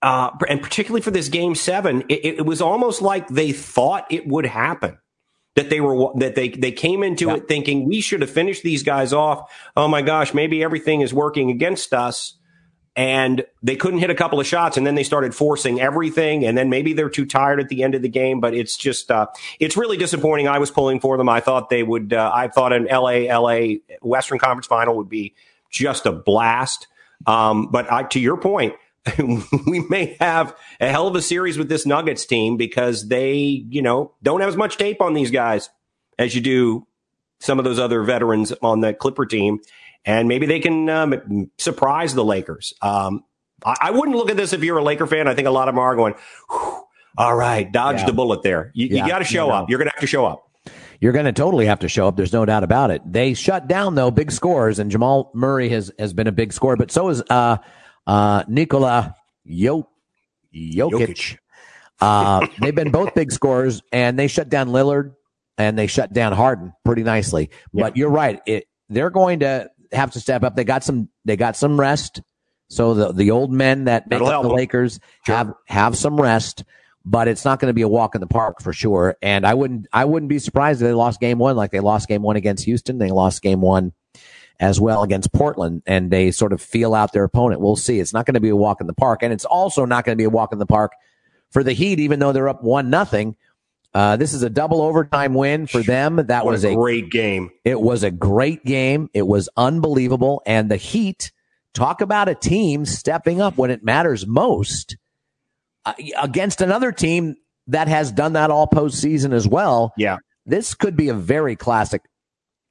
uh, 0.02 0.30
and 0.48 0.62
particularly 0.62 1.00
for 1.00 1.10
this 1.10 1.28
game 1.28 1.54
seven, 1.54 2.04
it, 2.08 2.38
it, 2.38 2.46
was 2.46 2.60
almost 2.60 3.00
like 3.00 3.28
they 3.28 3.52
thought 3.52 4.06
it 4.10 4.26
would 4.26 4.46
happen. 4.46 4.98
That 5.54 5.70
they 5.70 5.80
were 5.80 6.12
that 6.16 6.34
they 6.34 6.50
they 6.50 6.70
came 6.70 7.02
into 7.02 7.28
yeah. 7.28 7.36
it 7.36 7.48
thinking 7.48 7.86
we 7.86 8.02
should 8.02 8.20
have 8.20 8.28
finished 8.28 8.62
these 8.62 8.82
guys 8.82 9.14
off. 9.14 9.50
Oh 9.74 9.88
my 9.88 10.02
gosh, 10.02 10.34
maybe 10.34 10.62
everything 10.62 11.00
is 11.00 11.14
working 11.14 11.50
against 11.50 11.94
us 11.94 12.35
and 12.96 13.44
they 13.62 13.76
couldn't 13.76 13.98
hit 13.98 14.08
a 14.08 14.14
couple 14.14 14.40
of 14.40 14.46
shots 14.46 14.78
and 14.78 14.86
then 14.86 14.94
they 14.94 15.02
started 15.02 15.34
forcing 15.34 15.80
everything 15.80 16.46
and 16.46 16.56
then 16.56 16.70
maybe 16.70 16.94
they're 16.94 17.10
too 17.10 17.26
tired 17.26 17.60
at 17.60 17.68
the 17.68 17.82
end 17.82 17.94
of 17.94 18.00
the 18.00 18.08
game 18.08 18.40
but 18.40 18.54
it's 18.54 18.76
just 18.76 19.10
uh, 19.10 19.26
it's 19.60 19.76
really 19.76 19.98
disappointing. 19.98 20.48
I 20.48 20.58
was 20.58 20.70
pulling 20.70 21.00
for 21.00 21.16
them. 21.16 21.28
I 21.28 21.40
thought 21.40 21.68
they 21.68 21.82
would 21.82 22.12
uh, 22.12 22.32
i 22.34 22.48
thought 22.48 22.72
an 22.72 22.86
la 22.90 23.38
la 23.38 23.74
western 24.00 24.38
conference 24.38 24.66
final 24.66 24.96
would 24.96 25.08
be 25.08 25.34
just 25.70 26.06
a 26.06 26.12
blast. 26.12 26.86
Um, 27.26 27.70
but 27.70 27.90
I, 27.92 28.04
to 28.04 28.20
your 28.20 28.36
point 28.36 28.74
we 29.66 29.80
may 29.88 30.16
have 30.20 30.56
a 30.80 30.88
hell 30.88 31.06
of 31.06 31.14
a 31.14 31.22
series 31.22 31.58
with 31.58 31.68
this 31.68 31.86
nuggets 31.86 32.24
team 32.26 32.56
because 32.56 33.08
they 33.08 33.34
you 33.34 33.82
know 33.82 34.12
don't 34.22 34.40
have 34.40 34.48
as 34.48 34.56
much 34.56 34.78
tape 34.78 35.00
on 35.00 35.14
these 35.14 35.30
guys 35.30 35.70
as 36.18 36.34
you 36.34 36.40
do 36.40 36.86
some 37.38 37.58
of 37.58 37.64
those 37.64 37.78
other 37.78 38.02
veterans 38.02 38.52
on 38.62 38.80
the 38.80 38.94
clipper 38.94 39.26
team 39.26 39.60
and 40.06 40.28
maybe 40.28 40.46
they 40.46 40.60
can 40.60 40.88
um, 40.88 41.50
surprise 41.58 42.14
the 42.14 42.24
Lakers. 42.24 42.72
Um, 42.80 43.24
I, 43.64 43.76
I, 43.82 43.90
wouldn't 43.90 44.16
look 44.16 44.30
at 44.30 44.36
this 44.36 44.52
if 44.52 44.62
you're 44.62 44.78
a 44.78 44.82
Laker 44.82 45.06
fan. 45.06 45.26
I 45.28 45.34
think 45.34 45.48
a 45.48 45.50
lot 45.50 45.68
of 45.68 45.74
them 45.74 45.80
are 45.80 45.96
going, 45.96 46.14
all 47.18 47.34
right, 47.34 47.70
dodge 47.70 48.00
yeah. 48.00 48.06
the 48.06 48.12
bullet 48.12 48.42
there. 48.42 48.70
You, 48.74 48.86
yeah, 48.86 49.04
you 49.04 49.10
got 49.10 49.18
to 49.18 49.24
show 49.24 49.50
up. 49.50 49.68
You're 49.68 49.78
going 49.78 49.88
to 49.88 49.94
have 49.94 50.00
to 50.00 50.06
show 50.06 50.24
up. 50.24 50.44
You're 51.00 51.12
going 51.12 51.26
to 51.26 51.32
totally 51.32 51.66
have 51.66 51.80
to 51.80 51.88
show 51.88 52.08
up. 52.08 52.16
There's 52.16 52.32
no 52.32 52.46
doubt 52.46 52.64
about 52.64 52.90
it. 52.90 53.02
They 53.04 53.34
shut 53.34 53.68
down 53.68 53.96
though 53.96 54.10
big 54.10 54.30
scores, 54.30 54.78
and 54.78 54.90
Jamal 54.90 55.30
Murray 55.34 55.68
has 55.68 55.92
has 55.98 56.14
been 56.14 56.26
a 56.26 56.32
big 56.32 56.52
scorer, 56.52 56.76
but 56.76 56.90
so 56.90 57.08
is 57.10 57.22
uh, 57.28 57.58
uh, 58.06 58.44
Nikola 58.48 59.14
Jokic. 59.46 59.84
Jokic. 60.54 61.38
Uh, 62.00 62.46
they've 62.60 62.74
been 62.74 62.90
both 62.90 63.14
big 63.14 63.30
scorers, 63.30 63.82
and 63.92 64.18
they 64.18 64.26
shut 64.26 64.48
down 64.48 64.68
Lillard 64.68 65.14
and 65.58 65.78
they 65.78 65.86
shut 65.86 66.12
down 66.12 66.32
Harden 66.32 66.72
pretty 66.84 67.02
nicely. 67.02 67.50
Yeah. 67.72 67.84
But 67.84 67.96
you're 67.96 68.10
right. 68.10 68.40
It, 68.46 68.66
they're 68.88 69.10
going 69.10 69.40
to 69.40 69.70
have 69.96 70.12
to 70.12 70.20
step 70.20 70.42
up. 70.42 70.56
They 70.56 70.64
got 70.64 70.84
some 70.84 71.08
they 71.24 71.36
got 71.36 71.56
some 71.56 71.78
rest. 71.78 72.22
So 72.68 72.94
the 72.94 73.12
the 73.12 73.30
old 73.30 73.52
men 73.52 73.84
that 73.84 74.08
make 74.08 74.20
up 74.20 74.42
the 74.42 74.48
Lakers 74.48 75.00
sure. 75.24 75.36
have 75.36 75.54
have 75.66 75.96
some 75.96 76.20
rest, 76.20 76.64
but 77.04 77.28
it's 77.28 77.44
not 77.44 77.60
going 77.60 77.70
to 77.70 77.74
be 77.74 77.82
a 77.82 77.88
walk 77.88 78.14
in 78.14 78.20
the 78.20 78.26
park 78.26 78.60
for 78.60 78.72
sure. 78.72 79.16
And 79.22 79.46
I 79.46 79.54
wouldn't 79.54 79.86
I 79.92 80.04
wouldn't 80.04 80.30
be 80.30 80.38
surprised 80.38 80.80
if 80.80 80.86
they 80.86 80.92
lost 80.92 81.20
game 81.20 81.38
one 81.38 81.56
like 81.56 81.70
they 81.70 81.80
lost 81.80 82.08
game 82.08 82.22
one 82.22 82.36
against 82.36 82.64
Houston. 82.64 82.98
They 82.98 83.10
lost 83.10 83.42
game 83.42 83.60
one 83.60 83.92
as 84.58 84.80
well 84.80 85.02
against 85.02 85.32
Portland, 85.32 85.82
and 85.86 86.10
they 86.10 86.30
sort 86.30 86.52
of 86.52 86.60
feel 86.62 86.94
out 86.94 87.12
their 87.12 87.24
opponent. 87.24 87.60
We'll 87.60 87.76
see. 87.76 88.00
It's 88.00 88.12
not 88.12 88.26
going 88.26 88.34
to 88.34 88.40
be 88.40 88.48
a 88.48 88.56
walk 88.56 88.80
in 88.80 88.86
the 88.86 88.94
park, 88.94 89.22
and 89.22 89.32
it's 89.32 89.44
also 89.44 89.84
not 89.84 90.04
going 90.04 90.16
to 90.16 90.20
be 90.20 90.24
a 90.24 90.30
walk 90.30 90.52
in 90.52 90.58
the 90.58 90.66
park 90.66 90.92
for 91.50 91.62
the 91.62 91.72
Heat, 91.72 92.00
even 92.00 92.18
though 92.18 92.32
they're 92.32 92.48
up 92.48 92.62
one 92.62 92.90
nothing. 92.90 93.36
Uh, 93.96 94.14
this 94.14 94.34
is 94.34 94.42
a 94.42 94.50
double 94.50 94.82
overtime 94.82 95.32
win 95.32 95.66
for 95.66 95.82
them. 95.82 96.16
That 96.16 96.44
what 96.44 96.52
was 96.52 96.64
a 96.66 96.74
great 96.74 97.10
game. 97.10 97.50
It 97.64 97.80
was 97.80 98.02
a 98.02 98.10
great 98.10 98.62
game. 98.62 99.08
It 99.14 99.26
was 99.26 99.48
unbelievable. 99.56 100.42
And 100.44 100.70
the 100.70 100.76
Heat, 100.76 101.32
talk 101.72 102.02
about 102.02 102.28
a 102.28 102.34
team 102.34 102.84
stepping 102.84 103.40
up 103.40 103.56
when 103.56 103.70
it 103.70 103.82
matters 103.82 104.26
most 104.26 104.98
uh, 105.86 105.94
against 106.20 106.60
another 106.60 106.92
team 106.92 107.36
that 107.68 107.88
has 107.88 108.12
done 108.12 108.34
that 108.34 108.50
all 108.50 108.66
postseason 108.66 109.32
as 109.32 109.48
well. 109.48 109.94
Yeah. 109.96 110.18
This 110.44 110.74
could 110.74 110.94
be 110.94 111.08
a 111.08 111.14
very 111.14 111.56
classic 111.56 112.02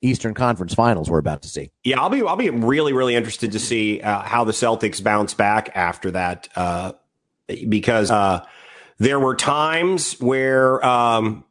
Eastern 0.04 0.36
Conference 0.36 0.76
Finals 0.76 1.10
we're 1.10 1.18
about 1.18 1.42
to 1.42 1.48
see. 1.48 1.72
Yeah, 1.84 2.02
I'll 2.02 2.12
be 2.12 2.22
I'll 2.22 2.36
be 2.36 2.52
really 2.52 2.94
really 2.94 3.16
interested 3.16 3.54
to 3.54 3.60
see 3.60 4.00
uh, 4.00 4.22
how 4.22 4.44
the 4.44 4.52
Celtics 4.52 5.04
bounce 5.04 5.34
back 5.34 5.72
after 5.74 6.12
that 6.12 6.50
uh, 6.56 6.92
because 7.68 8.12
uh, 8.12 8.46
there 8.98 9.20
were 9.20 9.36
times 9.36 10.14
where 10.20 10.84
um, 10.86 11.44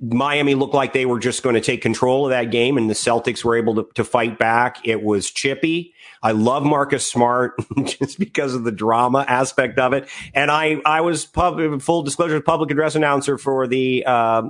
Miami 0.00 0.54
looked 0.54 0.74
like 0.74 0.92
they 0.92 1.06
were 1.06 1.18
just 1.18 1.42
going 1.42 1.54
to 1.54 1.60
take 1.60 1.82
control 1.82 2.26
of 2.26 2.30
that 2.30 2.50
game, 2.50 2.76
and 2.76 2.88
the 2.88 2.94
Celtics 2.94 3.44
were 3.44 3.56
able 3.56 3.74
to, 3.76 3.88
to 3.94 4.04
fight 4.04 4.38
back. 4.38 4.78
It 4.86 5.02
was 5.02 5.30
chippy. 5.30 5.94
I 6.22 6.32
love 6.32 6.64
Marcus 6.64 7.06
Smart 7.06 7.54
just 7.84 8.18
because 8.18 8.54
of 8.54 8.64
the 8.64 8.72
drama 8.72 9.24
aspect 9.28 9.78
of 9.78 9.92
it. 9.92 10.08
And 10.32 10.50
I, 10.50 10.80
I 10.86 11.00
was 11.02 11.26
pub, 11.26 11.82
full 11.82 12.02
disclosure, 12.02 12.40
public 12.40 12.70
address 12.70 12.94
announcer 12.94 13.38
for 13.38 13.66
the 13.66 14.04
uh, 14.06 14.42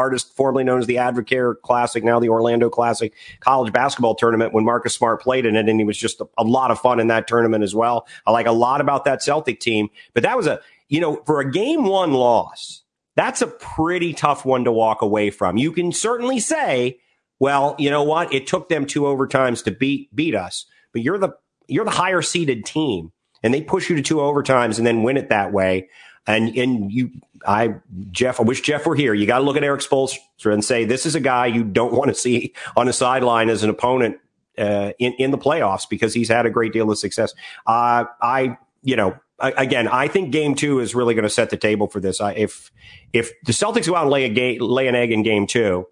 artist 0.00 0.34
formerly 0.34 0.64
known 0.64 0.78
as 0.78 0.86
the 0.86 0.96
Advocare 0.96 1.54
Classic, 1.62 2.02
now 2.02 2.18
the 2.18 2.30
Orlando 2.30 2.70
Classic 2.70 3.12
college 3.40 3.72
basketball 3.72 4.14
tournament 4.14 4.54
when 4.54 4.64
Marcus 4.64 4.94
Smart 4.94 5.20
played 5.20 5.44
in 5.44 5.56
it. 5.56 5.68
And 5.68 5.78
he 5.78 5.84
was 5.84 5.98
just 5.98 6.20
a, 6.20 6.28
a 6.38 6.44
lot 6.44 6.70
of 6.70 6.80
fun 6.80 6.98
in 7.00 7.08
that 7.08 7.28
tournament 7.28 7.62
as 7.62 7.74
well. 7.74 8.06
I 8.26 8.30
like 8.30 8.46
a 8.46 8.52
lot 8.52 8.80
about 8.80 9.04
that 9.04 9.22
Celtic 9.22 9.60
team, 9.60 9.90
but 10.14 10.22
that 10.22 10.36
was 10.36 10.46
a, 10.46 10.60
you 10.88 11.00
know, 11.00 11.22
for 11.26 11.40
a 11.40 11.50
game 11.50 11.84
one 11.84 12.12
loss, 12.12 12.82
that's 13.14 13.42
a 13.42 13.46
pretty 13.46 14.14
tough 14.14 14.44
one 14.44 14.64
to 14.64 14.72
walk 14.72 15.02
away 15.02 15.30
from. 15.30 15.58
You 15.58 15.72
can 15.72 15.92
certainly 15.92 16.40
say, 16.40 16.98
well, 17.38 17.76
you 17.78 17.90
know 17.90 18.02
what? 18.02 18.32
It 18.32 18.46
took 18.46 18.68
them 18.68 18.86
two 18.86 19.02
overtimes 19.02 19.62
to 19.64 19.70
beat, 19.70 20.14
beat 20.14 20.34
us, 20.34 20.66
but 20.92 21.02
you're 21.02 21.18
the, 21.18 21.34
you're 21.68 21.84
the 21.84 21.90
higher 21.90 22.22
seeded 22.22 22.64
team 22.64 23.12
and 23.42 23.54
they 23.54 23.62
push 23.62 23.88
you 23.88 23.96
to 23.96 24.02
two 24.02 24.16
overtimes 24.16 24.78
and 24.78 24.86
then 24.86 25.02
win 25.02 25.16
it 25.16 25.28
that 25.28 25.52
way. 25.52 25.88
And 26.26 26.56
and 26.56 26.92
you, 26.92 27.10
I 27.46 27.74
Jeff, 28.10 28.40
I 28.40 28.42
wish 28.42 28.60
Jeff 28.60 28.86
were 28.86 28.94
here. 28.94 29.14
You 29.14 29.26
got 29.26 29.38
to 29.38 29.44
look 29.44 29.56
at 29.56 29.64
Erik 29.64 29.80
Spoelstra 29.80 30.52
and 30.52 30.64
say 30.64 30.84
this 30.84 31.06
is 31.06 31.14
a 31.14 31.20
guy 31.20 31.46
you 31.46 31.64
don't 31.64 31.92
want 31.92 32.08
to 32.08 32.14
see 32.14 32.52
on 32.76 32.86
the 32.86 32.92
sideline 32.92 33.48
as 33.48 33.62
an 33.62 33.70
opponent 33.70 34.18
uh, 34.58 34.92
in 34.98 35.12
in 35.14 35.30
the 35.30 35.38
playoffs 35.38 35.88
because 35.88 36.14
he's 36.14 36.28
had 36.28 36.46
a 36.46 36.50
great 36.50 36.72
deal 36.72 36.90
of 36.90 36.98
success. 36.98 37.32
Uh, 37.66 38.04
I 38.20 38.58
you 38.82 38.96
know 38.96 39.18
again, 39.40 39.88
I 39.88 40.08
think 40.08 40.30
Game 40.30 40.54
Two 40.54 40.80
is 40.80 40.94
really 40.94 41.14
going 41.14 41.24
to 41.24 41.30
set 41.30 41.50
the 41.50 41.56
table 41.56 41.88
for 41.88 42.00
this. 42.00 42.20
I, 42.20 42.32
if 42.32 42.70
if 43.12 43.32
the 43.44 43.52
Celtics 43.52 43.86
go 43.86 43.96
out 43.96 44.02
and 44.02 44.10
lay 44.10 44.24
a 44.24 44.28
game, 44.28 44.60
lay 44.60 44.86
an 44.86 44.94
egg 44.94 45.10
in 45.10 45.22
Game 45.22 45.46
Two, 45.46 45.86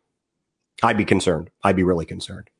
I'd 0.82 0.96
be 0.96 1.04
concerned. 1.04 1.50
I'd 1.62 1.76
be 1.76 1.84
really 1.84 2.06
concerned. 2.06 2.50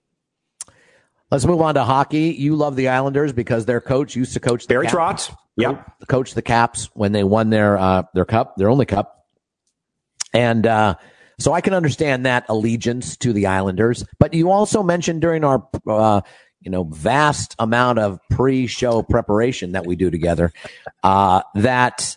Let's 1.31 1.45
move 1.45 1.61
on 1.61 1.75
to 1.75 1.85
hockey. 1.85 2.31
You 2.31 2.57
love 2.57 2.75
the 2.75 2.89
Islanders 2.89 3.35
because 3.35 3.67
their 3.67 3.83
coach 3.83 4.17
used 4.17 4.33
to 4.33 4.41
coach 4.41 4.67
Barry 4.67 4.87
Trotz. 4.87 5.35
Yeah, 5.59 5.83
coach 6.09 6.35
the 6.35 6.43
Caps 6.43 6.89
when 6.95 7.13
they 7.13 7.25
won 7.25 7.51
their 7.51 7.77
uh, 7.77 8.05
their 8.15 8.25
cup, 8.25 8.57
their 8.57 8.71
only 8.71 8.87
cup, 8.87 9.27
and 10.33 10.67
uh, 10.67 10.95
so 11.39 11.53
I 11.53 11.61
can 11.61 11.75
understand 11.75 12.27
that 12.27 12.47
allegiance 12.49 13.17
to 13.19 13.33
the 13.33 13.47
Islanders. 13.47 14.05
But 14.19 14.35
you 14.35 14.51
also 14.51 14.83
mentioned 14.83 15.21
during 15.21 15.45
our 15.45 15.67
uh, 15.87 16.21
you 16.61 16.71
know 16.71 16.85
vast 16.85 17.57
amount 17.59 17.99
of 17.99 18.21
pre-show 18.31 19.03
preparation 19.03 19.73
that 19.73 19.87
we 19.87 19.97
do 19.97 20.11
together 20.11 20.53
uh, 21.03 21.43
that 21.55 22.17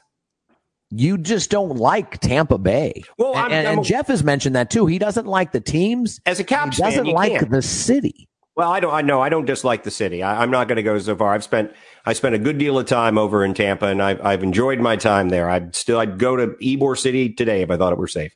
you 0.91 1.17
just 1.17 1.49
don't 1.49 1.77
like 1.77 2.19
Tampa 2.19 2.57
Bay. 2.57 3.03
Well, 3.17 3.35
and, 3.35 3.53
I'm, 3.53 3.65
I'm, 3.65 3.77
and, 3.77 3.85
Jeff 3.85 4.07
has 4.07 4.23
mentioned 4.23 4.55
that 4.55 4.69
too. 4.69 4.85
He 4.85 4.99
doesn't 4.99 5.25
like 5.25 5.51
the 5.51 5.61
teams. 5.61 6.19
As 6.25 6.39
a 6.39 6.43
Caps 6.43 6.77
he 6.77 6.83
doesn't 6.83 7.05
fan, 7.05 7.13
like 7.13 7.39
can. 7.39 7.49
the 7.49 7.61
city. 7.61 8.27
Well, 8.61 8.71
I 8.71 8.79
don't. 8.79 8.93
I 8.93 9.01
know 9.01 9.19
I 9.19 9.29
don't 9.29 9.45
dislike 9.45 9.81
the 9.81 9.89
city. 9.89 10.21
I, 10.21 10.43
am 10.43 10.51
not 10.51 10.67
going 10.67 10.75
to 10.75 10.83
go 10.83 10.95
so 10.99 11.15
far. 11.15 11.33
I've 11.33 11.43
spent 11.43 11.73
I 12.05 12.13
spent 12.13 12.35
a 12.35 12.37
good 12.37 12.59
deal 12.59 12.77
of 12.77 12.85
time 12.85 13.17
over 13.17 13.43
in 13.43 13.55
Tampa, 13.55 13.87
and 13.87 13.99
I've 14.03 14.23
I've 14.23 14.43
enjoyed 14.43 14.79
my 14.79 14.97
time 14.97 15.29
there. 15.29 15.49
I'd 15.49 15.75
still 15.75 15.97
I'd 15.97 16.19
go 16.19 16.35
to 16.35 16.49
Ybor 16.61 16.95
City 16.95 17.33
today 17.33 17.63
if 17.63 17.71
I 17.71 17.77
thought 17.77 17.91
it 17.91 17.97
were 17.97 18.07
safe. 18.07 18.35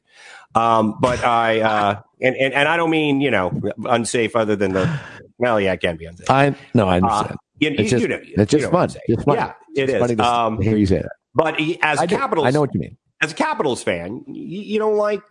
Um, 0.56 0.98
but 1.00 1.24
I 1.24 1.62
uh, 1.62 2.02
and, 2.20 2.36
and 2.38 2.56
and 2.56 2.68
I 2.68 2.76
don't 2.76 2.90
mean 2.90 3.22
you 3.22 3.30
know 3.30 3.52
unsafe 3.86 4.36
other 4.36 4.56
than 4.56 4.74
the 4.74 5.00
well, 5.38 5.62
yeah, 5.62 5.74
it 5.74 5.82
can 5.82 5.96
be 5.96 6.06
unsafe. 6.06 6.28
I 6.28 6.56
no, 6.74 6.90
I 6.90 6.96
understand. 6.96 7.38
You, 7.60 7.76
it's 7.78 7.92
just, 7.92 8.02
you 8.02 8.08
know, 8.08 8.20
it's 8.20 8.52
just 8.52 8.64
you 8.64 8.72
fun. 8.72 8.90
It's 9.06 9.24
fun. 9.24 9.36
Yeah, 9.36 9.54
it 9.76 9.84
it's 9.84 9.94
is. 9.94 10.00
funny 10.00 10.16
to 10.16 10.26
um, 10.26 10.60
hear 10.60 10.76
you 10.76 10.88
say 10.88 11.04
that. 11.04 11.12
but 11.36 11.62
as 11.84 12.00
I, 12.00 12.08
do. 12.08 12.18
Capitals, 12.18 12.48
I 12.48 12.50
know 12.50 12.62
what 12.62 12.74
you 12.74 12.80
mean. 12.80 12.98
as 13.22 13.32
a 13.32 13.36
Capitals 13.36 13.84
fan, 13.84 14.24
you, 14.26 14.62
you 14.62 14.80
don't 14.80 14.98
like 14.98 15.22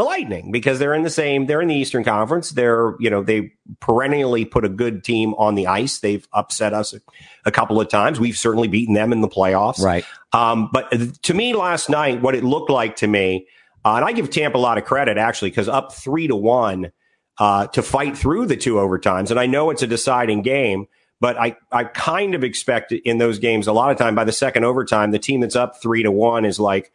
the 0.00 0.04
Lightning 0.04 0.50
because 0.50 0.78
they're 0.78 0.94
in 0.94 1.02
the 1.02 1.10
same. 1.10 1.46
They're 1.46 1.60
in 1.60 1.68
the 1.68 1.74
Eastern 1.74 2.04
Conference. 2.04 2.50
They're 2.50 2.94
you 2.98 3.10
know 3.10 3.22
they 3.22 3.52
perennially 3.80 4.44
put 4.44 4.64
a 4.64 4.68
good 4.68 5.04
team 5.04 5.34
on 5.34 5.54
the 5.54 5.66
ice. 5.66 5.98
They've 5.98 6.26
upset 6.32 6.72
us 6.72 6.94
a, 6.94 7.00
a 7.44 7.50
couple 7.50 7.80
of 7.80 7.88
times. 7.88 8.18
We've 8.18 8.36
certainly 8.36 8.68
beaten 8.68 8.94
them 8.94 9.12
in 9.12 9.20
the 9.20 9.28
playoffs. 9.28 9.80
Right. 9.80 10.04
Um, 10.32 10.70
but 10.72 10.90
to 11.22 11.34
me, 11.34 11.54
last 11.54 11.90
night, 11.90 12.22
what 12.22 12.34
it 12.34 12.42
looked 12.42 12.70
like 12.70 12.96
to 12.96 13.06
me, 13.06 13.46
uh, 13.84 13.94
and 13.96 14.04
I 14.04 14.12
give 14.12 14.30
Tampa 14.30 14.56
a 14.56 14.58
lot 14.58 14.78
of 14.78 14.84
credit 14.84 15.18
actually 15.18 15.50
because 15.50 15.68
up 15.68 15.92
three 15.92 16.26
to 16.28 16.36
one 16.36 16.92
uh, 17.38 17.66
to 17.68 17.82
fight 17.82 18.16
through 18.16 18.46
the 18.46 18.56
two 18.56 18.74
overtimes, 18.76 19.30
and 19.30 19.38
I 19.38 19.46
know 19.46 19.70
it's 19.70 19.82
a 19.82 19.86
deciding 19.86 20.42
game. 20.42 20.86
But 21.20 21.38
I, 21.38 21.58
I 21.70 21.84
kind 21.84 22.34
of 22.34 22.42
expect 22.42 22.92
in 22.92 23.18
those 23.18 23.38
games 23.38 23.66
a 23.66 23.74
lot 23.74 23.90
of 23.90 23.98
time 23.98 24.14
by 24.14 24.24
the 24.24 24.32
second 24.32 24.64
overtime, 24.64 25.10
the 25.10 25.18
team 25.18 25.40
that's 25.40 25.54
up 25.54 25.82
three 25.82 26.02
to 26.02 26.10
one 26.10 26.46
is 26.46 26.58
like, 26.58 26.90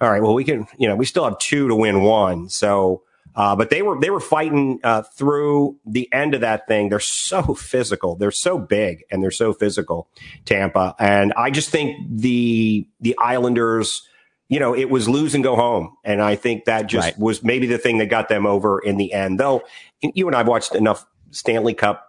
all 0.00 0.10
right, 0.10 0.22
well, 0.22 0.34
we 0.34 0.44
can, 0.44 0.66
you 0.78 0.88
know, 0.88 0.96
we 0.96 1.06
still 1.06 1.24
have 1.24 1.38
two 1.38 1.68
to 1.68 1.74
win 1.74 2.02
one. 2.02 2.48
So, 2.48 3.02
uh, 3.34 3.54
but 3.56 3.70
they 3.70 3.82
were 3.82 3.98
they 4.00 4.10
were 4.10 4.20
fighting 4.20 4.80
uh, 4.82 5.02
through 5.02 5.76
the 5.86 6.10
end 6.12 6.34
of 6.34 6.40
that 6.42 6.66
thing. 6.66 6.88
They're 6.88 7.00
so 7.00 7.54
physical. 7.54 8.16
They're 8.16 8.30
so 8.30 8.58
big 8.58 9.04
and 9.10 9.22
they're 9.22 9.30
so 9.30 9.52
physical, 9.52 10.08
Tampa. 10.44 10.94
And 10.98 11.32
I 11.34 11.50
just 11.50 11.70
think 11.70 11.96
the 12.10 12.86
the 13.00 13.16
Islanders, 13.18 14.06
you 14.48 14.58
know, 14.58 14.74
it 14.74 14.90
was 14.90 15.08
lose 15.08 15.34
and 15.34 15.44
go 15.44 15.54
home. 15.56 15.96
And 16.04 16.22
I 16.22 16.36
think 16.36 16.64
that 16.64 16.86
just 16.86 17.08
Right. 17.08 17.18
was 17.18 17.42
maybe 17.42 17.66
the 17.66 17.78
thing 17.78 17.98
that 17.98 18.06
got 18.06 18.28
them 18.28 18.46
over 18.46 18.78
in 18.78 18.96
the 18.96 19.12
end. 19.12 19.38
Though 19.40 19.62
you 20.00 20.26
and 20.26 20.36
I've 20.36 20.48
watched 20.48 20.74
enough 20.74 21.06
Stanley 21.30 21.74
Cup 21.74 22.06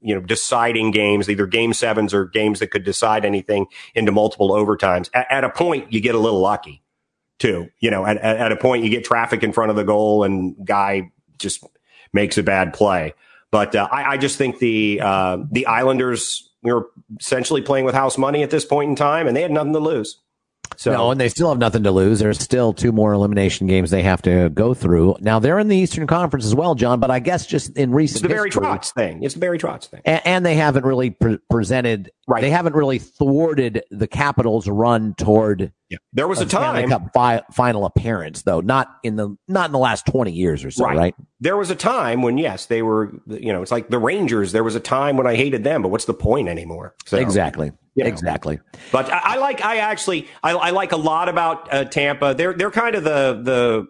you 0.00 0.14
know, 0.14 0.20
deciding 0.20 0.90
games, 0.90 1.30
either 1.30 1.46
game 1.46 1.72
sevens 1.72 2.12
or 2.12 2.24
games 2.24 2.58
that 2.58 2.72
could 2.72 2.82
decide 2.82 3.24
anything 3.24 3.66
into 3.94 4.10
multiple 4.10 4.50
overtimes. 4.50 5.08
At, 5.14 5.26
at 5.30 5.44
a 5.44 5.48
point, 5.50 5.92
you 5.92 6.00
get 6.00 6.16
a 6.16 6.18
little 6.18 6.40
lucky 6.40 6.82
too. 7.38 7.68
You 7.80 7.90
know, 7.90 8.06
at, 8.06 8.18
at, 8.18 8.52
a 8.52 8.56
point, 8.56 8.84
you 8.84 8.90
get 8.90 9.04
traffic 9.04 9.42
in 9.42 9.52
front 9.52 9.70
of 9.70 9.76
the 9.76 9.84
goal 9.84 10.24
and 10.24 10.56
guy 10.64 11.10
just 11.38 11.64
makes 12.12 12.38
a 12.38 12.42
bad 12.42 12.72
play. 12.72 13.14
But 13.50 13.74
uh, 13.74 13.88
I, 13.90 14.12
I 14.12 14.16
just 14.16 14.38
think 14.38 14.58
the 14.58 15.00
uh, 15.02 15.38
the 15.50 15.66
Islanders 15.66 16.50
we 16.62 16.72
were 16.72 16.88
essentially 17.20 17.62
playing 17.62 17.84
with 17.84 17.94
house 17.94 18.18
money 18.18 18.42
at 18.42 18.50
this 18.50 18.64
point 18.64 18.90
in 18.90 18.96
time, 18.96 19.28
and 19.28 19.36
they 19.36 19.42
had 19.42 19.52
nothing 19.52 19.72
to 19.72 19.78
lose. 19.78 20.18
So 20.76 20.92
No, 20.92 21.10
and 21.10 21.20
they 21.20 21.28
still 21.28 21.48
have 21.48 21.58
nothing 21.58 21.82
to 21.84 21.90
lose. 21.90 22.18
There's 22.18 22.38
still 22.38 22.72
two 22.72 22.92
more 22.92 23.12
elimination 23.12 23.66
games 23.66 23.90
they 23.90 24.02
have 24.02 24.20
to 24.22 24.50
go 24.50 24.74
through. 24.74 25.16
Now 25.20 25.38
they're 25.38 25.58
in 25.58 25.68
the 25.68 25.76
Eastern 25.76 26.06
Conference 26.06 26.44
as 26.44 26.54
well, 26.54 26.74
John. 26.74 27.00
But 27.00 27.10
I 27.10 27.18
guess 27.18 27.46
just 27.46 27.76
in 27.76 27.92
recent 27.92 28.16
it's 28.16 28.22
the 28.22 28.28
Barry 28.28 28.48
history, 28.48 28.62
Trotz 28.66 28.92
thing. 28.92 29.22
It's 29.22 29.34
the 29.34 29.40
Barry 29.40 29.58
Trotz 29.58 29.86
thing. 29.86 30.02
and, 30.04 30.20
and 30.24 30.46
they 30.46 30.54
haven't 30.56 30.84
really 30.84 31.10
pre- 31.10 31.38
presented. 31.50 32.10
Right. 32.28 32.40
They 32.40 32.50
haven't 32.50 32.74
really 32.74 32.98
thwarted 32.98 33.84
the 33.90 34.06
Capitals' 34.08 34.68
run 34.68 35.14
toward 35.14 35.72
Yeah. 35.88 35.98
There 36.12 36.26
was 36.26 36.40
a 36.40 36.48
Stanley 36.48 36.82
time. 36.82 36.88
Cup 36.90 37.10
fi- 37.14 37.42
final 37.52 37.84
appearance, 37.86 38.42
though 38.42 38.60
not 38.60 38.88
in 39.04 39.16
the 39.16 39.36
not 39.48 39.66
in 39.66 39.72
the 39.72 39.78
last 39.78 40.06
twenty 40.06 40.32
years 40.32 40.64
or 40.64 40.70
so, 40.70 40.84
Right. 40.84 40.96
right? 40.96 41.14
There 41.40 41.56
was 41.56 41.70
a 41.70 41.76
time 41.76 42.22
when 42.22 42.36
yes, 42.38 42.66
they 42.66 42.82
were. 42.82 43.12
You 43.28 43.52
know, 43.52 43.62
it's 43.62 43.70
like 43.70 43.88
the 43.90 43.98
Rangers. 43.98 44.52
There 44.52 44.64
was 44.64 44.74
a 44.74 44.80
time 44.80 45.16
when 45.16 45.26
I 45.26 45.36
hated 45.36 45.62
them, 45.64 45.82
but 45.82 45.88
what's 45.90 46.06
the 46.06 46.14
point 46.14 46.48
anymore? 46.48 46.94
So, 47.06 47.16
Exactly, 47.18 47.70
you 47.96 48.04
know. 48.04 48.08
exactly. 48.08 48.60
But 48.92 49.10
I, 49.12 49.20
I 49.24 49.36
like. 49.36 49.64
I 49.64 49.78
actually. 49.78 50.28
I, 50.42 50.52
I 50.52 50.70
like 50.70 50.92
a 50.92 50.96
lot 50.96 51.28
about 51.28 51.72
uh, 51.72 51.84
Tampa. 51.84 52.34
They're 52.34 52.52
they're 52.52 52.70
kind 52.70 52.94
of 52.94 53.04
the 53.04 53.40
the. 53.42 53.88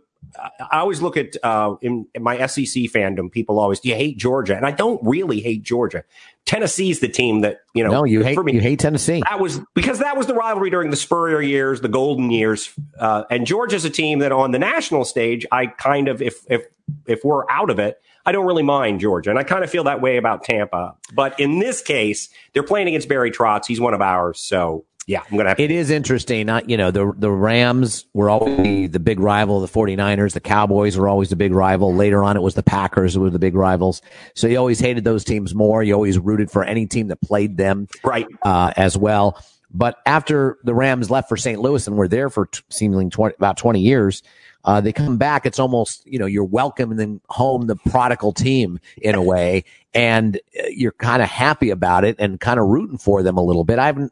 I 0.71 0.79
always 0.79 1.01
look 1.01 1.17
at 1.17 1.37
uh, 1.43 1.77
in, 1.81 2.07
in 2.15 2.23
my 2.23 2.47
SEC 2.47 2.67
fandom. 2.93 3.31
People 3.31 3.59
always, 3.59 3.81
do 3.81 3.89
you 3.89 3.95
hate 3.95 4.19
Georgia? 4.19 4.57
And 4.57 4.67
I 4.67 4.71
don't 4.71 5.01
really 5.03 5.41
hate 5.41 5.63
Georgia. 5.63 6.05
Tennessee's 6.47 7.01
the 7.01 7.09
team 7.09 7.41
that 7.41 7.61
you 7.75 7.85
know. 7.85 7.91
No, 7.91 8.05
you 8.05 8.23
hate 8.23 8.37
for 8.37 8.45
me, 8.45 8.53
you 8.53 8.61
hate 8.61 8.79
Tennessee. 8.79 9.23
that 9.29 9.41
was 9.41 9.61
because 9.75 9.99
that 9.99 10.17
was 10.17 10.27
the 10.27 10.35
rivalry 10.35 10.71
during 10.71 10.91
the 10.91 10.97
Spurrier 10.97 11.41
years, 11.41 11.81
the 11.81 11.89
golden 11.89 12.31
years, 12.31 12.73
uh, 12.99 13.25
and 13.31 13.47
Georgia's 13.47 13.85
a 13.85 13.91
team 13.91 14.21
that 14.21 14.33
on 14.33 14.53
the 14.53 14.59
national 14.59 15.05
stage, 15.05 15.45
I 15.51 15.67
kind 15.67 16.09
of 16.09 16.23
if 16.23 16.45
if 16.49 16.67
if 17.07 17.25
we're 17.25 17.51
out 17.51 17.69
of 17.69 17.81
it, 17.81 18.01
I 18.25 18.31
don't 18.31 18.47
really 18.47 18.63
mind 18.63 19.01
Georgia, 19.01 19.31
and 19.31 19.39
I 19.39 19.43
kind 19.43 19.65
of 19.65 19.71
feel 19.71 19.85
that 19.85 20.01
way 20.01 20.17
about 20.17 20.45
Tampa. 20.45 20.95
But 21.13 21.39
in 21.41 21.59
this 21.59 21.83
case, 21.83 22.29
they're 22.55 22.63
playing 22.63 22.89
against 22.89 23.09
Barry 23.09 23.33
Trotz. 23.33 23.67
He's 23.67 23.81
one 23.81 23.93
of 23.93 24.01
ours, 24.01 24.39
so 24.39 24.85
yeah, 25.07 25.23
I'm 25.31 25.37
gonna 25.37 25.51
have. 25.51 25.61
It 25.61 25.71
is 25.71 25.91
interesting. 25.91 26.47
Not, 26.47 26.69
you 26.69 26.77
know, 26.77 26.91
the 26.91 27.13
the 27.17 27.31
Rams 27.31 28.07
were 28.13 28.29
always 28.29 28.91
the, 28.91 28.99
big 28.99 29.21
rival 29.21 29.63
of 29.63 29.73
the 29.73 29.79
49ers. 29.79 30.33
The 30.33 30.41
Cowboys 30.41 30.97
were 30.97 31.09
always 31.09 31.31
the 31.31 31.37
big 31.37 31.53
rival. 31.53 31.95
Later 31.95 32.25
on, 32.25 32.37
it 32.37 32.43
was 32.43 32.55
the 32.55 32.63
Packers 32.65 33.15
who 33.15 33.21
were 33.21 33.31
the 33.31 33.39
big 33.39 33.55
rivals. 33.55 34.03
So 34.35 34.49
you 34.49 34.57
always 34.57 34.81
hated 34.81 35.05
those 35.05 35.23
teams 35.23 35.55
more. 35.55 35.85
You 35.85 35.95
always 35.95 36.19
rooted 36.19 36.51
for 36.51 36.65
any 36.65 36.87
team 36.87 37.07
that 37.09 37.21
played 37.21 37.57
them 37.57 37.87
right. 38.03 38.27
uh, 38.43 38.73
as 38.77 38.99
well. 38.99 39.41
But 39.71 39.99
after 40.07 40.59
the 40.65 40.75
Rams 40.75 41.09
left 41.09 41.29
for 41.29 41.37
St. 41.37 41.61
Louis 41.61 41.87
and 41.87 41.97
were 41.97 42.09
there 42.09 42.29
for 42.29 42.47
t- 42.47 42.63
seemingly 42.71 43.09
20, 43.09 43.35
about 43.37 43.57
20 43.59 43.81
years, 43.81 44.23
uh, 44.67 44.81
they 44.81 44.93
come 44.93 45.17
back. 45.17 45.47
It's 45.47 45.59
almost, 45.59 46.07
you 46.07 46.19
know, 46.19 46.27
you're 46.27 46.45
welcoming 46.45 47.21
home 47.29 47.69
the 47.69 47.77
prodigal 47.77 48.33
team 48.33 48.79
in 49.01 49.15
a 49.15 49.23
way, 49.23 49.65
and 49.95 50.37
uh, 50.59 50.67
you're 50.69 50.93
kind 50.93 51.23
of 51.23 51.29
happy 51.29 51.71
about 51.71 52.05
it 52.05 52.17
and 52.19 52.41
kind 52.41 52.61
of 52.61 52.67
rooting 52.67 52.99
for 52.99 53.23
them 53.23 53.39
a 53.39 53.43
little 53.43 53.65
bit. 53.65 53.79
I 53.79 53.87
have 53.87 54.11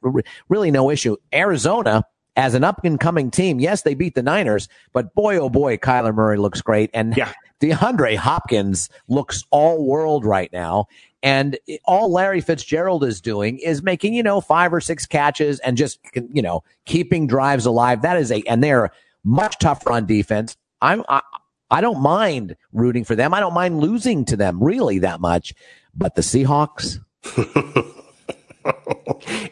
really 0.49 0.71
no 0.71 0.91
issue. 0.91 1.17
Arizona, 1.35 2.05
as 2.37 2.55
an 2.55 2.65
up 2.65 2.85
and 2.85 2.99
coming 2.99 3.31
team, 3.31 3.61
yes, 3.61 3.83
they 3.83 3.95
beat 3.95 4.15
the 4.15 4.23
Niners, 4.23 4.69
but 4.93 5.15
boy, 5.15 5.37
oh 5.37 5.51
boy, 5.51 5.77
Kyler 5.77 6.15
Murray 6.15 6.39
looks 6.39 6.63
great. 6.63 6.91
And 6.95 7.17
Yeah. 7.17 7.33
DeAndre 7.61 8.17
Hopkins 8.17 8.91
looks 9.09 9.45
all 9.51 9.87
world 9.87 10.25
right 10.25 10.53
now. 10.53 10.87
And 11.23 11.57
all 11.87 12.13
Larry 12.13 12.43
Fitzgerald 12.43 13.03
is 13.05 13.21
doing 13.21 13.59
is 13.59 13.83
making, 13.83 14.13
you 14.13 14.23
know, 14.23 14.43
five 14.43 14.75
or 14.75 14.81
six 14.81 15.07
catches 15.07 15.59
and 15.61 15.77
just, 15.77 15.99
you 16.15 16.43
know, 16.43 16.63
keeping 16.85 17.27
drives 17.27 17.65
alive. 17.65 18.03
That 18.03 18.19
is 18.19 18.31
a, 18.31 18.43
and 18.43 18.63
they're 18.63 18.91
much 19.25 19.59
tougher 19.59 19.93
on 19.93 20.07
defense. 20.07 20.57
I'm, 20.81 21.05
I, 21.09 21.23
I 21.71 21.81
don't 21.81 22.01
mind 22.01 22.57
rooting 22.73 23.05
for 23.05 23.17
them. 23.17 23.35
I 23.35 23.41
don't 23.41 23.55
mind 23.55 23.81
losing 23.81 24.25
to 24.27 24.37
them 24.37 24.63
really 24.63 25.01
that 25.01 25.21
much. 25.21 25.55
But 25.97 26.15
the 26.15 26.23
Seahawks, 26.23 26.99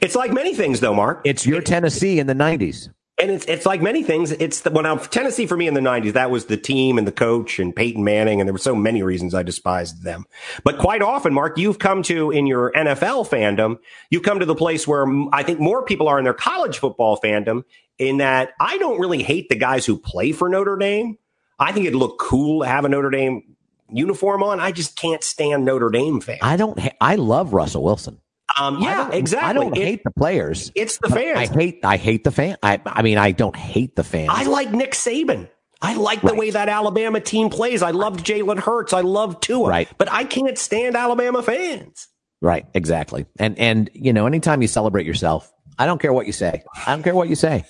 It's 0.00 0.14
like 0.14 0.32
many 0.32 0.54
things, 0.54 0.80
though, 0.80 0.94
Mark. 0.94 1.20
it's 1.24 1.46
your 1.46 1.60
Tennessee 1.60 2.18
in 2.18 2.26
the 2.26 2.34
90s. 2.34 2.88
And 3.22 3.30
it's 3.30 3.44
it's 3.46 3.64
like 3.64 3.80
many 3.80 4.02
things. 4.02 4.32
It's 4.32 4.62
the, 4.62 4.70
when 4.70 4.84
I 4.84 4.96
Tennessee 4.96 5.46
for 5.46 5.56
me 5.56 5.68
in 5.68 5.74
the 5.74 5.80
'90s. 5.80 6.14
That 6.14 6.32
was 6.32 6.46
the 6.46 6.56
team 6.56 6.98
and 6.98 7.06
the 7.06 7.12
coach 7.12 7.60
and 7.60 7.74
Peyton 7.74 8.02
Manning, 8.02 8.40
and 8.40 8.48
there 8.48 8.52
were 8.52 8.58
so 8.58 8.74
many 8.74 9.04
reasons 9.04 9.32
I 9.32 9.44
despised 9.44 10.02
them. 10.02 10.26
But 10.64 10.78
quite 10.78 11.02
often, 11.02 11.32
Mark, 11.32 11.56
you've 11.56 11.78
come 11.78 12.02
to 12.04 12.32
in 12.32 12.48
your 12.48 12.72
NFL 12.72 13.28
fandom, 13.28 13.78
you've 14.10 14.24
come 14.24 14.40
to 14.40 14.44
the 14.44 14.56
place 14.56 14.88
where 14.88 15.06
I 15.32 15.44
think 15.44 15.60
more 15.60 15.84
people 15.84 16.08
are 16.08 16.18
in 16.18 16.24
their 16.24 16.34
college 16.34 16.78
football 16.78 17.16
fandom. 17.16 17.62
In 17.98 18.16
that, 18.16 18.54
I 18.58 18.78
don't 18.78 18.98
really 18.98 19.22
hate 19.22 19.48
the 19.48 19.54
guys 19.54 19.86
who 19.86 19.96
play 19.96 20.32
for 20.32 20.48
Notre 20.48 20.76
Dame. 20.76 21.16
I 21.60 21.70
think 21.70 21.86
it'd 21.86 21.96
look 21.96 22.18
cool 22.18 22.62
to 22.62 22.68
have 22.68 22.84
a 22.84 22.88
Notre 22.88 23.10
Dame 23.10 23.54
uniform 23.88 24.42
on. 24.42 24.58
I 24.58 24.72
just 24.72 24.96
can't 24.96 25.22
stand 25.22 25.64
Notre 25.64 25.90
Dame 25.90 26.20
fans. 26.20 26.40
I 26.42 26.56
don't, 26.56 26.78
ha- 26.78 26.96
I 27.00 27.14
love 27.14 27.52
Russell 27.52 27.84
Wilson. 27.84 28.18
Um, 28.58 28.80
yeah, 28.80 28.96
don't- 29.04 29.14
exactly. 29.14 29.48
I 29.50 29.52
don't 29.52 29.76
It- 29.76 29.82
hate 29.84 30.04
the 30.04 30.10
players. 30.10 30.70
it's 30.74 30.98
the 30.98 31.08
fans. 31.08 31.38
I 31.50 31.52
hate, 31.52 31.80
I 31.84 31.96
hate 31.96 32.24
the 32.24 32.30
fan. 32.30 32.56
I, 32.62 32.80
I 32.86 33.02
mean, 33.02 33.18
I 33.18 33.32
don't 33.32 33.56
hate 33.56 33.96
the 33.96 34.04
fans. 34.04 34.30
I 34.32 34.44
like 34.44 34.72
Nick 34.72 34.92
Saban. 34.92 35.48
I 35.80 35.94
like 35.94 36.20
the 36.20 36.28
Right. 36.28 36.38
way 36.38 36.50
that 36.50 36.68
Alabama 36.68 37.18
team 37.20 37.50
plays. 37.50 37.82
I 37.82 37.90
loved 37.90 38.24
Jalen 38.24 38.58
Hurts. 38.60 38.92
I 38.92 39.00
love 39.00 39.40
Tua. 39.40 39.68
Right. 39.68 39.88
But 39.98 40.12
I 40.12 40.24
can't 40.24 40.56
stand 40.56 40.96
Alabama 40.96 41.42
fans. 41.42 42.06
Right, 42.40 42.66
exactly. 42.74 43.26
And 43.38 43.58
and 43.58 43.88
you 43.94 44.12
know, 44.12 44.26
anytime 44.26 44.62
you 44.62 44.68
celebrate 44.68 45.06
yourself, 45.06 45.50
I 45.78 45.86
don't 45.86 46.00
care 46.00 46.12
what 46.12 46.26
you 46.26 46.32
say. 46.32 46.62
I 46.86 46.92
don't 46.92 47.02
care 47.02 47.14
what 47.14 47.28
you 47.28 47.36
say. 47.36 47.64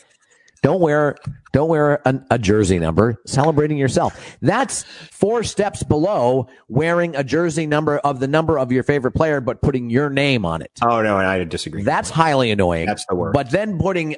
Don't 0.62 0.80
wear 0.80 1.16
don't 1.52 1.68
wear 1.68 2.00
a, 2.04 2.20
a 2.30 2.38
jersey 2.38 2.78
number. 2.78 3.20
Celebrating 3.26 3.76
yourself. 3.76 4.36
That's 4.40 4.84
four 5.10 5.42
steps 5.42 5.82
below 5.82 6.48
wearing 6.68 7.16
a 7.16 7.24
jersey 7.24 7.66
number 7.66 7.98
of 7.98 8.20
the 8.20 8.28
number 8.28 8.58
of 8.58 8.70
your 8.72 8.84
favorite 8.84 9.12
player, 9.12 9.40
but 9.40 9.60
putting 9.60 9.90
your 9.90 10.08
name 10.08 10.46
on 10.46 10.62
it. 10.62 10.70
Oh 10.82 11.02
no, 11.02 11.16
I 11.16 11.42
disagree. 11.44 11.82
That's 11.82 12.10
highly 12.10 12.50
annoying. 12.52 12.86
That's 12.86 13.04
the 13.06 13.16
word. 13.16 13.32
But 13.32 13.50
then 13.50 13.78
putting 13.78 14.16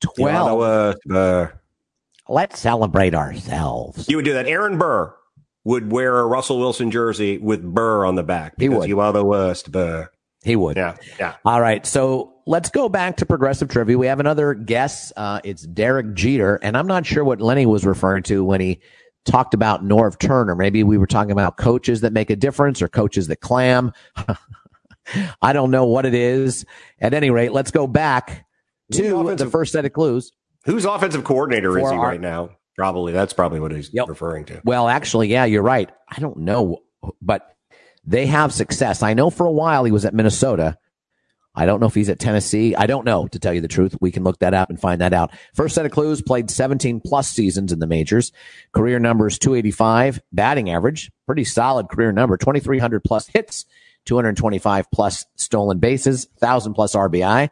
twelve. 0.00 0.60
know, 1.06 1.16
uh, 1.16 1.48
let's 2.28 2.60
celebrate 2.60 3.14
ourselves. 3.14 4.08
you 4.08 4.16
would 4.16 4.24
do 4.24 4.34
that. 4.34 4.46
Aaron 4.46 4.78
Burr 4.78 5.14
would 5.64 5.90
wear 5.90 6.18
a 6.20 6.26
Russell 6.26 6.58
Wilson 6.58 6.90
jersey 6.90 7.38
with 7.38 7.62
Burr 7.62 8.04
on 8.04 8.14
the 8.14 8.22
back. 8.22 8.54
He 8.58 8.68
because 8.68 8.80
would. 8.80 8.88
You 8.88 9.00
are 9.00 9.12
the 9.12 9.24
worst, 9.24 9.72
Burr. 9.72 10.10
He 10.46 10.54
would. 10.56 10.76
Yeah, 10.76 10.96
yeah. 11.18 11.34
All 11.44 11.60
right, 11.60 11.84
so 11.84 12.34
let's 12.46 12.70
go 12.70 12.88
back 12.88 13.16
to 13.16 13.26
progressive 13.26 13.68
trivia. 13.68 13.98
We 13.98 14.06
have 14.06 14.20
another 14.20 14.54
guest. 14.54 15.12
Uh, 15.16 15.40
it's 15.42 15.62
Derek 15.66 16.14
Jeter, 16.14 16.54
and 16.62 16.76
I'm 16.76 16.86
not 16.86 17.04
sure 17.04 17.24
what 17.24 17.40
Lenny 17.40 17.66
was 17.66 17.84
referring 17.84 18.22
to 18.24 18.44
when 18.44 18.60
he 18.60 18.80
talked 19.24 19.54
about 19.54 19.84
Norv 19.84 20.20
Turner. 20.20 20.54
Maybe 20.54 20.84
we 20.84 20.98
were 20.98 21.06
talking 21.08 21.32
about 21.32 21.56
coaches 21.56 22.02
that 22.02 22.12
make 22.12 22.30
a 22.30 22.36
difference 22.36 22.80
or 22.80 22.86
coaches 22.86 23.26
that 23.26 23.40
clam. 23.40 23.92
I 25.42 25.52
don't 25.52 25.72
know 25.72 25.86
what 25.86 26.06
it 26.06 26.14
is. 26.14 26.64
At 27.00 27.12
any 27.12 27.30
rate, 27.30 27.50
let's 27.52 27.72
go 27.72 27.86
back 27.88 28.46
to 28.92 29.34
the 29.34 29.46
first 29.50 29.72
set 29.72 29.84
of 29.84 29.92
clues. 29.92 30.30
Whose 30.64 30.84
offensive 30.84 31.24
coordinator 31.24 31.76
is 31.78 31.90
he 31.90 31.96
our- 31.96 32.06
right 32.06 32.20
now? 32.20 32.50
Probably. 32.76 33.12
That's 33.12 33.32
probably 33.32 33.58
what 33.58 33.72
he's 33.72 33.90
Yep. 33.92 34.08
referring 34.10 34.44
to. 34.46 34.60
Well, 34.64 34.86
actually, 34.86 35.28
yeah, 35.28 35.44
you're 35.46 35.62
right. 35.62 35.90
I 36.08 36.20
don't 36.20 36.36
know, 36.38 36.82
but 37.22 37.55
they 38.06 38.26
have 38.26 38.52
success. 38.52 39.02
I 39.02 39.14
know 39.14 39.30
for 39.30 39.46
a 39.46 39.52
while 39.52 39.84
he 39.84 39.92
was 39.92 40.04
at 40.04 40.14
Minnesota. 40.14 40.78
I 41.58 41.64
don't 41.64 41.80
know 41.80 41.86
if 41.86 41.94
he's 41.94 42.10
at 42.10 42.18
Tennessee. 42.18 42.74
I 42.76 42.86
don't 42.86 43.06
know, 43.06 43.26
to 43.28 43.38
tell 43.38 43.54
you 43.54 43.62
the 43.62 43.68
truth. 43.68 43.96
We 44.00 44.12
can 44.12 44.24
look 44.24 44.38
that 44.40 44.52
up 44.52 44.68
and 44.68 44.78
find 44.78 45.00
that 45.00 45.14
out. 45.14 45.32
First 45.54 45.74
set 45.74 45.86
of 45.86 45.92
clues 45.92 46.20
played 46.20 46.50
17 46.50 47.00
plus 47.00 47.30
seasons 47.30 47.72
in 47.72 47.78
the 47.78 47.86
majors. 47.86 48.30
Career 48.72 48.98
numbers 48.98 49.38
285, 49.38 50.20
batting 50.32 50.68
average, 50.68 51.10
pretty 51.24 51.44
solid 51.44 51.88
career 51.88 52.12
number, 52.12 52.36
2,300 52.36 53.02
plus 53.02 53.26
hits, 53.28 53.64
225 54.04 54.90
plus 54.90 55.24
stolen 55.36 55.78
bases, 55.78 56.28
1,000 56.38 56.74
plus 56.74 56.94
RBI. 56.94 57.48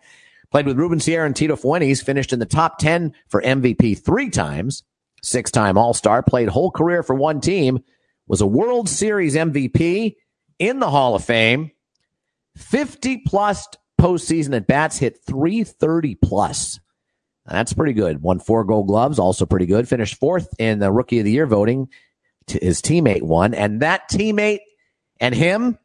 Played 0.51 0.67
with 0.67 0.79
Ruben 0.79 1.01
Sierra 1.01 1.27
and 1.27 1.35
Tito 1.35 1.57
Fuentes, 1.57 2.03
finished 2.03 2.33
in 2.33 2.39
the 2.39 2.47
top 2.47 2.79
10 2.79 3.15
for 3.27 3.41
MVP 3.41 3.99
three 3.99 4.29
times, 4.29 4.85
six 5.23 5.51
time 5.51 5.79
All 5.79 5.95
Star, 5.95 6.23
played 6.23 6.49
whole 6.49 6.71
career 6.71 7.03
for 7.03 7.15
one 7.15 7.41
team, 7.41 7.83
was 8.27 8.43
a 8.43 8.47
World 8.47 8.89
Series 8.89 9.35
MVP 9.35 10.15
in 10.59 10.81
the 10.81 10.91
Hall 10.91 11.15
of 11.15 11.25
Fame, 11.25 11.71
50 12.57 13.19
plus 13.27 13.67
postseason 14.01 14.55
at 14.57 14.67
bats, 14.67 14.99
hit 14.99 15.19
330 15.27 16.15
plus. 16.17 16.81
That's 17.47 17.73
pretty 17.75 17.93
good. 17.93 18.23
Won 18.23 18.39
four 18.39 18.65
gold 18.65 18.87
gloves, 18.87 19.19
also 19.19 19.45
pretty 19.45 19.67
good. 19.67 19.89
Finished 19.89 20.17
fourth 20.17 20.49
in 20.59 20.79
the 20.79 20.91
rookie 20.91 21.19
of 21.19 21.25
the 21.25 21.33
year 21.33 21.47
voting. 21.47 21.89
To 22.49 22.59
his 22.59 22.83
teammate 22.83 23.23
won, 23.23 23.55
and 23.55 23.81
that 23.81 24.11
teammate 24.11 24.61
and 25.19 25.35
him 25.35 25.79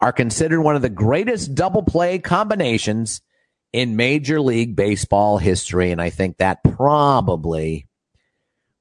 are 0.00 0.12
considered 0.12 0.60
one 0.60 0.76
of 0.76 0.82
the 0.82 0.88
greatest 0.88 1.56
double 1.56 1.82
play 1.82 2.20
combinations 2.20 3.20
in 3.72 3.96
Major 3.96 4.40
League 4.40 4.76
Baseball 4.76 5.38
history. 5.38 5.90
And 5.90 6.00
I 6.00 6.10
think 6.10 6.36
that 6.36 6.62
probably 6.62 7.88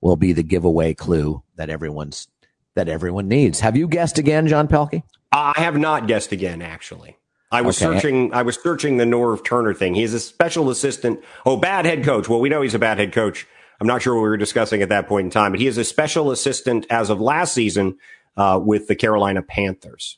will 0.02 0.16
be 0.16 0.34
the 0.34 0.44
giveaway 0.44 0.94
clue 0.94 1.42
that 1.56 1.72
everyone's 1.72 2.28
that 2.76 2.90
everyone 2.90 3.28
needs. 3.28 3.60
Have 3.60 3.78
you 3.78 3.88
guessed 3.88 4.18
again, 4.18 4.48
John 4.48 4.68
Pelkey? 4.68 5.04
I 5.32 5.54
have 5.58 5.78
not 5.78 6.08
guessed 6.08 6.32
again, 6.32 6.62
actually. 6.62 7.18
I 7.52 7.62
was 7.62 7.82
okay. 7.82 7.94
searching. 7.94 8.34
I 8.34 8.42
was 8.42 8.58
searching 8.62 8.98
the 8.98 9.06
Norv 9.06 9.46
Turner 9.46 9.74
thing. 9.74 9.94
He's 9.94 10.14
a 10.14 10.20
special 10.20 10.70
assistant. 10.72 11.24
Oh, 11.46 11.56
bad 11.56 11.86
head 11.86 12.04
coach. 12.04 12.28
Well, 12.28 12.40
we 12.40 12.50
know 12.50 12.62
he's 12.62 12.74
a 12.74 12.80
bad 12.80 12.98
head 12.98 13.14
coach. 13.14 13.48
I'm 13.80 13.88
not 13.88 14.02
sure 14.02 14.16
what 14.16 14.22
we 14.22 14.30
were 14.30 14.38
discussing 14.38 14.82
at 14.82 14.90
that 14.90 15.08
point 15.08 15.26
in 15.26 15.32
time, 15.32 15.52
but 15.52 15.60
he 15.60 15.68
is 15.68 15.78
a 15.78 15.84
special 15.84 16.32
assistant 16.32 16.88
as 16.90 17.10
of 17.10 17.22
last 17.22 17.54
season 17.54 17.98
uh, 18.38 18.60
with 18.64 18.88
the 18.88 18.96
Carolina 18.96 19.42
Panthers. 19.44 20.18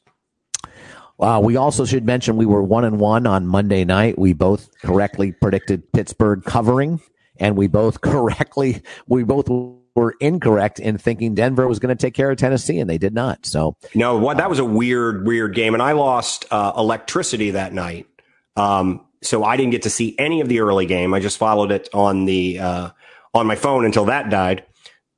Uh, 1.19 1.41
we 1.43 1.55
also 1.55 1.85
should 1.85 2.05
mention 2.05 2.35
we 2.35 2.45
were 2.45 2.61
one 2.61 2.83
and 2.83 2.99
one 2.99 3.25
on 3.25 3.47
Monday 3.47 3.85
night. 3.85 4.19
We 4.19 4.33
both 4.33 4.69
correctly 4.81 5.31
predicted 5.31 5.91
Pittsburgh 5.93 6.43
covering, 6.43 7.01
and 7.37 7.55
we 7.57 7.67
both 7.67 8.01
correctly 8.01 8.81
we 9.07 9.23
both 9.23 9.49
were 9.95 10.15
incorrect 10.19 10.79
in 10.79 10.97
thinking 10.97 11.33
Denver 11.33 11.67
was 11.67 11.79
going 11.79 11.95
to 11.95 11.99
take 11.99 12.13
care 12.13 12.29
of 12.29 12.37
Tennessee, 12.37 12.79
and 12.79 12.89
they 12.89 12.97
did 12.97 13.13
not. 13.13 13.45
So 13.45 13.77
no, 13.95 14.17
what 14.17 14.37
that 14.37 14.49
was 14.49 14.59
a 14.59 14.65
weird, 14.65 15.25
weird 15.25 15.55
game, 15.55 15.73
and 15.73 15.81
I 15.81 15.93
lost 15.93 16.45
uh, 16.51 16.73
electricity 16.77 17.51
that 17.51 17.73
night, 17.73 18.07
um, 18.55 19.05
so 19.23 19.43
I 19.43 19.57
didn't 19.57 19.71
get 19.71 19.83
to 19.83 19.89
see 19.89 20.15
any 20.19 20.41
of 20.41 20.49
the 20.49 20.59
early 20.59 20.85
game. 20.85 21.13
I 21.13 21.19
just 21.19 21.37
followed 21.37 21.71
it 21.71 21.89
on 21.93 22.25
the 22.25 22.59
uh, 22.59 22.89
on 23.33 23.47
my 23.47 23.55
phone 23.55 23.85
until 23.85 24.05
that 24.05 24.29
died 24.29 24.65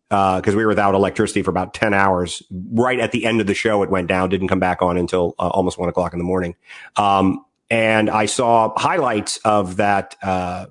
because 0.10 0.54
uh, 0.54 0.58
we 0.58 0.64
were 0.64 0.70
without 0.70 0.96
electricity 0.96 1.42
for 1.42 1.50
about 1.52 1.74
ten 1.74 1.94
hours. 1.94 2.44
Right 2.52 3.00
at 3.00 3.12
the 3.12 3.26
end 3.26 3.42
of 3.42 3.48
the 3.48 3.56
show, 3.56 3.84
it 3.84 3.90
went 3.90 4.08
down, 4.08 4.30
didn't 4.30 4.48
come 4.48 4.60
back 4.60 4.82
on 4.82 4.96
until 4.96 5.34
uh, 5.40 5.50
almost 5.50 5.78
one 5.78 5.90
o'clock 5.90 6.14
in 6.14 6.20
the 6.20 6.26
morning. 6.26 6.56
Um, 6.96 7.44
and 7.70 8.10
I 8.10 8.28
saw 8.28 8.74
highlights 8.78 9.38
of 9.38 9.78
that 9.78 10.16
uh, 10.22 10.68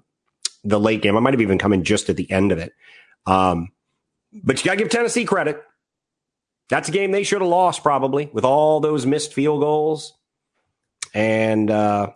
the 0.64 0.80
late 0.80 1.02
game. 1.02 1.16
I 1.16 1.20
might 1.20 1.34
have 1.34 1.40
even 1.40 1.58
come 1.58 1.72
in 1.72 1.84
just 1.84 2.08
at 2.08 2.16
the 2.16 2.30
end 2.30 2.52
of 2.52 2.58
it. 2.58 2.72
Um, 3.26 3.68
but 4.44 4.58
you 4.58 4.64
got 4.64 4.72
to 4.72 4.78
give 4.78 4.88
Tennessee 4.88 5.24
credit. 5.24 5.62
That's 6.68 6.88
a 6.88 6.92
game 6.92 7.12
they 7.12 7.22
should 7.22 7.40
have 7.40 7.50
lost 7.50 7.82
probably 7.82 8.28
with 8.32 8.44
all 8.44 8.80
those 8.80 9.06
missed 9.06 9.32
field 9.32 9.60
goals. 9.60 10.14
And 11.14 11.70
uh, 11.70 12.10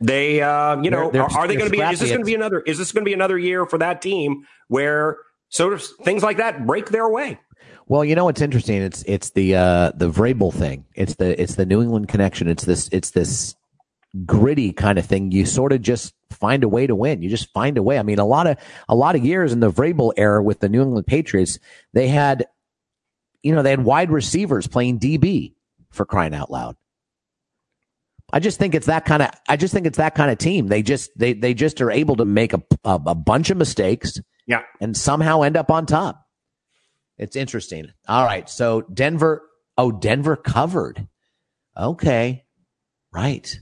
they, 0.00 0.42
uh, 0.42 0.80
you 0.82 0.90
know, 0.90 1.10
they're, 1.10 1.26
they're, 1.28 1.38
are, 1.38 1.48
they 1.48 1.56
going 1.56 1.70
to 1.70 1.76
be? 1.76 1.82
Is 1.82 2.00
this 2.00 2.10
going 2.10 2.20
to 2.20 2.26
be 2.26 2.34
another? 2.34 2.60
Is 2.60 2.78
this 2.78 2.92
going 2.92 3.04
to 3.04 3.08
be 3.08 3.14
another 3.14 3.38
year 3.38 3.66
for 3.66 3.78
that 3.78 4.02
team 4.02 4.46
where 4.68 5.18
sort 5.48 5.72
of 5.72 5.82
things 5.82 6.22
like 6.22 6.36
that 6.36 6.66
break 6.66 6.90
their 6.90 7.08
way? 7.08 7.38
Well, 7.86 8.04
you 8.04 8.14
know 8.14 8.26
what's 8.26 8.40
interesting? 8.40 8.82
It's 8.82 9.02
it's 9.04 9.30
the 9.30 9.56
uh, 9.56 9.92
the 9.96 10.10
Vrabel 10.10 10.54
thing. 10.54 10.84
It's 10.94 11.16
the 11.16 11.40
it's 11.40 11.56
the 11.56 11.66
New 11.66 11.82
England 11.82 12.08
connection. 12.08 12.46
It's 12.46 12.64
this 12.64 12.88
it's 12.92 13.10
this 13.10 13.56
gritty 14.24 14.72
kind 14.72 14.98
of 14.98 15.06
thing. 15.06 15.32
You 15.32 15.44
sort 15.44 15.72
of 15.72 15.82
just 15.82 16.14
find 16.30 16.64
a 16.64 16.68
way 16.68 16.86
to 16.86 16.94
win. 16.94 17.22
You 17.22 17.28
just 17.28 17.52
find 17.52 17.76
a 17.78 17.82
way. 17.82 17.98
I 17.98 18.02
mean, 18.02 18.18
a 18.18 18.24
lot 18.24 18.46
of 18.46 18.56
a 18.88 18.94
lot 18.94 19.16
of 19.16 19.24
years 19.24 19.52
in 19.52 19.60
the 19.60 19.70
Vrabel 19.70 20.12
era 20.16 20.42
with 20.42 20.60
the 20.60 20.68
New 20.68 20.82
England 20.82 21.06
Patriots, 21.06 21.58
they 21.92 22.08
had, 22.08 22.46
you 23.42 23.54
know, 23.54 23.62
they 23.62 23.70
had 23.70 23.84
wide 23.84 24.10
receivers 24.10 24.66
playing 24.66 24.98
DB 24.98 25.54
for 25.90 26.04
crying 26.04 26.34
out 26.34 26.50
loud. 26.50 26.76
I 28.32 28.38
just 28.38 28.58
think 28.58 28.74
it's 28.74 28.86
that 28.86 29.04
kind 29.04 29.22
of. 29.22 29.30
I 29.48 29.56
just 29.56 29.74
think 29.74 29.86
it's 29.86 29.98
that 29.98 30.14
kind 30.14 30.30
of 30.30 30.38
team. 30.38 30.68
They 30.68 30.82
just 30.82 31.10
they 31.16 31.32
they 31.32 31.54
just 31.54 31.80
are 31.80 31.90
able 31.90 32.16
to 32.16 32.24
make 32.24 32.52
a 32.52 32.62
a, 32.84 33.00
a 33.06 33.14
bunch 33.14 33.50
of 33.50 33.56
mistakes, 33.56 34.20
yeah, 34.46 34.62
and 34.80 34.96
somehow 34.96 35.42
end 35.42 35.56
up 35.56 35.70
on 35.70 35.86
top. 35.86 36.24
It's 37.18 37.36
interesting. 37.36 37.88
All 38.08 38.24
right, 38.24 38.48
so 38.48 38.82
Denver. 38.82 39.42
Oh, 39.76 39.90
Denver 39.90 40.36
covered. 40.36 41.08
Okay, 41.76 42.44
right. 43.12 43.58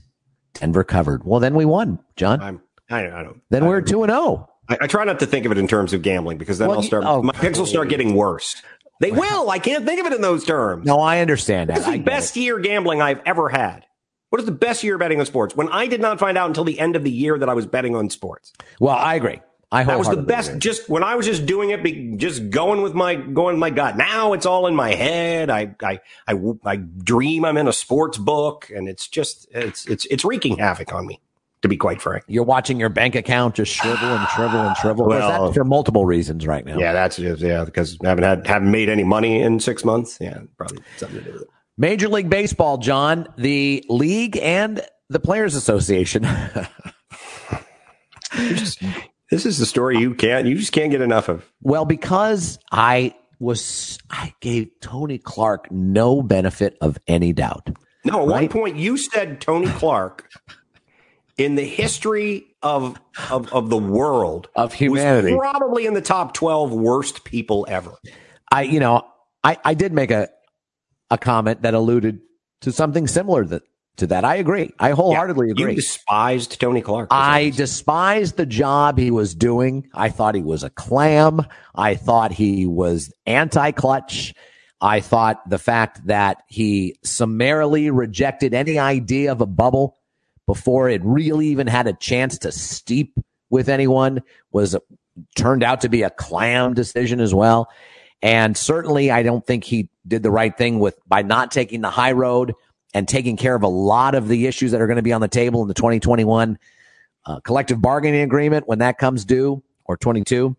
Denver 0.53 0.83
covered. 0.83 1.23
Well, 1.23 1.39
then 1.39 1.55
we 1.55 1.65
won, 1.65 1.99
John. 2.15 2.41
I'm, 2.41 2.61
I. 2.89 3.07
I 3.07 3.23
don't 3.23 3.41
then 3.49 3.63
I 3.63 3.67
we're 3.67 3.81
two 3.81 4.03
and 4.03 4.11
zero. 4.11 4.21
Oh. 4.21 4.49
I, 4.67 4.77
I, 4.81 4.87
try 4.87 5.03
not 5.03 5.19
to 5.19 5.25
think 5.25 5.45
of 5.45 5.51
it 5.51 5.57
in 5.57 5.67
terms 5.67 5.93
of 5.93 6.03
gambling 6.03 6.37
because 6.37 6.59
then 6.59 6.67
well, 6.67 6.77
I'll 6.77 6.83
start. 6.83 7.03
Oh, 7.05 7.23
my 7.23 7.33
picks 7.33 7.57
will 7.57 7.65
start 7.65 7.89
getting 7.89 8.13
worse. 8.13 8.61
They 8.99 9.11
will. 9.11 9.49
I 9.49 9.59
can't 9.59 9.85
think 9.85 9.99
of 9.99 10.05
it 10.05 10.13
in 10.13 10.21
those 10.21 10.43
terms. 10.43 10.85
No, 10.85 10.99
I 10.99 11.21
understand 11.21 11.69
that. 11.69 11.77
This 11.77 11.87
is 11.87 11.93
the 11.93 11.99
best 11.99 12.35
it. 12.35 12.41
year 12.41 12.59
gambling 12.59 13.01
I've 13.01 13.21
ever 13.25 13.49
had. 13.49 13.85
What 14.29 14.39
is 14.39 14.45
the 14.45 14.51
best 14.51 14.83
year 14.83 14.97
betting 14.97 15.19
on 15.19 15.25
sports? 15.25 15.55
When 15.55 15.69
I 15.69 15.87
did 15.87 16.01
not 16.01 16.19
find 16.19 16.37
out 16.37 16.47
until 16.47 16.63
the 16.63 16.79
end 16.79 16.95
of 16.95 17.03
the 17.03 17.09
year 17.09 17.39
that 17.39 17.49
I 17.49 17.53
was 17.53 17.65
betting 17.65 17.95
on 17.95 18.09
sports. 18.09 18.53
Well, 18.79 18.95
I 18.95 19.15
agree. 19.15 19.41
I 19.71 19.83
that 19.83 19.99
was 19.99 20.09
the 20.09 20.17
best. 20.17 20.49
Agree. 20.49 20.59
Just 20.59 20.89
when 20.89 21.03
I 21.03 21.15
was 21.15 21.25
just 21.25 21.45
doing 21.45 21.69
it, 21.69 22.17
just 22.17 22.49
going 22.49 22.81
with 22.81 22.95
my 22.95 23.15
going 23.15 23.55
with 23.55 23.59
my 23.59 23.69
gut. 23.69 23.97
Now 23.97 24.33
it's 24.33 24.45
all 24.45 24.65
in 24.65 24.75
my 24.75 24.93
head. 24.93 25.49
I 25.49 25.75
I 25.81 25.99
I, 26.27 26.35
I 26.65 26.75
dream 26.77 27.45
I'm 27.45 27.57
in 27.57 27.67
a 27.67 27.73
sports 27.73 28.17
book, 28.17 28.71
and 28.75 28.89
it's 28.89 29.07
just 29.07 29.47
it's 29.51 29.85
it's 29.85 30.05
it's 30.05 30.25
wreaking 30.25 30.57
havoc 30.57 30.91
on 30.93 31.05
me 31.05 31.21
to 31.61 31.67
be 31.67 31.77
quite 31.77 32.01
frank. 32.01 32.23
You're 32.27 32.43
watching 32.43 32.79
your 32.79 32.89
bank 32.89 33.15
account 33.15 33.55
just 33.55 33.71
shrivel 33.71 34.07
and 34.07 34.27
shrivel 34.29 34.59
and 34.59 34.77
shrivel. 34.77 35.05
Well, 35.07 35.43
that's 35.45 35.57
for 35.57 35.63
multiple 35.63 36.05
reasons 36.05 36.47
right 36.47 36.65
now. 36.65 36.77
Yeah, 36.77 36.93
that's 36.93 37.17
just, 37.17 37.41
yeah, 37.41 37.63
because 37.63 37.97
I 38.03 38.07
haven't 38.07 38.23
had 38.23 38.47
haven't 38.47 38.71
made 38.71 38.89
any 38.89 39.03
money 39.03 39.41
in 39.41 39.59
six 39.59 39.83
months. 39.85 40.17
Yeah, 40.19 40.39
probably 40.57 40.79
something 40.97 41.19
to 41.19 41.25
do 41.25 41.33
with 41.33 41.41
it. 41.43 41.49
Major 41.77 42.09
League 42.09 42.29
Baseball, 42.29 42.77
John, 42.77 43.27
the 43.37 43.85
league 43.87 44.37
and 44.37 44.81
the 45.09 45.19
Players 45.19 45.55
Association. 45.55 46.23
just, 48.33 48.83
this 49.29 49.45
is 49.45 49.57
the 49.57 49.65
story 49.65 49.97
you 49.97 50.13
can't 50.13 50.47
you 50.47 50.55
just 50.55 50.71
can't 50.71 50.91
get 50.91 51.01
enough 51.01 51.29
of. 51.29 51.45
Well, 51.61 51.85
because 51.85 52.59
I 52.71 53.15
was 53.39 53.99
I 54.09 54.33
gave 54.41 54.69
Tony 54.81 55.17
Clark 55.17 55.71
no 55.71 56.21
benefit 56.21 56.77
of 56.81 56.97
any 57.07 57.33
doubt. 57.33 57.69
No, 58.05 58.13
at 58.13 58.27
right? 58.27 58.27
one 58.27 58.49
point 58.49 58.77
you 58.77 58.97
said 58.97 59.41
Tony 59.41 59.67
Clark 59.67 60.29
in 61.39 61.55
the 61.55 61.65
history 61.65 62.45
of 62.61 62.99
of, 63.31 63.51
of 63.53 63.69
the 63.69 63.77
world 63.77 64.49
of 64.55 64.73
humanity 64.73 65.35
probably 65.35 65.85
in 65.85 65.93
the 65.93 66.01
top 66.01 66.33
12 66.33 66.73
worst 66.73 67.23
people 67.23 67.65
ever 67.69 67.93
i 68.51 68.63
you 68.63 68.81
know 68.81 69.07
i 69.45 69.57
i 69.63 69.73
did 69.73 69.93
make 69.93 70.11
a 70.11 70.27
a 71.09 71.17
comment 71.17 71.61
that 71.61 71.73
alluded 71.73 72.19
to 72.59 72.71
something 72.73 73.07
similar 73.07 73.45
that 73.45 73.63
to 73.99 74.07
that. 74.07 74.25
I 74.25 74.35
agree. 74.35 74.71
I 74.79 74.91
wholeheartedly 74.91 75.47
yeah, 75.47 75.51
agree. 75.51 75.71
you 75.71 75.75
despised 75.77 76.59
tony 76.59 76.81
clark 76.81 77.09
i 77.11 77.49
despised 77.51 78.37
the 78.37 78.45
job 78.45 78.97
he 78.97 79.11
was 79.11 79.35
doing. 79.35 79.87
I 79.93 80.09
thought 80.09 80.35
he 80.35 80.41
was 80.41 80.63
a 80.63 80.69
clam. 80.69 81.41
I 81.75 81.95
thought 81.95 82.31
he 82.31 82.65
was 82.65 83.13
anti-clutch. 83.25 84.33
I 84.81 85.01
thought 85.01 85.47
the 85.49 85.59
fact 85.59 86.05
that 86.07 86.43
he 86.47 86.97
summarily 87.03 87.89
rejected 87.89 88.53
any 88.53 88.79
idea 88.79 89.31
of 89.31 89.41
a 89.41 89.45
bubble 89.45 89.97
before 90.45 90.89
it 90.89 91.01
really 91.03 91.47
even 91.47 91.67
had 91.67 91.87
a 91.87 91.93
chance 91.93 92.37
to 92.39 92.51
steep 92.51 93.13
with 93.49 93.69
anyone 93.69 94.21
was 94.51 94.75
turned 95.35 95.63
out 95.63 95.81
to 95.81 95.89
be 95.89 96.03
a 96.03 96.09
clam 96.09 96.73
decision 96.73 97.19
as 97.19 97.33
well. 97.33 97.69
And 98.21 98.55
certainly 98.55 99.11
I 99.11 99.23
don't 99.23 99.45
think 99.45 99.63
he 99.63 99.89
did 100.07 100.23
the 100.23 100.31
right 100.31 100.57
thing 100.57 100.79
with 100.79 100.97
by 101.07 101.21
not 101.21 101.51
taking 101.51 101.81
the 101.81 101.89
high 101.89 102.13
road 102.13 102.53
and 102.93 103.07
taking 103.07 103.37
care 103.37 103.55
of 103.55 103.63
a 103.63 103.67
lot 103.67 104.15
of 104.15 104.27
the 104.27 104.47
issues 104.47 104.71
that 104.71 104.81
are 104.81 104.87
going 104.87 104.97
to 104.97 105.03
be 105.03 105.13
on 105.13 105.21
the 105.21 105.27
table 105.27 105.61
in 105.61 105.67
the 105.67 105.73
2021 105.73 106.57
uh, 107.25 107.39
collective 107.41 107.81
bargaining 107.81 108.21
agreement 108.21 108.67
when 108.67 108.79
that 108.79 108.97
comes 108.97 109.25
due 109.25 109.63
or 109.85 109.97
22. 109.97 110.55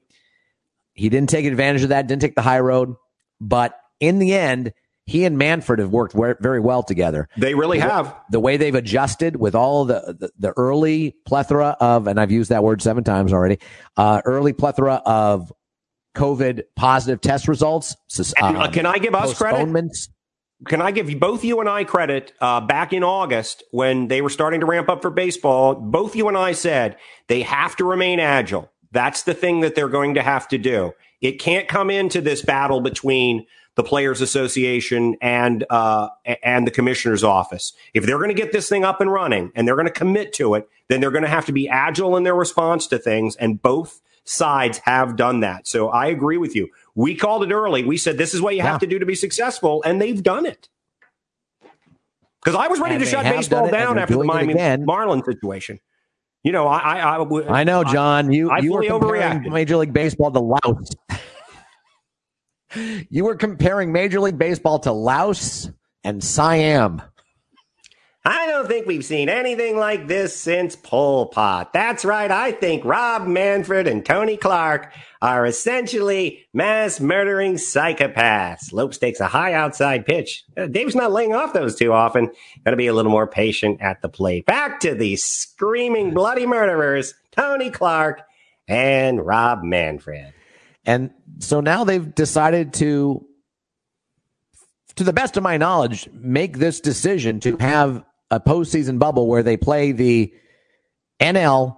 He 0.94 1.08
didn't 1.08 1.30
take 1.30 1.46
advantage 1.46 1.82
of 1.82 1.88
that, 1.88 2.06
didn't 2.06 2.22
take 2.22 2.34
the 2.34 2.42
high 2.42 2.60
road, 2.60 2.94
but 3.40 3.78
in 4.00 4.18
the 4.18 4.34
end, 4.34 4.72
he 5.06 5.24
and 5.24 5.36
Manfred 5.36 5.80
have 5.80 5.92
worked 5.92 6.14
very 6.14 6.60
well 6.60 6.84
together. 6.84 7.28
They 7.36 7.54
really 7.54 7.78
the, 7.78 7.88
have. 7.88 8.14
The 8.30 8.38
way 8.38 8.56
they've 8.56 8.74
adjusted 8.74 9.36
with 9.36 9.56
all 9.56 9.84
the, 9.84 10.16
the, 10.18 10.30
the, 10.38 10.52
early 10.56 11.16
plethora 11.26 11.76
of, 11.80 12.06
and 12.06 12.20
I've 12.20 12.30
used 12.30 12.50
that 12.50 12.62
word 12.62 12.80
seven 12.80 13.02
times 13.02 13.32
already, 13.32 13.58
uh, 13.96 14.22
early 14.24 14.52
plethora 14.52 15.02
of 15.04 15.52
COVID 16.14 16.62
positive 16.76 17.20
test 17.20 17.48
results. 17.48 17.96
Uh, 18.40 18.70
can 18.70 18.86
I 18.86 18.98
give 18.98 19.14
us 19.14 19.36
credit? 19.36 19.58
Can 20.66 20.82
I 20.82 20.90
give 20.90 21.18
both 21.18 21.44
you 21.44 21.60
and 21.60 21.68
I 21.68 21.84
credit 21.84 22.32
uh, 22.40 22.60
back 22.60 22.92
in 22.92 23.02
August 23.02 23.62
when 23.70 24.08
they 24.08 24.20
were 24.20 24.28
starting 24.28 24.60
to 24.60 24.66
ramp 24.66 24.88
up 24.88 25.02
for 25.02 25.10
baseball? 25.10 25.74
Both 25.74 26.14
you 26.14 26.28
and 26.28 26.36
I 26.36 26.52
said 26.52 26.96
they 27.28 27.42
have 27.42 27.76
to 27.76 27.84
remain 27.84 28.20
agile. 28.20 28.70
That's 28.92 29.22
the 29.22 29.34
thing 29.34 29.60
that 29.60 29.74
they're 29.74 29.88
going 29.88 30.14
to 30.14 30.22
have 30.22 30.48
to 30.48 30.58
do. 30.58 30.92
It 31.20 31.38
can't 31.38 31.68
come 31.68 31.90
into 31.90 32.20
this 32.20 32.42
battle 32.42 32.80
between 32.80 33.46
the 33.76 33.82
Players 33.82 34.20
Association 34.20 35.16
and 35.22 35.64
uh, 35.70 36.08
and 36.42 36.66
the 36.66 36.70
Commissioner's 36.70 37.24
Office. 37.24 37.72
If 37.94 38.04
they're 38.04 38.18
going 38.18 38.28
to 38.28 38.34
get 38.34 38.52
this 38.52 38.68
thing 38.68 38.84
up 38.84 39.00
and 39.00 39.12
running 39.12 39.52
and 39.54 39.66
they're 39.66 39.76
going 39.76 39.86
to 39.86 39.92
commit 39.92 40.32
to 40.34 40.54
it, 40.54 40.68
then 40.88 41.00
they're 41.00 41.10
going 41.10 41.24
to 41.24 41.30
have 41.30 41.46
to 41.46 41.52
be 41.52 41.68
agile 41.68 42.16
in 42.16 42.24
their 42.24 42.34
response 42.34 42.86
to 42.88 42.98
things. 42.98 43.36
And 43.36 43.62
both 43.62 44.00
sides 44.30 44.78
have 44.84 45.16
done 45.16 45.40
that. 45.40 45.66
So 45.66 45.88
I 45.88 46.06
agree 46.06 46.36
with 46.36 46.54
you. 46.54 46.68
We 46.94 47.14
called 47.14 47.42
it 47.42 47.52
early. 47.52 47.84
We 47.84 47.96
said 47.96 48.16
this 48.16 48.32
is 48.32 48.40
what 48.40 48.54
you 48.54 48.58
yeah. 48.58 48.70
have 48.70 48.80
to 48.80 48.86
do 48.86 48.98
to 48.98 49.06
be 49.06 49.14
successful, 49.14 49.82
and 49.84 50.00
they've 50.00 50.22
done 50.22 50.46
it. 50.46 50.68
Because 52.42 52.58
I 52.58 52.68
was 52.68 52.80
ready 52.80 52.94
and 52.94 53.04
to 53.04 53.10
shut 53.10 53.24
baseball 53.24 53.68
down 53.68 53.98
after 53.98 54.16
the 54.16 54.24
Miami 54.24 54.54
Marlin 54.84 55.22
situation. 55.24 55.78
You 56.42 56.52
know, 56.52 56.66
I, 56.68 56.78
I, 56.78 57.22
I, 57.22 57.60
I 57.60 57.64
know, 57.64 57.84
John. 57.84 58.32
You, 58.32 58.50
I, 58.50 58.58
you 58.60 58.72
were 58.72 58.82
comparing 58.82 59.52
Major 59.52 59.76
League 59.76 59.92
Baseball 59.92 60.30
to 60.30 60.40
Laos. 60.40 60.90
you 63.10 63.24
were 63.24 63.34
comparing 63.34 63.92
Major 63.92 64.20
League 64.20 64.38
Baseball 64.38 64.78
to 64.80 64.92
Laos 64.92 65.70
and 66.02 66.24
Siam. 66.24 67.02
I 68.22 68.46
don't 68.46 68.68
think 68.68 68.86
we've 68.86 69.04
seen 69.04 69.30
anything 69.30 69.78
like 69.78 70.06
this 70.06 70.36
since 70.36 70.76
Pol 70.76 71.26
Pot. 71.26 71.72
That's 71.72 72.04
right. 72.04 72.30
I 72.30 72.52
think 72.52 72.84
Rob 72.84 73.26
Manfred 73.26 73.86
and 73.86 74.04
Tony 74.04 74.36
Clark 74.36 74.92
are 75.22 75.46
essentially 75.46 76.46
mass 76.52 77.00
murdering 77.00 77.54
psychopaths. 77.54 78.74
Lopes 78.74 78.98
takes 78.98 79.20
a 79.20 79.26
high 79.26 79.54
outside 79.54 80.04
pitch. 80.04 80.44
Uh, 80.54 80.66
Dave's 80.66 80.94
not 80.94 81.12
laying 81.12 81.34
off 81.34 81.54
those 81.54 81.74
too 81.74 81.94
often. 81.94 82.30
Got 82.64 82.72
to 82.72 82.76
be 82.76 82.88
a 82.88 82.92
little 82.92 83.10
more 83.10 83.26
patient 83.26 83.80
at 83.80 84.02
the 84.02 84.08
plate. 84.10 84.44
Back 84.44 84.80
to 84.80 84.94
the 84.94 85.16
screaming 85.16 86.12
bloody 86.12 86.46
murderers, 86.46 87.14
Tony 87.30 87.70
Clark 87.70 88.20
and 88.68 89.24
Rob 89.24 89.62
Manfred. 89.62 90.34
And 90.84 91.10
so 91.38 91.60
now 91.60 91.84
they've 91.84 92.14
decided 92.14 92.74
to 92.74 93.26
to 94.96 95.04
the 95.04 95.12
best 95.14 95.38
of 95.38 95.42
my 95.42 95.56
knowledge, 95.56 96.10
make 96.12 96.58
this 96.58 96.80
decision 96.80 97.40
to 97.40 97.56
have 97.56 98.04
a 98.30 98.40
postseason 98.40 98.98
bubble 98.98 99.26
where 99.26 99.42
they 99.42 99.56
play 99.56 99.92
the 99.92 100.32
NL 101.20 101.76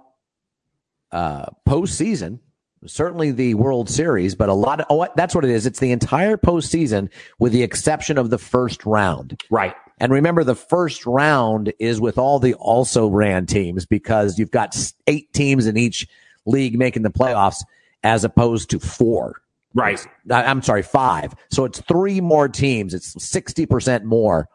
uh, 1.11 1.45
postseason, 1.67 2.39
certainly 2.85 3.31
the 3.31 3.53
World 3.55 3.89
Series, 3.89 4.35
but 4.35 4.49
a 4.49 4.53
lot 4.53 4.79
of, 4.79 4.85
oh, 4.89 5.07
that's 5.15 5.35
what 5.35 5.43
it 5.43 5.51
is. 5.51 5.65
It's 5.65 5.79
the 5.79 5.91
entire 5.91 6.37
postseason 6.37 7.09
with 7.39 7.51
the 7.51 7.63
exception 7.63 8.17
of 8.17 8.29
the 8.29 8.37
first 8.37 8.85
round. 8.85 9.41
Right. 9.49 9.75
And 9.99 10.11
remember, 10.11 10.43
the 10.43 10.55
first 10.55 11.05
round 11.05 11.71
is 11.79 12.01
with 12.01 12.17
all 12.17 12.39
the 12.39 12.55
also 12.55 13.07
ran 13.07 13.45
teams 13.45 13.85
because 13.85 14.39
you've 14.39 14.51
got 14.51 14.75
eight 15.07 15.31
teams 15.33 15.67
in 15.67 15.77
each 15.77 16.07
league 16.45 16.77
making 16.77 17.03
the 17.03 17.11
playoffs 17.11 17.63
as 18.03 18.23
opposed 18.23 18.69
to 18.71 18.79
four. 18.79 19.41
Right. 19.73 20.05
I'm 20.29 20.61
sorry, 20.61 20.83
five. 20.83 21.33
So 21.49 21.65
it's 21.65 21.79
three 21.81 22.21
more 22.21 22.47
teams. 22.47 22.93
It's 22.93 23.15
60% 23.15 24.03
more 24.03 24.49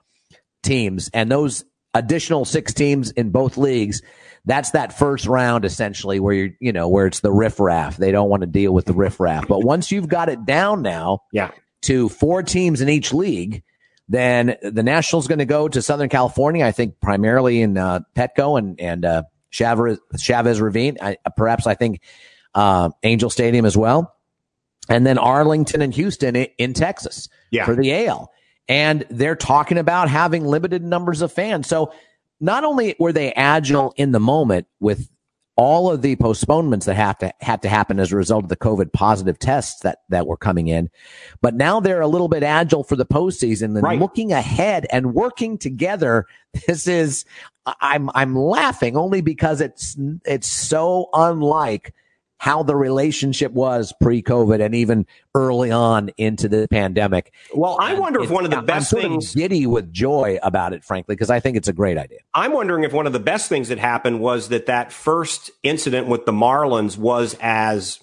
teams. 0.62 1.10
And 1.12 1.30
those 1.30 1.64
additional 1.98 2.44
six 2.44 2.72
teams 2.72 3.10
in 3.10 3.30
both 3.30 3.56
leagues. 3.56 4.02
That's 4.44 4.70
that 4.70 4.96
first 4.96 5.26
round 5.26 5.64
essentially 5.64 6.20
where 6.20 6.34
you're, 6.34 6.50
you 6.60 6.72
know, 6.72 6.88
where 6.88 7.06
it's 7.06 7.20
the 7.20 7.32
riffraff. 7.32 7.96
They 7.96 8.12
don't 8.12 8.30
want 8.30 8.40
to 8.42 8.46
deal 8.46 8.72
with 8.72 8.86
the 8.86 8.94
riffraff. 8.94 9.46
But 9.46 9.64
once 9.64 9.90
you've 9.90 10.08
got 10.08 10.28
it 10.28 10.46
down 10.46 10.82
now 10.82 11.22
yeah. 11.32 11.50
to 11.82 12.08
four 12.08 12.42
teams 12.42 12.80
in 12.80 12.88
each 12.88 13.12
league, 13.12 13.62
then 14.08 14.56
the 14.62 14.82
Nationals 14.82 15.26
going 15.28 15.40
to 15.40 15.44
go 15.44 15.68
to 15.68 15.82
Southern 15.82 16.08
California, 16.08 16.64
I 16.64 16.72
think 16.72 16.98
primarily 17.00 17.60
in 17.60 17.76
uh, 17.76 18.00
Petco 18.16 18.58
and, 18.58 18.80
and 18.80 19.04
uh, 19.04 19.22
Chavez, 19.50 19.98
Chavez 20.18 20.60
Ravine. 20.60 20.96
I, 21.02 21.18
perhaps 21.36 21.66
I 21.66 21.74
think 21.74 22.00
uh, 22.54 22.90
Angel 23.02 23.28
Stadium 23.28 23.66
as 23.66 23.76
well. 23.76 24.14
And 24.88 25.06
then 25.06 25.18
Arlington 25.18 25.82
and 25.82 25.92
Houston 25.92 26.36
in, 26.36 26.46
in 26.56 26.72
Texas 26.72 27.28
yeah. 27.50 27.66
for 27.66 27.76
the 27.76 28.06
AL 28.06 28.32
and 28.68 29.04
they're 29.10 29.36
talking 29.36 29.78
about 29.78 30.08
having 30.08 30.44
limited 30.44 30.84
numbers 30.84 31.22
of 31.22 31.32
fans. 31.32 31.66
So 31.66 31.92
not 32.40 32.64
only 32.64 32.94
were 32.98 33.12
they 33.12 33.32
agile 33.32 33.94
in 33.96 34.12
the 34.12 34.20
moment 34.20 34.66
with 34.80 35.08
all 35.56 35.90
of 35.90 36.02
the 36.02 36.14
postponements 36.16 36.86
that 36.86 36.94
have 36.94 37.18
to 37.18 37.32
had 37.40 37.62
to 37.62 37.68
happen 37.68 37.98
as 37.98 38.12
a 38.12 38.16
result 38.16 38.44
of 38.44 38.48
the 38.48 38.56
COVID 38.56 38.92
positive 38.92 39.40
tests 39.40 39.80
that 39.80 39.98
that 40.08 40.26
were 40.26 40.36
coming 40.36 40.68
in, 40.68 40.88
but 41.40 41.54
now 41.54 41.80
they're 41.80 42.00
a 42.00 42.06
little 42.06 42.28
bit 42.28 42.44
agile 42.44 42.84
for 42.84 42.94
the 42.94 43.04
postseason 43.04 43.74
and 43.74 43.82
right. 43.82 43.98
looking 43.98 44.32
ahead 44.32 44.86
and 44.90 45.14
working 45.14 45.58
together. 45.58 46.26
This 46.66 46.88
is 46.88 47.26
I'm 47.82 48.08
I'm 48.14 48.34
laughing 48.34 48.96
only 48.96 49.20
because 49.20 49.60
it's 49.60 49.96
it's 50.24 50.48
so 50.48 51.10
unlike 51.12 51.92
how 52.38 52.62
the 52.62 52.74
relationship 52.74 53.52
was 53.52 53.92
pre-COVID 54.00 54.64
and 54.64 54.74
even 54.74 55.06
early 55.34 55.70
on 55.70 56.10
into 56.16 56.48
the 56.48 56.68
pandemic. 56.70 57.32
Well, 57.52 57.76
I 57.80 57.90
and 57.90 58.00
wonder 58.00 58.22
if 58.22 58.30
one 58.30 58.44
of 58.44 58.50
the 58.50 58.62
best 58.62 58.94
I'm 58.94 59.00
things 59.00 59.34
giddy 59.34 59.66
with 59.66 59.92
joy 59.92 60.38
about 60.42 60.72
it, 60.72 60.84
frankly, 60.84 61.16
because 61.16 61.30
I 61.30 61.40
think 61.40 61.56
it's 61.56 61.68
a 61.68 61.72
great 61.72 61.98
idea. 61.98 62.18
I'm 62.34 62.52
wondering 62.52 62.84
if 62.84 62.92
one 62.92 63.06
of 63.06 63.12
the 63.12 63.20
best 63.20 63.48
things 63.48 63.68
that 63.68 63.78
happened 63.78 64.20
was 64.20 64.48
that 64.48 64.66
that 64.66 64.92
first 64.92 65.50
incident 65.64 66.06
with 66.06 66.26
the 66.26 66.32
Marlins 66.32 66.96
was 66.96 67.36
as 67.40 67.98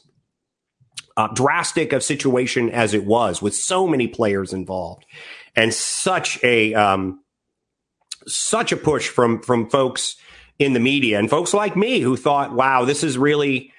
uh, 1.17 1.29
drastic 1.29 1.93
of 1.93 2.03
situation 2.03 2.69
as 2.69 2.93
it 2.93 3.05
was, 3.05 3.41
with 3.41 3.55
so 3.55 3.87
many 3.87 4.07
players 4.07 4.51
involved, 4.51 5.05
and 5.55 5.73
such 5.73 6.43
a 6.43 6.73
um, 6.73 7.21
such 8.27 8.73
a 8.73 8.77
push 8.77 9.07
from 9.07 9.41
from 9.41 9.69
folks 9.69 10.17
in 10.59 10.73
the 10.73 10.79
media 10.79 11.19
and 11.19 11.29
folks 11.29 11.53
like 11.53 11.77
me 11.77 12.01
who 12.01 12.17
thought, 12.17 12.53
"Wow, 12.53 12.83
this 12.83 13.03
is 13.03 13.17
really." 13.17 13.71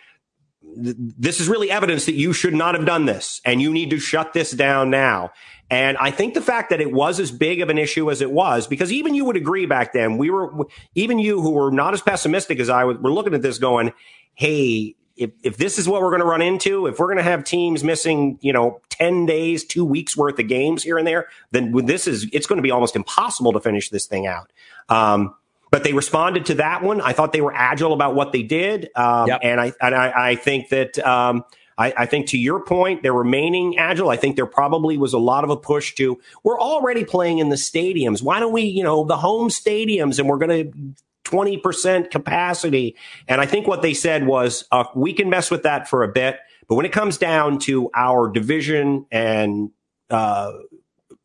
This 0.76 1.40
is 1.40 1.48
really 1.48 1.70
evidence 1.70 2.04
that 2.06 2.14
you 2.14 2.32
should 2.32 2.54
not 2.54 2.74
have 2.74 2.84
done 2.84 3.06
this 3.06 3.40
and 3.44 3.62
you 3.62 3.72
need 3.72 3.90
to 3.90 3.98
shut 3.98 4.32
this 4.32 4.50
down 4.50 4.90
now. 4.90 5.30
And 5.70 5.96
I 5.96 6.10
think 6.10 6.34
the 6.34 6.42
fact 6.42 6.70
that 6.70 6.80
it 6.80 6.92
was 6.92 7.18
as 7.18 7.32
big 7.32 7.60
of 7.60 7.70
an 7.70 7.78
issue 7.78 8.10
as 8.10 8.20
it 8.20 8.30
was, 8.30 8.66
because 8.66 8.92
even 8.92 9.14
you 9.14 9.24
would 9.24 9.36
agree 9.36 9.66
back 9.66 9.92
then, 9.92 10.16
we 10.16 10.30
were, 10.30 10.66
even 10.94 11.18
you 11.18 11.40
who 11.40 11.50
were 11.50 11.70
not 11.70 11.94
as 11.94 12.02
pessimistic 12.02 12.60
as 12.60 12.68
I 12.68 12.84
was, 12.84 12.98
were 12.98 13.10
looking 13.10 13.34
at 13.34 13.42
this 13.42 13.58
going, 13.58 13.92
Hey, 14.34 14.94
if, 15.16 15.30
if 15.42 15.56
this 15.56 15.78
is 15.78 15.88
what 15.88 16.02
we're 16.02 16.10
going 16.10 16.20
to 16.20 16.26
run 16.26 16.42
into, 16.42 16.86
if 16.86 16.98
we're 16.98 17.06
going 17.06 17.16
to 17.16 17.22
have 17.22 17.42
teams 17.42 17.82
missing, 17.82 18.38
you 18.42 18.52
know, 18.52 18.80
10 18.90 19.26
days, 19.26 19.64
two 19.64 19.84
weeks 19.84 20.16
worth 20.16 20.38
of 20.38 20.46
games 20.46 20.82
here 20.82 20.98
and 20.98 21.06
there, 21.06 21.26
then 21.52 21.72
this 21.86 22.06
is, 22.06 22.28
it's 22.32 22.46
going 22.46 22.58
to 22.58 22.62
be 22.62 22.70
almost 22.70 22.94
impossible 22.94 23.52
to 23.52 23.60
finish 23.60 23.88
this 23.88 24.06
thing 24.06 24.26
out. 24.26 24.52
Um, 24.88 25.34
but 25.76 25.84
they 25.84 25.92
responded 25.92 26.46
to 26.46 26.54
that 26.54 26.82
one. 26.82 27.02
I 27.02 27.12
thought 27.12 27.34
they 27.34 27.42
were 27.42 27.52
agile 27.54 27.92
about 27.92 28.14
what 28.14 28.32
they 28.32 28.42
did, 28.42 28.88
um, 28.96 29.28
yep. 29.28 29.40
and 29.42 29.60
I 29.60 29.74
and 29.78 29.94
I, 29.94 30.30
I 30.30 30.34
think 30.36 30.70
that 30.70 30.98
um, 31.00 31.44
I, 31.76 31.92
I, 31.94 32.06
think 32.06 32.28
to 32.28 32.38
your 32.38 32.64
point, 32.64 33.02
they're 33.02 33.12
remaining 33.12 33.76
agile. 33.76 34.08
I 34.08 34.16
think 34.16 34.36
there 34.36 34.46
probably 34.46 34.96
was 34.96 35.12
a 35.12 35.18
lot 35.18 35.44
of 35.44 35.50
a 35.50 35.56
push 35.58 35.94
to 35.96 36.18
we're 36.42 36.58
already 36.58 37.04
playing 37.04 37.40
in 37.40 37.50
the 37.50 37.56
stadiums. 37.56 38.22
Why 38.22 38.40
don't 38.40 38.54
we, 38.54 38.62
you 38.62 38.82
know, 38.82 39.04
the 39.04 39.18
home 39.18 39.50
stadiums, 39.50 40.18
and 40.18 40.30
we're 40.30 40.38
going 40.38 40.72
to 40.72 41.30
20% 41.30 42.10
capacity. 42.10 42.96
And 43.28 43.38
I 43.38 43.44
think 43.44 43.66
what 43.66 43.82
they 43.82 43.92
said 43.92 44.26
was 44.26 44.64
uh, 44.72 44.84
we 44.94 45.12
can 45.12 45.28
mess 45.28 45.50
with 45.50 45.64
that 45.64 45.88
for 45.88 46.04
a 46.04 46.08
bit, 46.08 46.38
but 46.68 46.76
when 46.76 46.86
it 46.86 46.92
comes 46.92 47.18
down 47.18 47.58
to 47.60 47.90
our 47.94 48.30
division 48.30 49.04
and 49.10 49.72
uh, 50.08 50.52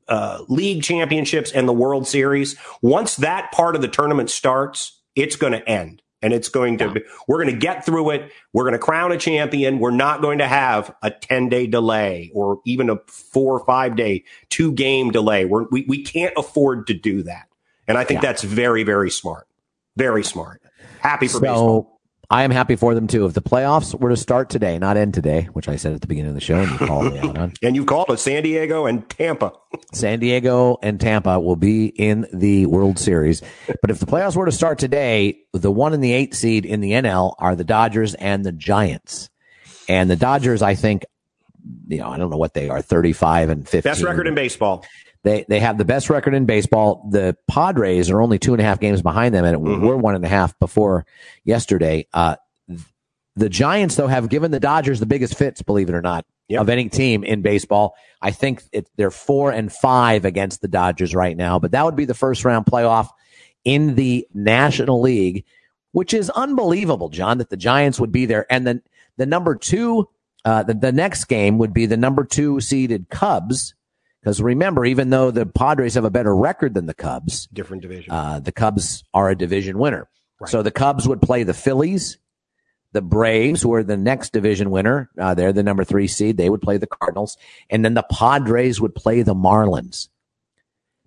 uh, 0.07 0.43
league 0.47 0.83
championships 0.83 1.51
and 1.51 1.67
the 1.67 1.73
World 1.73 2.07
Series. 2.07 2.55
Once 2.81 3.15
that 3.17 3.51
part 3.51 3.75
of 3.75 3.81
the 3.81 3.87
tournament 3.87 4.29
starts, 4.29 4.99
it's 5.15 5.35
going 5.35 5.53
to 5.53 5.67
end. 5.69 6.01
And 6.23 6.33
it's 6.33 6.49
going 6.49 6.77
to, 6.77 6.91
be, 6.91 7.01
we're 7.27 7.43
going 7.43 7.53
to 7.53 7.59
get 7.59 7.83
through 7.83 8.11
it. 8.11 8.31
We're 8.53 8.65
going 8.65 8.73
to 8.73 8.79
crown 8.79 9.11
a 9.11 9.17
champion. 9.17 9.79
We're 9.79 9.89
not 9.89 10.21
going 10.21 10.37
to 10.37 10.47
have 10.47 10.93
a 11.01 11.09
10 11.09 11.49
day 11.49 11.65
delay 11.65 12.29
or 12.35 12.61
even 12.63 12.91
a 12.91 12.97
four 13.07 13.55
or 13.57 13.65
five 13.65 13.95
day, 13.95 14.23
two 14.49 14.71
game 14.71 15.09
delay. 15.09 15.45
We're, 15.45 15.63
we, 15.71 15.83
we 15.87 16.03
can't 16.03 16.33
afford 16.37 16.85
to 16.87 16.93
do 16.93 17.23
that. 17.23 17.47
And 17.87 17.97
I 17.97 18.03
think 18.03 18.21
yeah. 18.21 18.29
that's 18.29 18.43
very, 18.43 18.83
very 18.83 19.09
smart. 19.09 19.47
Very 19.97 20.23
smart. 20.23 20.61
Happy 20.99 21.27
for 21.27 21.33
so, 21.33 21.39
baseball. 21.39 22.00
I 22.31 22.43
am 22.43 22.51
happy 22.51 22.77
for 22.77 22.95
them 22.95 23.07
too. 23.07 23.25
If 23.25 23.33
the 23.33 23.41
playoffs 23.41 23.93
were 23.93 24.09
to 24.09 24.15
start 24.15 24.49
today, 24.49 24.79
not 24.79 24.95
end 24.95 25.13
today, 25.13 25.49
which 25.51 25.67
I 25.67 25.75
said 25.75 25.91
at 25.91 25.99
the 25.99 26.07
beginning 26.07 26.29
of 26.29 26.35
the 26.35 26.39
show, 26.39 26.55
and 26.55 26.71
you 26.71 26.77
called 26.77 27.13
me 27.13 27.19
out 27.19 27.37
on, 27.37 27.53
and 27.61 27.75
you 27.75 27.83
called 27.83 28.09
it 28.09 28.19
San 28.19 28.41
Diego 28.43 28.85
and 28.85 29.07
Tampa. 29.09 29.51
San 29.93 30.21
Diego 30.21 30.77
and 30.81 30.97
Tampa 30.97 31.41
will 31.41 31.57
be 31.57 31.87
in 31.87 32.25
the 32.31 32.67
World 32.67 32.97
Series. 32.99 33.41
But 33.81 33.91
if 33.91 33.99
the 33.99 34.05
playoffs 34.05 34.37
were 34.37 34.45
to 34.45 34.51
start 34.53 34.79
today, 34.79 35.39
the 35.51 35.71
one 35.71 35.93
and 35.93 36.01
the 36.01 36.13
eight 36.13 36.33
seed 36.33 36.65
in 36.65 36.79
the 36.79 36.91
NL 36.91 37.35
are 37.37 37.53
the 37.53 37.65
Dodgers 37.65 38.13
and 38.13 38.45
the 38.45 38.53
Giants. 38.53 39.29
And 39.89 40.09
the 40.09 40.15
Dodgers, 40.15 40.61
I 40.61 40.75
think, 40.75 41.03
you 41.89 41.97
know, 41.97 42.07
I 42.07 42.17
don't 42.17 42.29
know 42.29 42.37
what 42.37 42.53
they 42.53 42.69
are, 42.69 42.81
35 42.81 43.49
and 43.49 43.67
15. 43.67 43.89
Best 43.89 44.03
record 44.03 44.25
in 44.25 44.35
baseball. 44.35 44.85
They 45.23 45.45
they 45.47 45.59
have 45.59 45.77
the 45.77 45.85
best 45.85 46.09
record 46.09 46.33
in 46.33 46.45
baseball. 46.45 47.07
The 47.11 47.37
Padres 47.47 48.09
are 48.09 48.21
only 48.21 48.39
two 48.39 48.53
and 48.53 48.61
a 48.61 48.63
half 48.63 48.79
games 48.79 49.01
behind 49.01 49.35
them, 49.35 49.45
and 49.45 49.57
mm-hmm. 49.57 49.85
we're 49.85 49.95
one 49.95 50.15
and 50.15 50.25
a 50.25 50.29
half 50.29 50.57
before 50.59 51.05
yesterday. 51.43 52.07
Uh, 52.13 52.37
the 53.35 53.49
Giants, 53.49 53.95
though, 53.95 54.07
have 54.07 54.29
given 54.29 54.51
the 54.51 54.59
Dodgers 54.59 54.99
the 54.99 55.05
biggest 55.05 55.37
fits, 55.37 55.61
believe 55.61 55.89
it 55.89 55.95
or 55.95 56.01
not, 56.01 56.25
yep. 56.47 56.61
of 56.61 56.69
any 56.69 56.89
team 56.89 57.23
in 57.23 57.41
baseball. 57.41 57.95
I 58.21 58.31
think 58.31 58.63
it, 58.71 58.89
they're 58.97 59.11
four 59.11 59.51
and 59.51 59.71
five 59.71 60.25
against 60.25 60.61
the 60.61 60.67
Dodgers 60.67 61.15
right 61.15 61.37
now, 61.37 61.59
but 61.59 61.71
that 61.71 61.85
would 61.85 61.95
be 61.95 62.05
the 62.05 62.13
first 62.13 62.43
round 62.43 62.65
playoff 62.65 63.09
in 63.63 63.95
the 63.95 64.27
National 64.33 65.01
League, 65.01 65.45
which 65.91 66.13
is 66.13 66.29
unbelievable, 66.31 67.09
John, 67.09 67.37
that 67.37 67.49
the 67.49 67.57
Giants 67.57 67.99
would 67.99 68.11
be 68.11 68.25
there. 68.25 68.45
And 68.51 68.67
then 68.67 68.81
the 69.17 69.25
number 69.25 69.55
two, 69.55 70.09
uh, 70.43 70.63
the, 70.63 70.73
the 70.73 70.91
next 70.91 71.25
game 71.25 71.57
would 71.59 71.73
be 71.73 71.85
the 71.85 71.97
number 71.97 72.25
two 72.25 72.59
seeded 72.59 73.09
Cubs. 73.09 73.75
Because 74.21 74.41
remember, 74.41 74.85
even 74.85 75.09
though 75.09 75.31
the 75.31 75.45
Padres 75.45 75.95
have 75.95 76.05
a 76.05 76.11
better 76.11 76.35
record 76.35 76.75
than 76.75 76.85
the 76.85 76.93
Cubs, 76.93 77.47
different 77.47 77.81
division, 77.81 78.11
uh, 78.11 78.39
the 78.39 78.51
Cubs 78.51 79.03
are 79.13 79.29
a 79.29 79.35
division 79.35 79.79
winner. 79.79 80.09
Right. 80.39 80.49
So 80.49 80.61
the 80.61 80.71
Cubs 80.71 81.07
would 81.07 81.21
play 81.21 81.43
the 81.43 81.55
Phillies, 81.55 82.19
the 82.91 83.01
Braves, 83.01 83.65
were 83.65 83.83
the 83.83 83.97
next 83.97 84.31
division 84.31 84.69
winner. 84.69 85.09
Uh, 85.17 85.33
they're 85.33 85.53
the 85.53 85.63
number 85.63 85.83
three 85.83 86.07
seed. 86.07 86.37
They 86.37 86.49
would 86.49 86.61
play 86.61 86.77
the 86.77 86.87
Cardinals, 86.87 87.37
and 87.69 87.83
then 87.83 87.95
the 87.95 88.05
Padres 88.11 88.79
would 88.79 88.93
play 88.93 89.23
the 89.23 89.35
Marlins. 89.35 90.09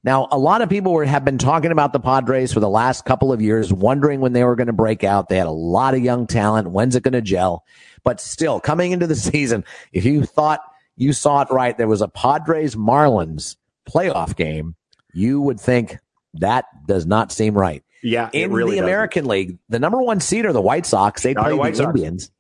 Now, 0.03 0.29
a 0.31 0.39
lot 0.39 0.61
of 0.61 0.69
people 0.69 0.93
were, 0.93 1.05
have 1.07 1.25
been 1.25 1.39
talking 1.39 1.71
about 1.73 1.95
the 1.95 2.01
Padres 2.01 2.53
for 2.53 2.61
the 2.61 2.69
last 2.69 3.07
couple 3.07 3.33
of 3.33 3.41
years, 3.41 3.73
wondering 3.73 4.21
when 4.21 4.35
they 4.35 4.45
were 4.45 4.55
going 4.55 4.67
to 4.67 4.75
break 4.75 5.03
out. 5.03 5.29
They 5.29 5.39
had 5.39 5.47
a 5.47 5.51
lot 5.51 5.95
of 5.95 6.01
young 6.01 6.27
talent. 6.27 6.71
When's 6.71 6.95
it 6.95 7.03
going 7.03 7.13
to 7.13 7.23
gel? 7.23 7.65
But 8.03 8.21
still, 8.21 8.61
coming 8.61 8.93
into 8.93 9.07
the 9.07 9.15
season, 9.15 9.65
if 9.93 10.05
you 10.05 10.25
thought 10.25 10.61
you 10.97 11.13
saw 11.13 11.43
it 11.43 11.49
right, 11.51 11.77
there 11.77 11.89
was 11.89 12.03
a 12.03 12.09
Padres 12.09 12.77
Marlins 12.77 13.57
playoff 13.89 14.37
game, 14.37 14.77
you 15.13 15.41
would 15.41 15.61
think 15.61 15.99
that 16.35 16.67
does 16.87 17.07
not 17.07 17.33
seem 17.33 17.55
right. 17.55 17.83
Yeah, 18.03 18.29
in 18.33 18.53
really 18.53 18.73
the 18.73 18.77
doesn't. 18.77 18.85
American 18.85 19.27
League, 19.27 19.59
the 19.69 19.79
number 19.79 20.01
one 20.03 20.21
seed 20.21 20.45
are 20.45 20.53
the 20.53 20.61
White 20.61 20.85
Sox. 20.85 21.23
They 21.23 21.35
play 21.35 21.57
the, 21.57 21.71
the 21.71 21.85
Indians. 21.85 22.31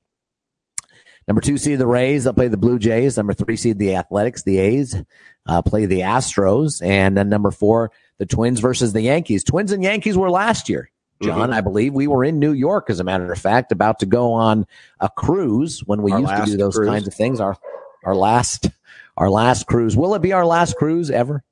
Number 1.26 1.40
two 1.40 1.57
seed 1.57 1.78
the 1.78 1.86
Rays. 1.86 2.24
They'll 2.24 2.34
play 2.34 2.48
the 2.48 2.59
Blue 2.59 2.78
Jays. 2.78 3.16
Number 3.16 3.32
three 3.32 3.57
seed 3.57 3.78
the 3.78 3.96
Athletics. 3.96 4.42
The 4.42 4.59
A's 4.59 5.02
uh, 5.46 5.62
play 5.62 5.86
the 5.86 6.00
Astros, 6.00 6.84
and 6.84 7.16
then 7.16 7.30
number 7.30 7.50
four 7.50 7.92
the 8.18 8.26
Twins 8.26 8.61
versus 8.61 8.92
the 8.92 9.00
Yankees. 9.00 9.42
Twins 9.42 9.72
and 9.72 9.82
Yankees 9.82 10.18
were 10.18 10.30
last 10.30 10.68
year. 10.68 10.90
John, 11.22 11.38
mm-hmm. 11.38 11.52
I 11.52 11.61
believe 11.61 11.94
we 11.94 12.09
were 12.09 12.24
in 12.24 12.38
New 12.38 12.52
York, 12.52 12.90
as 12.90 13.00
a 13.00 13.05
matter 13.05 13.32
of 13.32 13.38
fact, 13.38 13.72
about 13.72 14.00
to 14.00 14.07
go 14.07 14.32
on 14.32 14.66
a 15.00 15.09
cruise 15.09 15.80
when 15.86 16.02
we 16.02 16.12
our 16.12 16.20
used 16.20 16.36
to 16.36 16.44
do 16.44 16.57
those 16.57 16.76
cruise. 16.76 16.88
kinds 16.88 17.07
of 17.07 17.14
things. 17.14 17.40
Our 17.40 17.57
our 18.05 18.14
last 18.14 18.68
our 19.16 19.30
last 19.30 19.66
cruise. 19.66 19.96
Will 19.96 20.14
it 20.14 20.22
be 20.22 20.32
our 20.32 20.46
last 20.46 20.76
cruise 20.76 21.11
ever? 21.11 21.44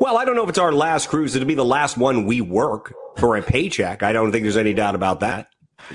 Well, 0.00 0.18
I 0.18 0.24
don't 0.24 0.36
know 0.36 0.42
if 0.42 0.48
it's 0.48 0.58
our 0.58 0.72
last 0.72 1.08
cruise. 1.08 1.34
It'll 1.34 1.48
be 1.48 1.54
the 1.54 1.64
last 1.64 1.96
one 1.96 2.26
we 2.26 2.40
work 2.40 2.92
for 3.16 3.36
a 3.36 3.42
paycheck. 3.42 4.02
I 4.02 4.12
don't 4.12 4.32
think 4.32 4.42
there's 4.42 4.56
any 4.56 4.74
doubt 4.74 4.94
about 4.94 5.20
that. 5.20 5.48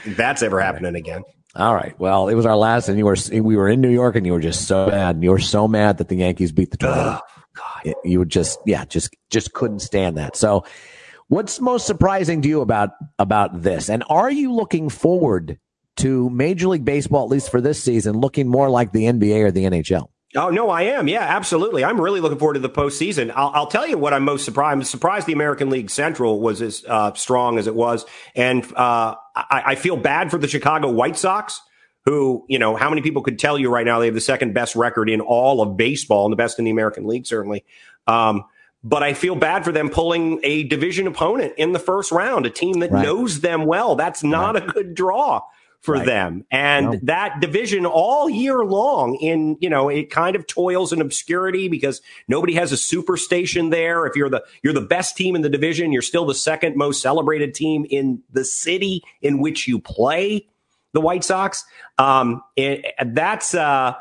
That's 0.05 0.41
ever 0.41 0.59
happening 0.59 0.95
again. 0.95 1.23
All 1.55 1.75
right. 1.75 1.99
Well, 1.99 2.29
it 2.29 2.35
was 2.35 2.45
our 2.45 2.55
last, 2.55 2.89
and 2.89 2.97
you 2.97 3.05
were 3.05 3.17
we 3.31 3.55
were 3.55 3.67
in 3.67 3.81
New 3.81 3.89
York, 3.89 4.15
and 4.15 4.25
you 4.25 4.33
were 4.33 4.39
just 4.39 4.67
so 4.67 4.87
mad. 4.87 5.15
And 5.15 5.23
you 5.23 5.31
were 5.31 5.39
so 5.39 5.67
mad 5.67 5.97
that 5.97 6.07
the 6.07 6.15
Yankees 6.15 6.51
beat 6.51 6.71
the 6.71 6.77
Twins. 6.77 6.95
Oh, 6.97 7.19
God. 7.53 7.95
You 8.03 8.19
would 8.19 8.29
just, 8.29 8.59
yeah, 8.65 8.85
just 8.85 9.15
just 9.29 9.53
couldn't 9.53 9.79
stand 9.79 10.17
that. 10.17 10.35
So, 10.35 10.63
what's 11.27 11.59
most 11.59 11.87
surprising 11.87 12.41
to 12.43 12.47
you 12.47 12.61
about 12.61 12.91
about 13.17 13.61
this? 13.61 13.89
And 13.89 14.03
are 14.09 14.31
you 14.31 14.53
looking 14.53 14.89
forward 14.89 15.59
to 16.00 16.30
Major 16.30 16.68
League 16.68 16.86
Baseball, 16.86 17.24
at 17.24 17.30
least 17.30 17.52
for 17.52 17.62
this 17.62 17.82
season, 17.82 18.20
looking 18.20 18.47
more 18.47 18.70
like 18.70 18.91
the 18.91 19.04
NBA 19.04 19.43
or 19.43 19.52
the 19.52 19.66
NHL? 19.66 20.10
Oh 20.36 20.50
no, 20.50 20.70
I 20.70 20.84
am. 20.84 21.08
Yeah, 21.08 21.22
absolutely. 21.22 21.84
I'm 21.84 22.00
really 22.00 22.20
looking 22.20 22.38
forward 22.38 22.54
to 22.54 22.60
the 22.60 22.70
postseason. 22.70 23.32
I'll, 23.36 23.50
I'll 23.50 23.68
tell 23.68 23.88
you 23.88 23.97
what 23.97 24.14
I'm 24.14 24.24
most 24.24 24.45
surprised. 24.45 24.74
I'm 24.74 24.84
surprised 24.84 25.26
the 25.26 25.34
American 25.34 25.72
League 25.72 25.89
Central 25.89 26.39
was 26.39 26.62
as 26.62 26.86
uh, 26.88 27.14
strong 27.14 27.58
as 27.58 27.66
it 27.66 27.74
was, 27.74 28.06
and 28.36 28.64
uh, 28.76 29.16
I, 29.36 29.64
I, 29.66 29.76
feel 29.76 29.97
bad 29.97 30.30
for 30.30 30.38
the 30.38 30.47
Chicago 30.47 30.91
White 30.91 31.18
Sox, 31.18 31.60
who 32.06 32.45
you 32.47 32.60
know 32.60 32.76
how 32.76 32.89
many 32.89 33.02
people 33.02 33.24
could 33.24 33.39
tell 33.39 33.58
you 33.58 33.72
right 33.72 33.86
now 33.86 33.97
they 33.97 34.06
have 34.06 34.14
the 34.14 34.22
second 34.22 34.54
best 34.54 34.76
record 34.76 35.10
in 35.10 35.20
all 35.20 35.64
of 35.64 35.76
baseball 35.76 36.26
and 36.26 36.32
the 36.32 36.38
best 36.38 36.60
in 36.60 36.66
the 36.66 36.72
American 36.72 37.08
League 37.08 37.26
certainly. 37.26 37.66
Um, 38.06 38.43
but 38.84 39.02
I 39.02 39.16
feel 39.16 39.36
bad 39.36 39.66
for 39.66 39.72
them 39.72 39.89
pulling 39.89 40.39
a 40.43 40.64
division 40.64 41.08
opponent 41.08 41.54
in 41.58 41.74
the 41.74 41.80
first 41.80 42.12
round, 42.12 42.45
a 42.45 42.52
team 42.52 42.82
that 42.82 42.91
right. 42.91 43.04
knows 43.04 43.41
them 43.41 43.66
well. 43.66 43.95
That's 43.95 44.24
not 44.24 44.54
right. 44.54 44.64
a 44.64 44.68
good 44.68 44.93
draw 44.93 45.41
for 45.82 45.95
right. 45.95 46.05
them. 46.05 46.45
And 46.51 46.86
no. 46.86 46.99
that 47.03 47.39
division 47.39 47.86
all 47.86 48.30
year 48.30 48.65
long 48.65 49.15
in, 49.15 49.57
you 49.61 49.69
know, 49.69 49.88
it 49.89 50.09
kind 50.09 50.36
of 50.36 50.45
toils 50.45 50.91
in 50.91 51.01
obscurity 51.01 51.69
because 51.69 52.01
nobody 52.27 52.53
has 52.55 52.71
a 52.71 52.75
superstation 52.75 53.71
there. 53.71 54.05
If 54.05 54.15
you're 54.15 54.30
the, 54.30 54.43
you're 54.61 54.73
the 54.73 54.82
best 54.82 55.15
team 55.15 55.36
in 55.36 55.41
the 55.41 55.49
division, 55.49 55.93
you're 55.93 56.01
still 56.01 56.25
the 56.25 56.36
second 56.36 56.75
most 56.75 57.01
celebrated 57.01 57.53
team 57.53 57.86
in 57.89 58.21
the 58.32 58.43
city 58.43 59.03
in 59.21 59.39
which 59.39 59.67
you 59.67 59.80
play 59.80 60.47
the 60.91 61.01
White 61.01 61.23
Sox. 61.23 61.63
Um, 61.97 62.43
it, 62.57 62.86
that's, 63.05 63.55
uh, 63.55 63.93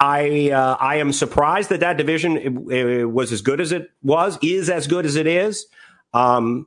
I 0.00 0.50
uh, 0.50 0.76
I 0.80 0.96
am 0.96 1.12
surprised 1.12 1.68
that 1.68 1.78
that 1.78 1.96
division 1.96 2.36
it, 2.36 2.72
it 2.72 3.04
was 3.04 3.30
as 3.30 3.40
good 3.40 3.60
as 3.60 3.70
it 3.70 3.88
was, 4.02 4.36
is 4.42 4.68
as 4.68 4.88
good 4.88 5.06
as 5.06 5.14
it 5.14 5.28
is. 5.28 5.66
Um, 6.12 6.66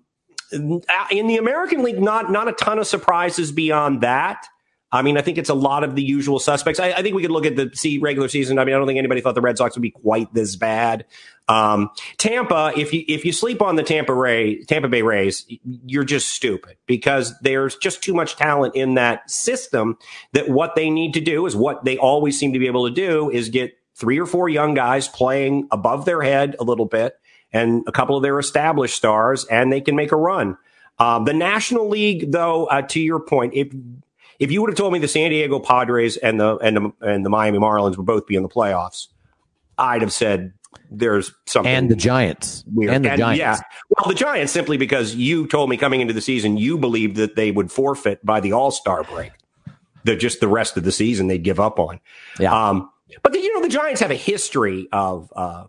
in 0.53 1.28
the 1.28 1.36
American 1.36 1.84
League, 1.84 2.01
not 2.01 2.32
not 2.32 2.47
a 2.47 2.53
ton 2.53 2.80
of 2.80 2.88
surprises 2.88 3.51
beyond 3.51 4.01
that. 4.01 4.47
I 4.96 5.02
mean, 5.02 5.18
I 5.18 5.22
think 5.22 5.38
it's 5.38 5.50
a 5.50 5.54
lot 5.56 5.84
of 5.84 5.96
the 5.96 6.04
usual 6.04 6.39
suspects. 6.39 6.80
I, 6.80 6.91
I 6.91 7.02
think 7.02 7.16
we 7.16 7.22
could 7.22 7.32
look 7.32 7.46
at 7.46 7.58
the 7.58 7.70
see, 7.74 7.98
regular 7.98 8.30
season. 8.30 8.58
I 8.58 8.64
mean, 8.64 8.74
I 8.74 8.78
don't 8.78 8.88
think 8.88 8.98
anybody 8.98 9.20
thought 9.20 9.36
the 9.36 9.41
Red 9.41 9.58
Sox 9.58 9.76
would 9.76 9.82
be 9.82 9.91
quite 9.91 10.34
this 10.34 10.56
bad. 10.56 11.06
Um, 11.50 11.91
Tampa, 12.18 12.72
if 12.78 12.93
you 12.93 13.04
if 13.08 13.26
you 13.26 13.34
sleep 13.34 13.62
on 13.62 13.76
the 13.76 13.84
Tampa 13.84 14.14
Ray 14.14 14.64
Tampa 14.64 14.88
Bay 14.88 15.02
Rays, 15.02 15.46
you're 15.86 16.06
just 16.06 16.30
stupid 16.30 16.78
because 16.88 17.38
there's 17.41 17.76
just 17.76 18.02
too 18.02 18.14
much 18.14 18.38
talent 18.38 18.76
in 18.76 18.96
that 18.96 19.30
system. 19.30 19.98
That 20.32 20.50
what 20.50 20.76
they 20.76 20.89
need 20.89 21.14
to 21.16 21.22
do 21.22 21.46
is 21.46 21.56
what 21.56 21.84
they 21.84 21.98
always 21.98 22.39
seem 22.39 22.54
to 22.54 22.60
be 22.60 22.68
able 22.68 22.88
to 22.88 22.93
do 22.93 23.30
is 23.30 23.50
get 23.50 23.78
three 23.96 24.20
or 24.20 24.26
four 24.26 24.48
young 24.48 24.74
guys 24.76 25.10
playing 25.10 25.68
above 25.72 26.06
their 26.06 26.22
head 26.22 26.56
a 26.60 26.64
little 26.64 26.86
bit 26.86 27.20
and 27.52 27.84
a 27.86 27.91
couple 27.91 28.16
of 28.16 28.24
their 28.24 28.39
established 28.39 28.96
stars, 28.96 29.46
and 29.46 29.72
they 29.72 29.82
can 29.82 29.96
make 29.96 30.12
a 30.12 30.18
run. 30.18 30.58
Um, 31.00 31.26
the 31.26 31.34
National 31.34 31.89
League, 31.89 32.32
though, 32.32 32.66
uh, 32.68 32.82
to 32.84 33.00
your 33.02 33.20
point, 33.20 33.54
if 33.54 33.68
if 34.40 34.52
you 34.52 34.62
would 34.62 34.70
have 34.70 34.78
told 34.78 34.94
me 34.94 35.00
the 35.00 35.08
San 35.08 35.30
Diego 35.30 35.60
Padres 35.60 36.18
and 36.18 36.40
the 36.40 36.58
and 36.58 36.78
the 36.78 36.92
and 37.02 37.26
the 37.26 37.30
Miami 37.30 37.60
Marlins 37.60 37.98
would 37.98 38.06
both 38.06 38.28
be 38.28 38.36
in 38.36 38.44
the 38.44 38.50
playoffs, 38.50 39.08
I'd 39.78 40.02
have 40.02 40.14
said 40.14 40.54
there's 40.92 41.34
something. 41.46 41.72
And 41.72 41.90
the 41.90 41.96
Giants. 41.96 42.64
Weird. 42.68 42.94
And 42.94 43.06
the 43.06 43.12
and, 43.12 43.20
Giants. 43.20 43.40
Yeah. 43.40 43.60
Well, 43.90 44.08
the 44.08 44.16
Giants 44.16 44.52
simply 44.52 44.78
because 44.78 45.16
you 45.16 45.48
told 45.48 45.70
me 45.70 45.78
coming 45.78 46.02
into 46.02 46.14
the 46.14 46.22
season 46.22 46.58
you 46.58 46.78
believed 46.78 47.16
that 47.18 47.36
they 47.36 47.52
would 47.52 47.72
forfeit 47.72 48.26
by 48.26 48.40
the 48.40 48.52
All 48.52 48.72
Star 48.72 49.04
break. 49.04 49.32
That 50.04 50.18
just 50.18 50.40
the 50.40 50.48
rest 50.48 50.78
of 50.78 50.84
the 50.84 50.92
season 50.92 51.28
they'd 51.28 51.44
give 51.44 51.60
up 51.60 51.80
on. 51.80 52.00
Yeah. 52.40 52.54
Um, 52.54 52.92
but 53.24 53.34
the, 53.34 53.40
you 53.40 53.54
know 53.56 53.62
the 53.62 53.70
Giants 53.70 54.02
have 54.02 54.12
a 54.12 54.16
history 54.16 54.88
of 54.92 55.32
uh, 55.36 55.66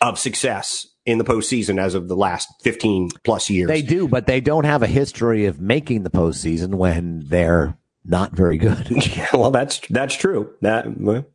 of 0.00 0.18
success 0.18 0.86
in 1.08 1.16
the 1.16 1.24
postseason 1.24 1.80
as 1.80 1.94
of 1.94 2.06
the 2.06 2.14
last 2.14 2.52
15 2.62 3.10
plus 3.24 3.48
years. 3.48 3.68
They 3.68 3.80
do, 3.80 4.06
but 4.06 4.26
they 4.26 4.42
don't 4.42 4.64
have 4.64 4.82
a 4.82 4.86
history 4.86 5.46
of 5.46 5.58
making 5.58 6.02
the 6.02 6.10
postseason 6.10 6.74
when 6.74 7.24
they're 7.26 7.78
not 8.04 8.32
very 8.32 8.58
good. 8.58 8.86
yeah, 9.16 9.28
well, 9.32 9.50
that's 9.50 9.80
that's 9.88 10.14
true. 10.14 10.52
That 10.60 10.84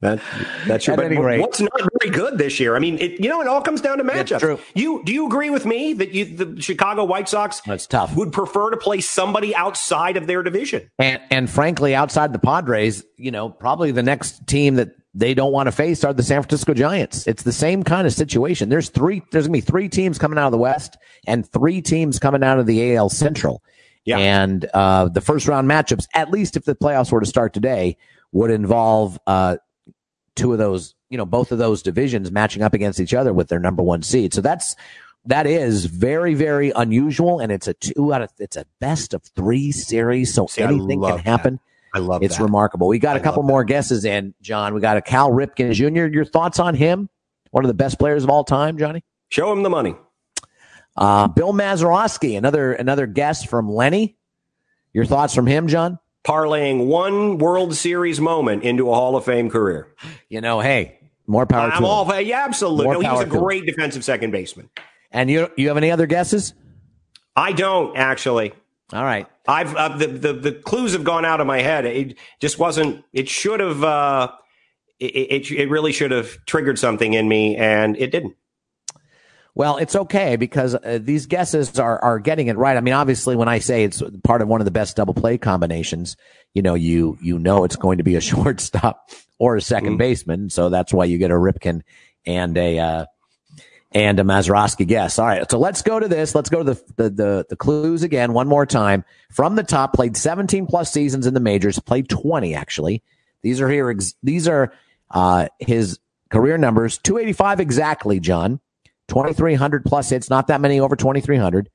that 0.02 0.22
that's 0.68 0.86
true. 0.86 0.94
At 0.94 0.98
but 0.98 1.06
any 1.08 1.18
rate, 1.18 1.40
what's 1.40 1.60
not 1.60 1.82
very 2.00 2.12
good 2.12 2.38
this 2.38 2.60
year? 2.60 2.76
I 2.76 2.80
mean, 2.80 3.00
it, 3.00 3.20
you 3.20 3.30
know, 3.30 3.42
it 3.42 3.48
all 3.48 3.62
comes 3.62 3.82
down 3.82 3.98
to 3.98 4.04
matchups. 4.04 4.40
True. 4.40 4.60
You 4.76 5.04
do 5.04 5.12
you 5.12 5.26
agree 5.26 5.50
with 5.50 5.66
me 5.66 5.94
that 5.94 6.14
you, 6.14 6.26
the 6.26 6.62
Chicago 6.62 7.04
White 7.04 7.28
Sox 7.28 7.62
that's 7.62 7.88
tough 7.88 8.16
would 8.16 8.32
prefer 8.32 8.70
to 8.70 8.78
play 8.78 9.02
somebody 9.02 9.56
outside 9.56 10.18
of 10.18 10.28
their 10.28 10.44
division? 10.44 10.90
And 11.00 11.20
and 11.32 11.50
frankly, 11.50 11.96
outside 11.96 12.32
the 12.32 12.40
Padres, 12.40 13.04
you 13.18 13.32
know, 13.32 13.50
probably 13.50 13.92
the 13.92 14.04
next 14.04 14.46
team 14.46 14.76
that 14.76 14.96
they 15.14 15.34
don't 15.34 15.52
want 15.52 15.68
to 15.68 15.72
face 15.72 16.04
are 16.04 16.14
the 16.14 16.24
San 16.24 16.42
Francisco 16.42 16.74
Giants. 16.74 17.28
It's 17.28 17.44
the 17.44 17.52
same 17.52 17.84
kind 17.84 18.08
of 18.08 18.14
situation. 18.14 18.70
There's 18.70 18.90
three, 18.90 19.22
there's 19.32 19.46
gonna 19.46 19.58
be 19.58 19.62
three 19.62 19.90
teams 19.90 20.18
coming 20.18 20.40
out 20.40 20.48
of 20.48 20.52
the 20.52 20.58
West 20.58 20.98
and 21.28 21.48
three 21.48 21.82
teams 21.82 22.20
coming 22.20 22.44
out 22.44 22.60
of 22.60 22.66
the 22.66 22.96
AL 22.96 23.10
Central. 23.10 23.64
Yeah. 24.06 24.18
And 24.18 24.66
uh, 24.74 25.10
the 25.10 25.22
first 25.22 25.48
round 25.48 25.70
matchups, 25.70 26.08
at 26.14 26.30
least 26.30 26.58
if 26.58 26.66
the 26.66 26.76
playoffs 26.76 27.12
were 27.12 27.20
to 27.20 27.26
start 27.26 27.54
today, 27.54 27.98
would 28.32 28.52
involve 28.52 29.20
uh, 29.28 29.58
two 30.36 30.52
of 30.52 30.58
those, 30.58 30.96
you 31.10 31.18
know, 31.18 31.26
both 31.26 31.52
of 31.52 31.58
those 31.58 31.84
divisions 31.84 32.32
matching 32.32 32.64
up 32.64 32.74
against 32.74 33.00
each 33.00 33.14
other 33.14 33.34
with 33.34 33.48
their 33.48 33.60
number 33.60 33.84
one 33.84 34.02
seed. 34.02 34.34
So 34.34 34.42
that's 34.42 34.76
that 35.26 35.48
is 35.48 35.86
very, 35.86 36.34
very 36.34 36.72
unusual, 36.76 37.40
and 37.40 37.52
it's 37.52 37.68
a 37.68 37.74
two 37.76 38.14
out 38.14 38.24
of 38.24 38.32
it's 38.40 38.58
a 38.58 38.66
best 38.80 39.14
of 39.14 39.24
three 39.24 39.72
series, 39.72 40.34
so 40.34 40.48
See, 40.48 40.62
anything 40.62 41.02
can 41.02 41.20
happen. 41.20 41.54
That. 41.56 41.62
I 41.94 42.00
love 42.00 42.22
it. 42.22 42.26
it's 42.26 42.38
that. 42.38 42.44
remarkable. 42.44 42.88
We 42.88 43.00
got 43.00 43.18
a 43.18 43.20
couple 43.20 43.44
more 43.44 43.64
guesses 43.64 44.04
in, 44.04 44.34
John. 44.42 44.74
We 44.74 44.82
got 44.82 44.98
a 44.98 45.02
Cal 45.02 45.30
Ripken 45.30 45.74
Jr. 45.74 46.14
Your 46.14 46.26
thoughts 46.26 46.60
on 46.60 46.76
him? 46.76 47.10
One 47.52 47.64
of 47.64 47.68
the 47.68 47.76
best 47.76 48.00
players 48.00 48.24
of 48.24 48.32
all 48.32 48.44
time, 48.44 48.78
Johnny. 48.80 49.04
Show 49.30 49.52
him 49.52 49.62
the 49.62 49.70
money. 49.70 49.96
Uh, 50.96 51.28
Bill 51.28 51.54
Mazeroski, 51.54 52.38
another 52.38 52.74
another 52.74 53.06
guest 53.06 53.48
from 53.48 53.70
Lenny. 53.70 54.18
Your 54.92 55.06
thoughts 55.06 55.34
from 55.34 55.48
him, 55.48 55.68
John? 55.68 56.00
Parlaying 56.24 56.86
one 56.86 57.38
World 57.38 57.76
Series 57.76 58.20
moment 58.20 58.64
into 58.64 58.90
a 58.90 58.94
Hall 58.94 59.16
of 59.16 59.26
Fame 59.26 59.50
career. 59.50 59.94
You 60.30 60.42
know, 60.42 60.62
hey, 60.62 61.00
more 61.28 61.46
power 61.46 61.72
I'm 61.72 61.82
to 61.82 61.88
all, 61.88 62.10
him. 62.10 62.26
Yeah, 62.26 62.44
absolutely. 62.46 62.94
No, 62.94 63.00
he 63.00 63.08
was 63.08 63.24
a 63.24 63.26
great 63.26 63.66
defensive 63.66 64.04
second 64.04 64.32
baseman. 64.32 64.70
And 65.12 65.30
you 65.30 65.50
you 65.58 65.68
have 65.68 65.78
any 65.78 65.92
other 65.92 66.08
guesses? 66.08 66.54
I 67.36 67.52
don't 67.52 67.98
actually. 67.98 68.54
All 68.94 69.04
right. 69.04 69.28
I've 69.48 69.76
uh, 69.76 69.98
the, 69.98 70.08
the 70.08 70.34
the 70.34 70.52
clues 70.52 70.94
have 70.94 71.04
gone 71.04 71.26
out 71.26 71.42
of 71.42 71.48
my 71.48 71.62
head. 71.62 71.86
It 71.86 72.18
just 72.40 72.60
wasn't. 72.60 73.04
It 73.12 73.28
should 73.28 73.60
have. 73.60 73.84
Uh, 73.84 74.32
it, 75.00 75.52
it 75.52 75.70
really 75.70 75.92
should 75.92 76.12
have 76.12 76.38
triggered 76.46 76.80
something 76.80 77.14
in 77.14 77.28
me, 77.28 77.58
and 77.58 77.98
it 77.98 78.12
didn't. 78.12 78.36
Well, 79.56 79.78
it's 79.78 79.96
okay 79.96 80.36
because 80.36 80.76
uh, 80.76 81.00
these 81.02 81.26
guesses 81.26 81.78
are 81.78 82.00
are 82.04 82.20
getting 82.20 82.48
it 82.48 82.58
right. 82.58 82.78
I 82.78 82.82
mean, 82.82 82.94
obviously, 82.94 83.36
when 83.36 83.48
I 83.48 83.60
say 83.60 83.84
it's 83.84 84.02
part 84.24 84.42
of 84.42 84.48
one 84.48 84.62
of 84.62 84.66
the 84.66 84.72
best 84.72 84.96
double 84.96 85.14
play 85.14 85.38
combinations, 85.38 86.16
you 86.54 86.62
know, 86.62 86.76
you 86.76 87.18
you 87.22 87.38
know 87.38 87.64
it's 87.64 87.76
going 87.76 87.98
to 87.98 88.04
be 88.04 88.16
a 88.16 88.22
shortstop 88.22 89.10
or 89.40 89.58
a 89.58 89.60
2nd 89.60 89.82
mm-hmm. 89.82 89.98
baseman, 89.98 90.50
so 90.50 90.70
that's 90.70 90.94
why 90.94 91.06
you 91.06 91.18
get 91.18 91.32
a 91.32 91.36
Ripken 91.36 91.82
and 92.26 92.58
a 92.58 92.80
uh, 92.80 93.06
and 93.94 94.20
a 94.20 94.24
Mazeroski 94.24 94.88
guess. 94.88 95.20
All 95.20 95.28
right, 95.28 95.50
so 95.50 95.60
let's 95.60 95.82
go 95.82 96.00
to 96.00 96.08
this. 96.08 96.34
Let's 96.34 96.50
go 96.50 96.64
to 96.64 96.74
the, 96.74 96.84
the 96.96 97.10
the 97.10 97.46
the 97.50 97.56
clues 97.56 98.04
again 98.04 98.34
one 98.34 98.48
more 98.48 98.66
time. 98.66 99.06
From 99.32 99.56
the 99.56 99.64
top, 99.64 99.94
played 99.94 100.18
17 100.18 100.66
plus 100.66 100.92
seasons 100.92 101.28
in 101.28 101.34
the 101.34 101.40
majors, 101.40 101.80
played 101.80 102.10
20 102.10 102.56
actually. 102.56 103.04
These 103.42 103.62
are 103.62 103.70
here. 103.70 103.96
These 104.24 104.48
are 104.48 104.74
uh, 105.12 105.48
his 105.60 106.00
career 106.30 106.58
numbers 106.58 106.98
285 106.98 107.60
exactly, 107.60 108.20
John. 108.20 108.60
2,300 109.10 109.86
plus 109.86 110.10
hits, 110.10 110.30
not 110.30 110.48
that 110.48 110.62
many 110.62 110.80
over 110.80 110.96
2,300. 110.96 111.70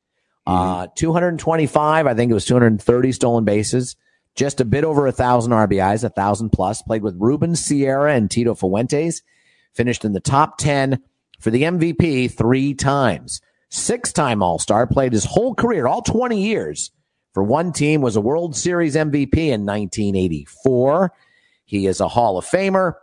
Uh, 0.46 0.86
mm-hmm. 0.86 0.92
225, 0.96 2.06
I 2.06 2.14
think 2.14 2.30
it 2.30 2.34
was 2.34 2.46
230 2.46 3.12
stolen 3.12 3.44
bases, 3.44 3.96
just 4.34 4.62
a 4.62 4.64
bit 4.64 4.82
over 4.82 5.06
a 5.06 5.12
thousand 5.12 5.52
RBIs, 5.52 6.04
a 6.04 6.08
thousand 6.08 6.50
plus. 6.50 6.80
Played 6.80 7.02
with 7.02 7.16
Ruben 7.18 7.54
Sierra 7.54 8.14
and 8.14 8.30
Tito 8.30 8.54
Fuentes. 8.54 9.22
Finished 9.74 10.04
in 10.04 10.12
the 10.12 10.20
top 10.20 10.56
10 10.58 11.02
for 11.38 11.50
the 11.50 11.62
MVP 11.62 12.32
three 12.32 12.74
times. 12.74 13.40
Six 13.70 14.12
time 14.12 14.42
All 14.42 14.58
Star, 14.58 14.86
played 14.86 15.12
his 15.12 15.24
whole 15.24 15.54
career, 15.54 15.86
all 15.86 16.02
20 16.02 16.42
years 16.42 16.90
for 17.34 17.42
one 17.42 17.72
team, 17.72 18.00
was 18.00 18.16
a 18.16 18.20
World 18.20 18.56
Series 18.56 18.94
MVP 18.94 19.36
in 19.36 19.66
1984. 19.66 21.12
He 21.64 21.86
is 21.86 22.00
a 22.00 22.08
Hall 22.08 22.38
of 22.38 22.46
Famer. 22.46 22.94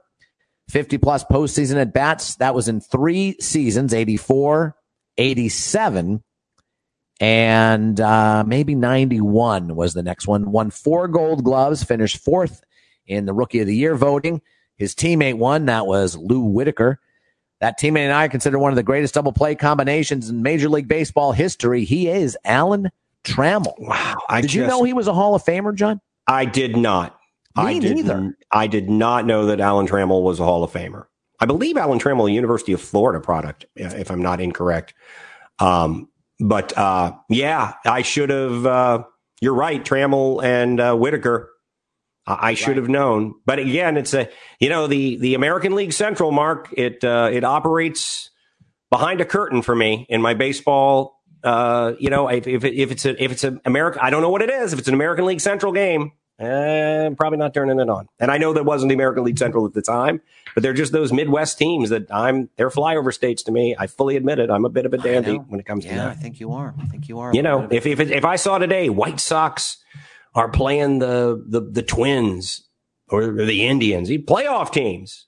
50 0.69 0.97
plus 0.97 1.23
postseason 1.23 1.75
at 1.75 1.93
bats. 1.93 2.35
That 2.37 2.55
was 2.55 2.67
in 2.67 2.81
three 2.81 3.35
seasons 3.39 3.93
84, 3.93 4.75
87, 5.17 6.23
and 7.19 8.01
uh, 8.01 8.43
maybe 8.45 8.75
91 8.75 9.75
was 9.75 9.93
the 9.93 10.03
next 10.03 10.27
one. 10.27 10.51
Won 10.51 10.71
four 10.71 11.07
gold 11.07 11.43
gloves, 11.43 11.83
finished 11.83 12.17
fourth 12.17 12.63
in 13.05 13.25
the 13.25 13.33
Rookie 13.33 13.59
of 13.59 13.67
the 13.67 13.75
Year 13.75 13.95
voting. 13.95 14.41
His 14.75 14.95
teammate 14.95 15.37
won. 15.37 15.67
That 15.67 15.85
was 15.85 16.17
Lou 16.17 16.41
Whitaker. 16.41 16.99
That 17.61 17.79
teammate 17.79 17.99
and 17.99 18.13
I 18.13 18.27
consider 18.27 18.59
one 18.59 18.71
of 18.71 18.75
the 18.75 18.83
greatest 18.83 19.13
double 19.13 19.31
play 19.31 19.55
combinations 19.55 20.29
in 20.29 20.43
Major 20.43 20.69
League 20.69 20.87
Baseball 20.87 21.31
history. 21.31 21.85
He 21.85 22.09
is 22.09 22.37
Alan 22.43 22.91
Trammell. 23.23 23.79
Wow. 23.79 24.15
I 24.29 24.41
did 24.41 24.47
just, 24.47 24.55
you 24.55 24.67
know 24.67 24.83
he 24.83 24.93
was 24.93 25.07
a 25.07 25.13
Hall 25.13 25.35
of 25.35 25.43
Famer, 25.43 25.73
John? 25.73 26.01
I 26.27 26.45
did 26.45 26.75
not. 26.75 27.17
Me 27.55 27.63
I 27.63 27.79
did, 27.79 27.95
neither. 27.95 28.37
I 28.51 28.67
did 28.67 28.89
not 28.89 29.25
know 29.25 29.45
that 29.45 29.61
Alan 29.61 29.87
Trammell 29.87 30.23
was 30.23 30.39
a 30.39 30.43
Hall 30.43 30.63
of 30.63 30.71
Famer. 30.71 31.05
I 31.39 31.45
believe 31.45 31.77
Alan 31.77 31.99
Trammell, 31.99 32.29
a 32.29 32.31
University 32.33 32.73
of 32.73 32.81
Florida 32.81 33.21
product, 33.21 33.65
if 33.75 34.11
I'm 34.11 34.21
not 34.21 34.41
incorrect. 34.41 34.93
Um, 35.59 36.09
but 36.39 36.77
uh, 36.77 37.13
yeah, 37.29 37.73
I 37.85 38.01
should 38.01 38.29
have. 38.29 38.65
Uh, 38.65 39.03
you're 39.39 39.53
right, 39.53 39.83
Trammell 39.83 40.43
and 40.43 40.79
uh, 40.79 40.95
Whitaker. 40.95 41.49
I, 42.27 42.53
should 42.55 42.69
right. 42.69 42.77
have 42.77 42.89
known. 42.89 43.35
But 43.45 43.59
again, 43.59 43.97
it's 43.97 44.13
a 44.13 44.29
you 44.59 44.69
know 44.69 44.87
the 44.87 45.17
the 45.17 45.35
American 45.35 45.75
League 45.75 45.93
Central 45.93 46.31
mark. 46.31 46.73
It 46.75 47.03
uh, 47.03 47.29
it 47.31 47.43
operates 47.43 48.31
behind 48.89 49.21
a 49.21 49.25
curtain 49.25 49.61
for 49.61 49.75
me 49.75 50.05
in 50.09 50.21
my 50.21 50.33
baseball. 50.33 51.21
Uh, 51.43 51.93
you 51.99 52.09
know, 52.09 52.27
if 52.27 52.47
if, 52.47 52.63
if 52.63 52.91
it's 52.91 53.05
a 53.05 53.23
if 53.23 53.31
it's 53.31 53.43
an 53.43 53.61
American, 53.65 54.01
I 54.01 54.09
don't 54.09 54.21
know 54.21 54.29
what 54.29 54.41
it 54.41 54.49
is. 54.49 54.73
If 54.73 54.79
it's 54.79 54.87
an 54.87 54.93
American 54.93 55.25
League 55.25 55.41
Central 55.41 55.71
game, 55.71 56.13
I'm 56.39 56.45
eh, 56.45 57.09
probably 57.15 57.37
not 57.37 57.53
turning 57.53 57.79
it 57.79 57.89
on. 57.89 58.09
And 58.19 58.29
I 58.29 58.37
know 58.37 58.53
that 58.53 58.65
wasn't 58.65 58.89
the 58.89 58.95
American 58.95 59.23
League 59.23 59.37
Central 59.37 59.65
at 59.65 59.73
the 59.73 59.81
time, 59.81 60.21
but 60.53 60.63
they're 60.63 60.73
just 60.73 60.91
those 60.91 61.13
Midwest 61.13 61.57
teams 61.57 61.89
that 61.91 62.11
I'm, 62.11 62.49
they're 62.57 62.69
flyover 62.69 63.13
states 63.13 63.43
to 63.43 63.53
me. 63.53 63.73
I 63.77 63.87
fully 63.87 64.17
admit 64.17 64.39
it. 64.39 64.49
I'm 64.49 64.65
a 64.65 64.69
bit 64.69 64.85
of 64.85 64.93
a 64.93 64.97
dandy 64.97 65.35
when 65.35 65.61
it 65.61 65.65
comes 65.65 65.85
yeah, 65.85 65.91
to 65.91 65.97
that. 65.97 66.07
I 66.09 66.13
think 66.15 66.41
you 66.41 66.51
are. 66.51 66.75
I 66.77 66.85
think 66.87 67.07
you 67.07 67.19
are. 67.19 67.33
You 67.33 67.41
know, 67.41 67.69
if, 67.71 67.85
if, 67.85 68.01
if 68.01 68.25
I 68.25 68.35
saw 68.35 68.57
today 68.57 68.89
White 68.89 69.21
Sox 69.21 69.77
are 70.35 70.49
playing 70.49 70.99
the, 70.99 71.43
the, 71.47 71.61
the 71.61 71.81
Twins 71.81 72.67
or 73.09 73.31
the 73.31 73.65
Indians, 73.65 74.09
playoff 74.09 74.71
teams, 74.71 75.27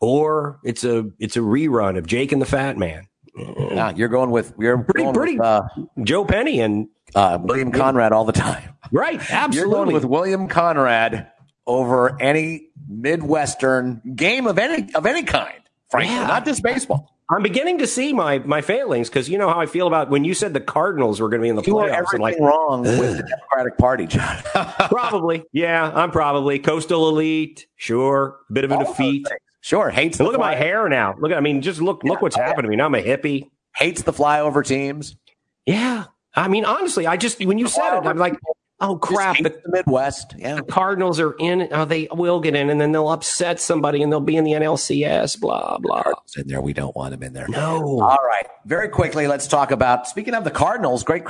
or 0.00 0.58
it's 0.64 0.82
a, 0.82 1.10
it's 1.18 1.36
a 1.36 1.40
rerun 1.40 1.96
of 1.96 2.06
Jake 2.06 2.32
and 2.32 2.42
the 2.42 2.46
Fat 2.46 2.76
Man. 2.76 3.06
Yeah, 3.36 3.92
you're 3.96 4.08
going 4.08 4.30
with 4.30 4.52
you're 4.58 4.76
pretty 4.78 5.10
pretty 5.12 5.38
with, 5.38 5.46
uh, 5.46 5.62
Joe 6.02 6.24
Penny 6.24 6.60
and 6.60 6.88
uh, 7.14 7.38
William 7.40 7.72
Conrad 7.72 8.12
all 8.12 8.26
the 8.26 8.32
time. 8.32 8.74
Right, 8.90 9.18
absolutely. 9.18 9.56
You're 9.56 9.68
going 9.84 9.94
with 9.94 10.04
William 10.04 10.48
Conrad 10.48 11.30
over 11.66 12.20
any 12.20 12.68
Midwestern 12.88 14.02
game 14.14 14.46
of 14.46 14.58
any 14.58 14.92
of 14.94 15.06
any 15.06 15.22
kind, 15.22 15.60
frankly, 15.90 16.14
yeah. 16.14 16.26
not 16.26 16.44
just 16.44 16.62
baseball. 16.62 17.16
I'm 17.32 17.42
beginning 17.42 17.78
to 17.78 17.86
see 17.86 18.12
my 18.12 18.40
my 18.40 18.60
failings 18.60 19.08
because 19.08 19.28
you 19.28 19.38
know 19.38 19.48
how 19.48 19.58
I 19.58 19.66
feel 19.66 19.86
about 19.86 20.10
when 20.10 20.22
you 20.22 20.34
said 20.34 20.52
the 20.52 20.60
Cardinals 20.60 21.20
were 21.20 21.28
going 21.28 21.40
to 21.40 21.44
be 21.44 21.48
in 21.48 21.56
the 21.56 21.62
you 21.62 21.74
playoffs. 21.74 21.92
Everything 21.92 22.20
like 22.20 22.38
wrong 22.38 22.86
ugh. 22.86 23.00
with 23.00 23.16
the 23.16 23.22
Democratic 23.22 23.78
Party, 23.78 24.06
John. 24.06 24.42
probably, 24.88 25.44
yeah. 25.52 25.90
I'm 25.94 26.10
probably 26.10 26.58
coastal 26.58 27.08
elite. 27.08 27.66
Sure, 27.76 28.38
a 28.50 28.52
bit 28.52 28.64
of 28.64 28.72
a 28.72 28.76
all 28.76 28.84
defeat. 28.84 29.26
Sure, 29.62 29.88
hates. 29.88 30.20
Look 30.20 30.34
at 30.34 30.40
my 30.40 30.54
hair 30.54 30.88
now. 30.88 31.14
Look 31.18 31.32
at. 31.32 31.38
I 31.38 31.40
mean, 31.40 31.62
just 31.62 31.80
look. 31.80 32.04
Look 32.04 32.20
what's 32.20 32.36
happened 32.36 32.64
to 32.64 32.68
me 32.68 32.76
now. 32.76 32.86
I'm 32.86 32.94
a 32.94 33.02
hippie. 33.02 33.48
Hates 33.76 34.02
the 34.02 34.12
flyover 34.12 34.66
teams. 34.66 35.16
Yeah, 35.64 36.04
I 36.34 36.48
mean, 36.48 36.64
honestly, 36.64 37.06
I 37.06 37.16
just 37.16 37.42
when 37.44 37.58
you 37.58 37.68
said 37.68 37.98
it, 37.98 38.06
I'm 38.06 38.18
like, 38.18 38.36
oh 38.82 38.96
crap, 38.96 39.38
the, 39.38 39.50
the, 39.50 39.62
Midwest. 39.66 40.34
Yeah, 40.36 40.56
the 40.56 40.62
Cardinals 40.62 41.18
are 41.20 41.34
in. 41.38 41.68
Oh, 41.70 41.84
they 41.84 42.08
will 42.12 42.40
get 42.40 42.54
in, 42.54 42.68
and 42.68 42.80
then 42.80 42.92
they'll 42.92 43.08
upset 43.08 43.60
somebody, 43.60 44.02
and 44.02 44.12
they'll 44.12 44.20
be 44.20 44.36
in 44.36 44.44
the 44.44 44.52
NLCS. 44.52 45.40
Blah 45.40 45.78
blah. 45.78 46.02
Cardinals 46.02 46.36
in 46.36 46.48
there, 46.48 46.60
we 46.60 46.72
don't 46.72 46.94
want 46.94 47.12
them 47.12 47.22
in 47.22 47.32
there. 47.32 47.48
No. 47.48 48.00
All 48.00 48.18
right, 48.26 48.46
very 48.66 48.88
quickly, 48.88 49.26
let's 49.26 49.46
talk 49.46 49.70
about. 49.70 50.06
Speaking 50.06 50.34
of 50.34 50.44
the 50.44 50.50
Cardinals, 50.50 51.04
great, 51.04 51.24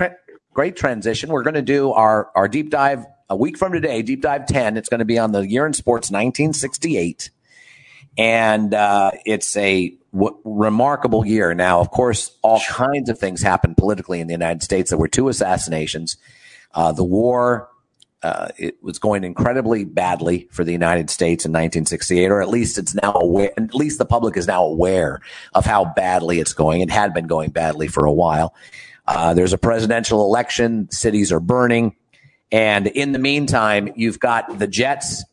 great 0.53 0.76
transition. 0.76 1.30
We're 1.30 1.44
going 1.44 1.55
to 1.55 1.62
do 1.62 1.92
our 1.92 2.30
our 2.34 2.48
deep 2.48 2.70
dive 2.70 3.05
a 3.30 3.36
week 3.36 3.57
from 3.57 3.72
today. 3.72 4.03
Deep 4.03 4.22
dive 4.22 4.46
ten. 4.46 4.76
It's 4.76 4.88
going 4.88 4.98
to 4.98 5.05
be 5.05 5.18
on 5.18 5.32
the 5.32 5.40
year 5.40 5.66
in 5.66 5.74
sports 5.74 6.11
1968 6.11 7.30
and 8.18 8.74
uh, 8.74 9.12
it's 9.24 9.57
a 9.57 9.96
w- 10.12 10.36
remarkable 10.44 11.26
year. 11.26 11.55
Now, 11.55 11.80
of 11.80 11.90
course, 11.90 12.36
all 12.42 12.61
kinds 12.68 13.09
of 13.09 13.18
things 13.18 13.40
happened 13.40 13.76
politically 13.76 14.20
in 14.20 14.26
the 14.26 14.34
United 14.34 14.62
States. 14.62 14.90
There 14.90 14.98
were 14.98 15.09
two 15.09 15.28
assassinations. 15.28 16.16
Uh, 16.75 16.93
the 16.93 17.05
war 17.05 17.68
uh, 18.23 18.49
it 18.57 18.81
was 18.83 18.99
going 18.99 19.25
incredibly 19.25 19.85
badly 19.85 20.49
for 20.53 20.62
the 20.62 20.73
United 20.73 21.11
States 21.11 21.45
in 21.45 21.51
1968, 21.51 22.31
or 22.31 22.41
at 22.41 22.49
least 22.49 22.79
it's 22.79 22.95
now 22.95 23.12
aware. 23.14 23.51
At 23.57 23.75
least 23.75 23.99
the 23.99 24.05
public 24.05 24.37
is 24.37 24.47
now 24.47 24.64
aware 24.64 25.20
of 25.55 25.64
how 25.64 25.93
badly 25.97 26.39
it's 26.39 26.53
going. 26.53 26.83
It 26.83 26.91
had 26.91 27.12
been 27.12 27.27
going 27.27 27.51
badly 27.51 27.89
for 27.89 28.05
a 28.05 28.12
while. 28.12 28.55
Uh, 29.09 29.35
there's 29.35 29.53
a 29.53 29.59
presidential 29.59 30.25
election. 30.25 30.89
Cities 30.91 31.33
are 31.33 31.41
burning. 31.41 31.97
And 32.53 32.87
in 32.87 33.11
the 33.11 33.18
meantime, 33.18 33.93
you've 33.97 34.20
got 34.20 34.59
the 34.59 34.68
Jets 34.68 35.25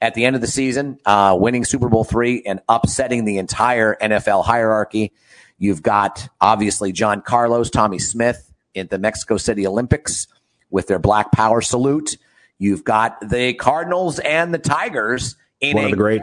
at 0.00 0.14
the 0.14 0.24
end 0.24 0.34
of 0.34 0.40
the 0.40 0.48
season, 0.48 0.98
uh, 1.04 1.36
winning 1.38 1.66
Super 1.66 1.90
Bowl 1.90 2.04
three 2.04 2.42
and 2.46 2.60
upsetting 2.70 3.26
the 3.26 3.36
entire 3.36 3.96
NFL 4.00 4.46
hierarchy. 4.46 5.12
You've 5.58 5.82
got 5.82 6.26
obviously 6.40 6.92
John 6.92 7.20
Carlos, 7.20 7.68
Tommie 7.68 7.98
Smith 7.98 8.50
in 8.72 8.86
the 8.86 8.98
Mexico 8.98 9.36
City 9.36 9.66
Olympics 9.66 10.26
with 10.70 10.86
their 10.86 10.98
Black 10.98 11.32
Power 11.32 11.60
salute. 11.60 12.16
You've 12.58 12.84
got 12.84 13.28
the 13.28 13.54
Cardinals 13.54 14.18
and 14.18 14.52
the 14.52 14.58
Tigers 14.58 15.36
in 15.60 15.76
One 15.76 15.92
a 15.92 15.96
great 15.96 16.22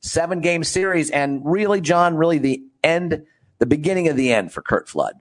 seven 0.00 0.40
game 0.40 0.64
series. 0.64 1.10
And 1.10 1.42
really, 1.44 1.80
John, 1.80 2.16
really 2.16 2.38
the 2.38 2.62
end, 2.82 3.24
the 3.58 3.66
beginning 3.66 4.08
of 4.08 4.16
the 4.16 4.32
end 4.32 4.52
for 4.52 4.62
Curt 4.62 4.88
Flood. 4.88 5.14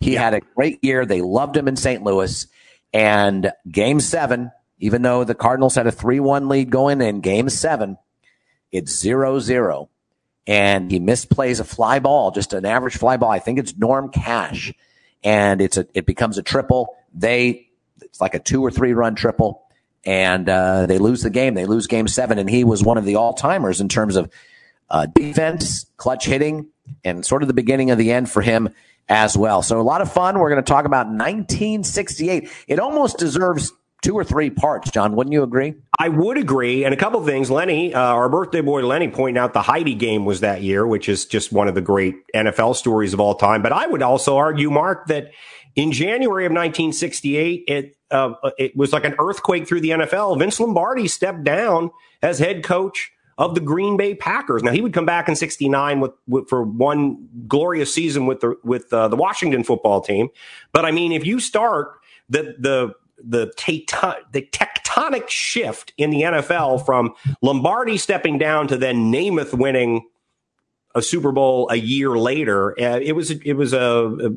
He 0.00 0.14
yeah. 0.14 0.22
had 0.22 0.34
a 0.34 0.40
great 0.40 0.82
year. 0.82 1.06
They 1.06 1.20
loved 1.20 1.56
him 1.56 1.68
in 1.68 1.76
St. 1.76 2.02
Louis. 2.02 2.46
And 2.92 3.52
game 3.70 4.00
seven, 4.00 4.50
even 4.78 5.02
though 5.02 5.24
the 5.24 5.34
Cardinals 5.34 5.76
had 5.76 5.86
a 5.86 5.92
3 5.92 6.20
1 6.20 6.48
lead 6.48 6.70
going 6.70 7.00
in 7.00 7.20
game 7.20 7.48
seven, 7.48 7.98
it's 8.70 8.98
0 8.98 9.38
0. 9.38 9.88
And 10.46 10.90
he 10.90 10.98
misplays 10.98 11.60
a 11.60 11.64
fly 11.64 12.00
ball, 12.00 12.32
just 12.32 12.52
an 12.52 12.64
average 12.64 12.96
fly 12.96 13.16
ball. 13.16 13.30
I 13.30 13.38
think 13.38 13.60
it's 13.60 13.76
Norm 13.76 14.10
Cash. 14.10 14.72
And 15.22 15.60
it's 15.60 15.76
a, 15.76 15.86
it 15.94 16.04
becomes 16.04 16.36
a 16.36 16.42
triple. 16.42 16.96
They, 17.14 17.68
it's 18.12 18.20
like 18.20 18.34
a 18.34 18.38
two 18.38 18.62
or 18.62 18.70
three 18.70 18.92
run 18.92 19.14
triple. 19.14 19.62
And 20.04 20.48
uh, 20.48 20.86
they 20.86 20.98
lose 20.98 21.22
the 21.22 21.30
game. 21.30 21.54
They 21.54 21.64
lose 21.64 21.86
game 21.86 22.08
seven. 22.08 22.38
And 22.38 22.50
he 22.50 22.62
was 22.62 22.84
one 22.84 22.98
of 22.98 23.06
the 23.06 23.16
all 23.16 23.32
timers 23.32 23.80
in 23.80 23.88
terms 23.88 24.16
of 24.16 24.30
uh, 24.90 25.06
defense, 25.06 25.86
clutch 25.96 26.26
hitting, 26.26 26.68
and 27.04 27.24
sort 27.24 27.42
of 27.42 27.48
the 27.48 27.54
beginning 27.54 27.90
of 27.90 27.98
the 27.98 28.12
end 28.12 28.30
for 28.30 28.42
him 28.42 28.68
as 29.08 29.36
well. 29.36 29.62
So 29.62 29.80
a 29.80 29.82
lot 29.82 30.02
of 30.02 30.12
fun. 30.12 30.38
We're 30.38 30.50
going 30.50 30.62
to 30.62 30.68
talk 30.68 30.84
about 30.84 31.06
1968. 31.06 32.50
It 32.68 32.78
almost 32.78 33.16
deserves 33.16 33.72
two 34.02 34.14
or 34.14 34.24
three 34.24 34.50
parts, 34.50 34.90
John. 34.90 35.16
Wouldn't 35.16 35.32
you 35.32 35.42
agree? 35.42 35.74
I 35.98 36.08
would 36.08 36.36
agree. 36.36 36.84
And 36.84 36.92
a 36.92 36.96
couple 36.96 37.20
of 37.20 37.26
things. 37.26 37.50
Lenny, 37.50 37.94
uh, 37.94 38.00
our 38.00 38.28
birthday 38.28 38.60
boy 38.60 38.82
Lenny, 38.82 39.08
pointing 39.08 39.40
out 39.40 39.54
the 39.54 39.62
Heidi 39.62 39.94
game 39.94 40.24
was 40.24 40.40
that 40.40 40.62
year, 40.62 40.86
which 40.86 41.08
is 41.08 41.24
just 41.24 41.52
one 41.52 41.68
of 41.68 41.74
the 41.74 41.80
great 41.80 42.16
NFL 42.34 42.76
stories 42.76 43.14
of 43.14 43.20
all 43.20 43.36
time. 43.36 43.62
But 43.62 43.72
I 43.72 43.86
would 43.86 44.02
also 44.02 44.36
argue, 44.36 44.70
Mark, 44.70 45.06
that 45.06 45.30
in 45.74 45.92
January 45.92 46.44
of 46.44 46.50
1968, 46.50 47.64
it 47.68 47.96
uh, 48.12 48.50
it 48.58 48.76
was 48.76 48.92
like 48.92 49.04
an 49.04 49.14
earthquake 49.18 49.66
through 49.66 49.80
the 49.80 49.90
NFL. 49.90 50.38
Vince 50.38 50.60
Lombardi 50.60 51.08
stepped 51.08 51.44
down 51.44 51.90
as 52.22 52.38
head 52.38 52.62
coach 52.62 53.12
of 53.38 53.54
the 53.54 53.60
Green 53.60 53.96
Bay 53.96 54.14
Packers. 54.14 54.62
Now 54.62 54.72
he 54.72 54.80
would 54.80 54.92
come 54.92 55.06
back 55.06 55.28
in 55.28 55.36
'69 55.36 56.00
with, 56.00 56.12
with, 56.28 56.48
for 56.48 56.62
one 56.62 57.28
glorious 57.48 57.92
season 57.92 58.26
with 58.26 58.40
the 58.40 58.56
with 58.62 58.92
uh, 58.92 59.08
the 59.08 59.16
Washington 59.16 59.64
football 59.64 60.00
team. 60.00 60.28
But 60.72 60.84
I 60.84 60.90
mean, 60.90 61.12
if 61.12 61.26
you 61.26 61.40
start 61.40 61.98
the 62.28 62.54
the 62.58 62.94
the, 63.24 63.52
the 64.32 64.42
tectonic 64.42 65.28
shift 65.28 65.92
in 65.96 66.10
the 66.10 66.22
NFL 66.22 66.84
from 66.84 67.14
Lombardi 67.40 67.96
stepping 67.96 68.38
down 68.38 68.68
to 68.68 68.76
then 68.76 69.12
Namath 69.12 69.54
winning 69.56 70.08
a 70.94 71.02
Super 71.02 71.32
Bowl 71.32 71.68
a 71.70 71.76
year 71.76 72.10
later, 72.10 72.72
uh, 72.80 72.98
it 73.00 73.12
was 73.12 73.30
it 73.30 73.54
was 73.54 73.72
a, 73.72 73.78
a 73.78 74.30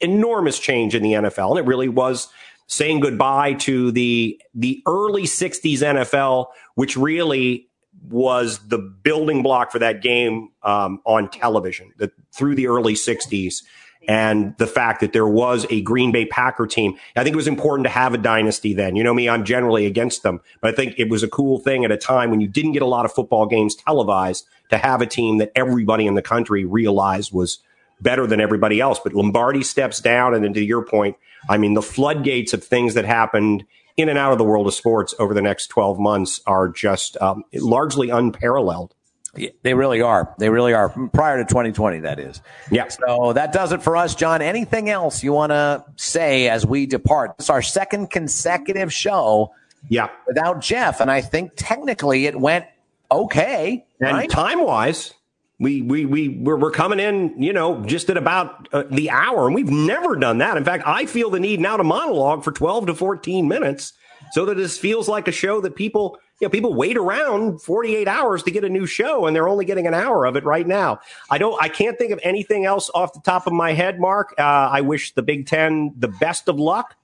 enormous 0.00 0.58
change 0.58 0.94
in 0.94 1.02
the 1.02 1.12
NFL, 1.12 1.50
and 1.50 1.58
it 1.58 1.66
really 1.66 1.88
was 1.88 2.28
saying 2.66 3.00
goodbye 3.00 3.54
to 3.54 3.90
the 3.92 4.40
the 4.54 4.82
early 4.86 5.24
60s 5.24 5.78
NFL, 5.78 6.46
which 6.74 6.96
really 6.96 7.68
was 8.08 8.58
the 8.68 8.78
building 8.78 9.42
block 9.42 9.72
for 9.72 9.78
that 9.78 10.02
game 10.02 10.50
um, 10.62 11.00
on 11.04 11.28
television 11.30 11.92
the, 11.96 12.10
through 12.32 12.54
the 12.54 12.66
early 12.66 12.94
60s. 12.94 13.62
And 14.06 14.54
the 14.58 14.66
fact 14.66 15.00
that 15.00 15.14
there 15.14 15.26
was 15.26 15.64
a 15.70 15.80
Green 15.80 16.12
Bay 16.12 16.26
Packer 16.26 16.66
team. 16.66 16.98
I 17.16 17.22
think 17.24 17.32
it 17.32 17.36
was 17.36 17.48
important 17.48 17.86
to 17.86 17.90
have 17.90 18.12
a 18.12 18.18
dynasty 18.18 18.74
then. 18.74 18.96
You 18.96 19.02
know 19.02 19.14
me, 19.14 19.30
I'm 19.30 19.46
generally 19.46 19.86
against 19.86 20.22
them, 20.22 20.42
but 20.60 20.74
I 20.74 20.76
think 20.76 20.96
it 20.98 21.08
was 21.08 21.22
a 21.22 21.28
cool 21.28 21.58
thing 21.58 21.86
at 21.86 21.90
a 21.90 21.96
time 21.96 22.30
when 22.30 22.42
you 22.42 22.46
didn't 22.46 22.72
get 22.72 22.82
a 22.82 22.86
lot 22.86 23.06
of 23.06 23.14
football 23.14 23.46
games 23.46 23.74
televised 23.74 24.46
to 24.68 24.76
have 24.76 25.00
a 25.00 25.06
team 25.06 25.38
that 25.38 25.52
everybody 25.56 26.06
in 26.06 26.16
the 26.16 26.22
country 26.22 26.66
realized 26.66 27.32
was 27.32 27.60
better 28.04 28.28
than 28.28 28.40
everybody 28.40 28.80
else. 28.80 29.00
But 29.02 29.14
Lombardi 29.14 29.64
steps 29.64 29.98
down. 29.98 30.34
And 30.34 30.44
then 30.44 30.54
to 30.54 30.62
your 30.62 30.84
point, 30.84 31.16
I 31.48 31.58
mean, 31.58 31.74
the 31.74 31.82
floodgates 31.82 32.52
of 32.52 32.62
things 32.62 32.94
that 32.94 33.04
happened 33.04 33.64
in 33.96 34.08
and 34.08 34.18
out 34.18 34.30
of 34.32 34.38
the 34.38 34.44
world 34.44 34.68
of 34.68 34.74
sports 34.74 35.14
over 35.18 35.34
the 35.34 35.42
next 35.42 35.68
12 35.68 35.98
months 35.98 36.40
are 36.46 36.68
just 36.68 37.16
um, 37.20 37.42
largely 37.52 38.10
unparalleled. 38.10 38.94
Yeah, 39.36 39.50
they 39.62 39.74
really 39.74 40.00
are. 40.00 40.32
They 40.38 40.48
really 40.48 40.74
are. 40.74 40.90
Prior 41.12 41.38
to 41.38 41.44
2020, 41.44 42.00
that 42.00 42.20
is. 42.20 42.40
Yeah. 42.70 42.86
So 42.88 43.32
that 43.32 43.52
does 43.52 43.72
it 43.72 43.82
for 43.82 43.96
us, 43.96 44.14
John. 44.14 44.42
Anything 44.42 44.88
else 44.90 45.24
you 45.24 45.32
want 45.32 45.50
to 45.50 45.84
say 45.96 46.48
as 46.48 46.64
we 46.64 46.86
depart? 46.86 47.32
It's 47.40 47.50
our 47.50 47.62
second 47.62 48.10
consecutive 48.10 48.92
show. 48.92 49.52
Yeah. 49.88 50.08
Without 50.28 50.60
Jeff, 50.60 51.00
and 51.00 51.10
I 51.10 51.20
think 51.20 51.52
technically 51.56 52.26
it 52.26 52.38
went 52.38 52.64
okay. 53.10 53.84
And 54.00 54.16
right? 54.16 54.30
time 54.30 54.62
wise, 54.64 55.12
we 55.58 55.82
we 55.82 56.04
we 56.04 56.28
we're, 56.28 56.56
we're 56.56 56.70
coming 56.70 56.98
in, 56.98 57.40
you 57.40 57.52
know, 57.52 57.84
just 57.84 58.10
at 58.10 58.16
about 58.16 58.68
uh, 58.72 58.84
the 58.90 59.10
hour, 59.10 59.46
and 59.46 59.54
we've 59.54 59.70
never 59.70 60.16
done 60.16 60.38
that. 60.38 60.56
In 60.56 60.64
fact, 60.64 60.84
I 60.86 61.06
feel 61.06 61.30
the 61.30 61.40
need 61.40 61.60
now 61.60 61.76
to 61.76 61.84
monologue 61.84 62.42
for 62.42 62.52
twelve 62.52 62.86
to 62.86 62.94
fourteen 62.94 63.46
minutes, 63.46 63.92
so 64.32 64.44
that 64.46 64.56
this 64.56 64.78
feels 64.78 65.08
like 65.08 65.28
a 65.28 65.32
show 65.32 65.60
that 65.60 65.76
people, 65.76 66.18
you 66.40 66.46
know, 66.46 66.50
people 66.50 66.74
wait 66.74 66.96
around 66.96 67.62
forty 67.62 67.94
eight 67.94 68.08
hours 68.08 68.42
to 68.42 68.50
get 68.50 68.64
a 68.64 68.68
new 68.68 68.84
show, 68.84 69.26
and 69.26 69.36
they're 69.36 69.48
only 69.48 69.64
getting 69.64 69.86
an 69.86 69.94
hour 69.94 70.26
of 70.26 70.36
it 70.36 70.44
right 70.44 70.66
now. 70.66 70.98
I 71.30 71.38
don't, 71.38 71.56
I 71.62 71.68
can't 71.68 71.96
think 71.98 72.10
of 72.10 72.18
anything 72.22 72.64
else 72.64 72.90
off 72.92 73.12
the 73.12 73.20
top 73.20 73.46
of 73.46 73.52
my 73.52 73.74
head, 73.74 74.00
Mark. 74.00 74.34
Uh, 74.36 74.42
I 74.42 74.80
wish 74.80 75.14
the 75.14 75.22
Big 75.22 75.46
Ten 75.46 75.92
the 75.96 76.08
best 76.08 76.48
of 76.48 76.58
luck. 76.58 76.96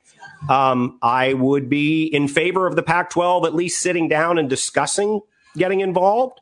Um, 0.48 0.98
I 1.02 1.34
would 1.34 1.68
be 1.68 2.04
in 2.06 2.26
favor 2.26 2.66
of 2.66 2.74
the 2.74 2.82
Pac 2.82 3.10
twelve 3.10 3.44
at 3.44 3.54
least 3.54 3.80
sitting 3.80 4.08
down 4.08 4.38
and 4.38 4.50
discussing 4.50 5.20
getting 5.56 5.80
involved. 5.80 6.40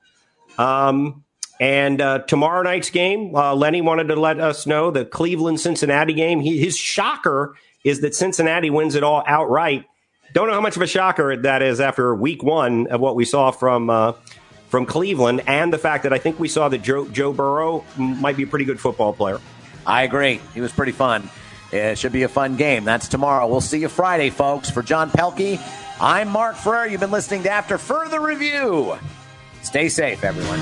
Um, 0.56 1.24
and 1.60 2.00
uh, 2.00 2.18
tomorrow 2.20 2.62
night's 2.62 2.90
game, 2.90 3.34
uh, 3.34 3.54
Lenny 3.54 3.80
wanted 3.80 4.08
to 4.08 4.16
let 4.16 4.38
us 4.38 4.66
know 4.66 4.90
the 4.90 5.04
Cleveland 5.04 5.60
Cincinnati 5.60 6.12
game. 6.12 6.40
He, 6.40 6.58
his 6.58 6.76
shocker 6.76 7.54
is 7.84 8.00
that 8.00 8.14
Cincinnati 8.14 8.70
wins 8.70 8.94
it 8.94 9.02
all 9.02 9.22
outright. 9.26 9.84
Don't 10.34 10.46
know 10.48 10.54
how 10.54 10.60
much 10.60 10.76
of 10.76 10.82
a 10.82 10.86
shocker 10.86 11.36
that 11.36 11.62
is 11.62 11.80
after 11.80 12.14
week 12.14 12.42
one 12.42 12.86
of 12.88 13.00
what 13.00 13.16
we 13.16 13.24
saw 13.24 13.50
from 13.50 13.90
uh, 13.90 14.12
from 14.68 14.84
Cleveland, 14.84 15.42
and 15.46 15.72
the 15.72 15.78
fact 15.78 16.02
that 16.02 16.12
I 16.12 16.18
think 16.18 16.38
we 16.38 16.46
saw 16.46 16.68
that 16.68 16.82
Joe, 16.82 17.08
Joe 17.08 17.32
Burrow 17.32 17.84
might 17.96 18.36
be 18.36 18.42
a 18.42 18.46
pretty 18.46 18.66
good 18.66 18.78
football 18.78 19.14
player. 19.14 19.40
I 19.86 20.02
agree. 20.02 20.42
He 20.52 20.60
was 20.60 20.72
pretty 20.72 20.92
fun. 20.92 21.30
It 21.72 21.98
should 21.98 22.12
be 22.12 22.24
a 22.24 22.28
fun 22.28 22.56
game. 22.56 22.84
That's 22.84 23.08
tomorrow. 23.08 23.46
We'll 23.46 23.62
see 23.62 23.80
you 23.80 23.88
Friday, 23.88 24.28
folks. 24.28 24.68
For 24.68 24.82
John 24.82 25.10
Pelkey, 25.10 25.58
I'm 26.00 26.28
Mark 26.28 26.56
Ferrer. 26.56 26.86
You've 26.86 27.00
been 27.00 27.10
listening 27.10 27.42
to 27.44 27.50
After 27.50 27.78
Further 27.78 28.20
Review. 28.20 28.98
Stay 29.62 29.88
safe, 29.88 30.22
everyone. 30.22 30.60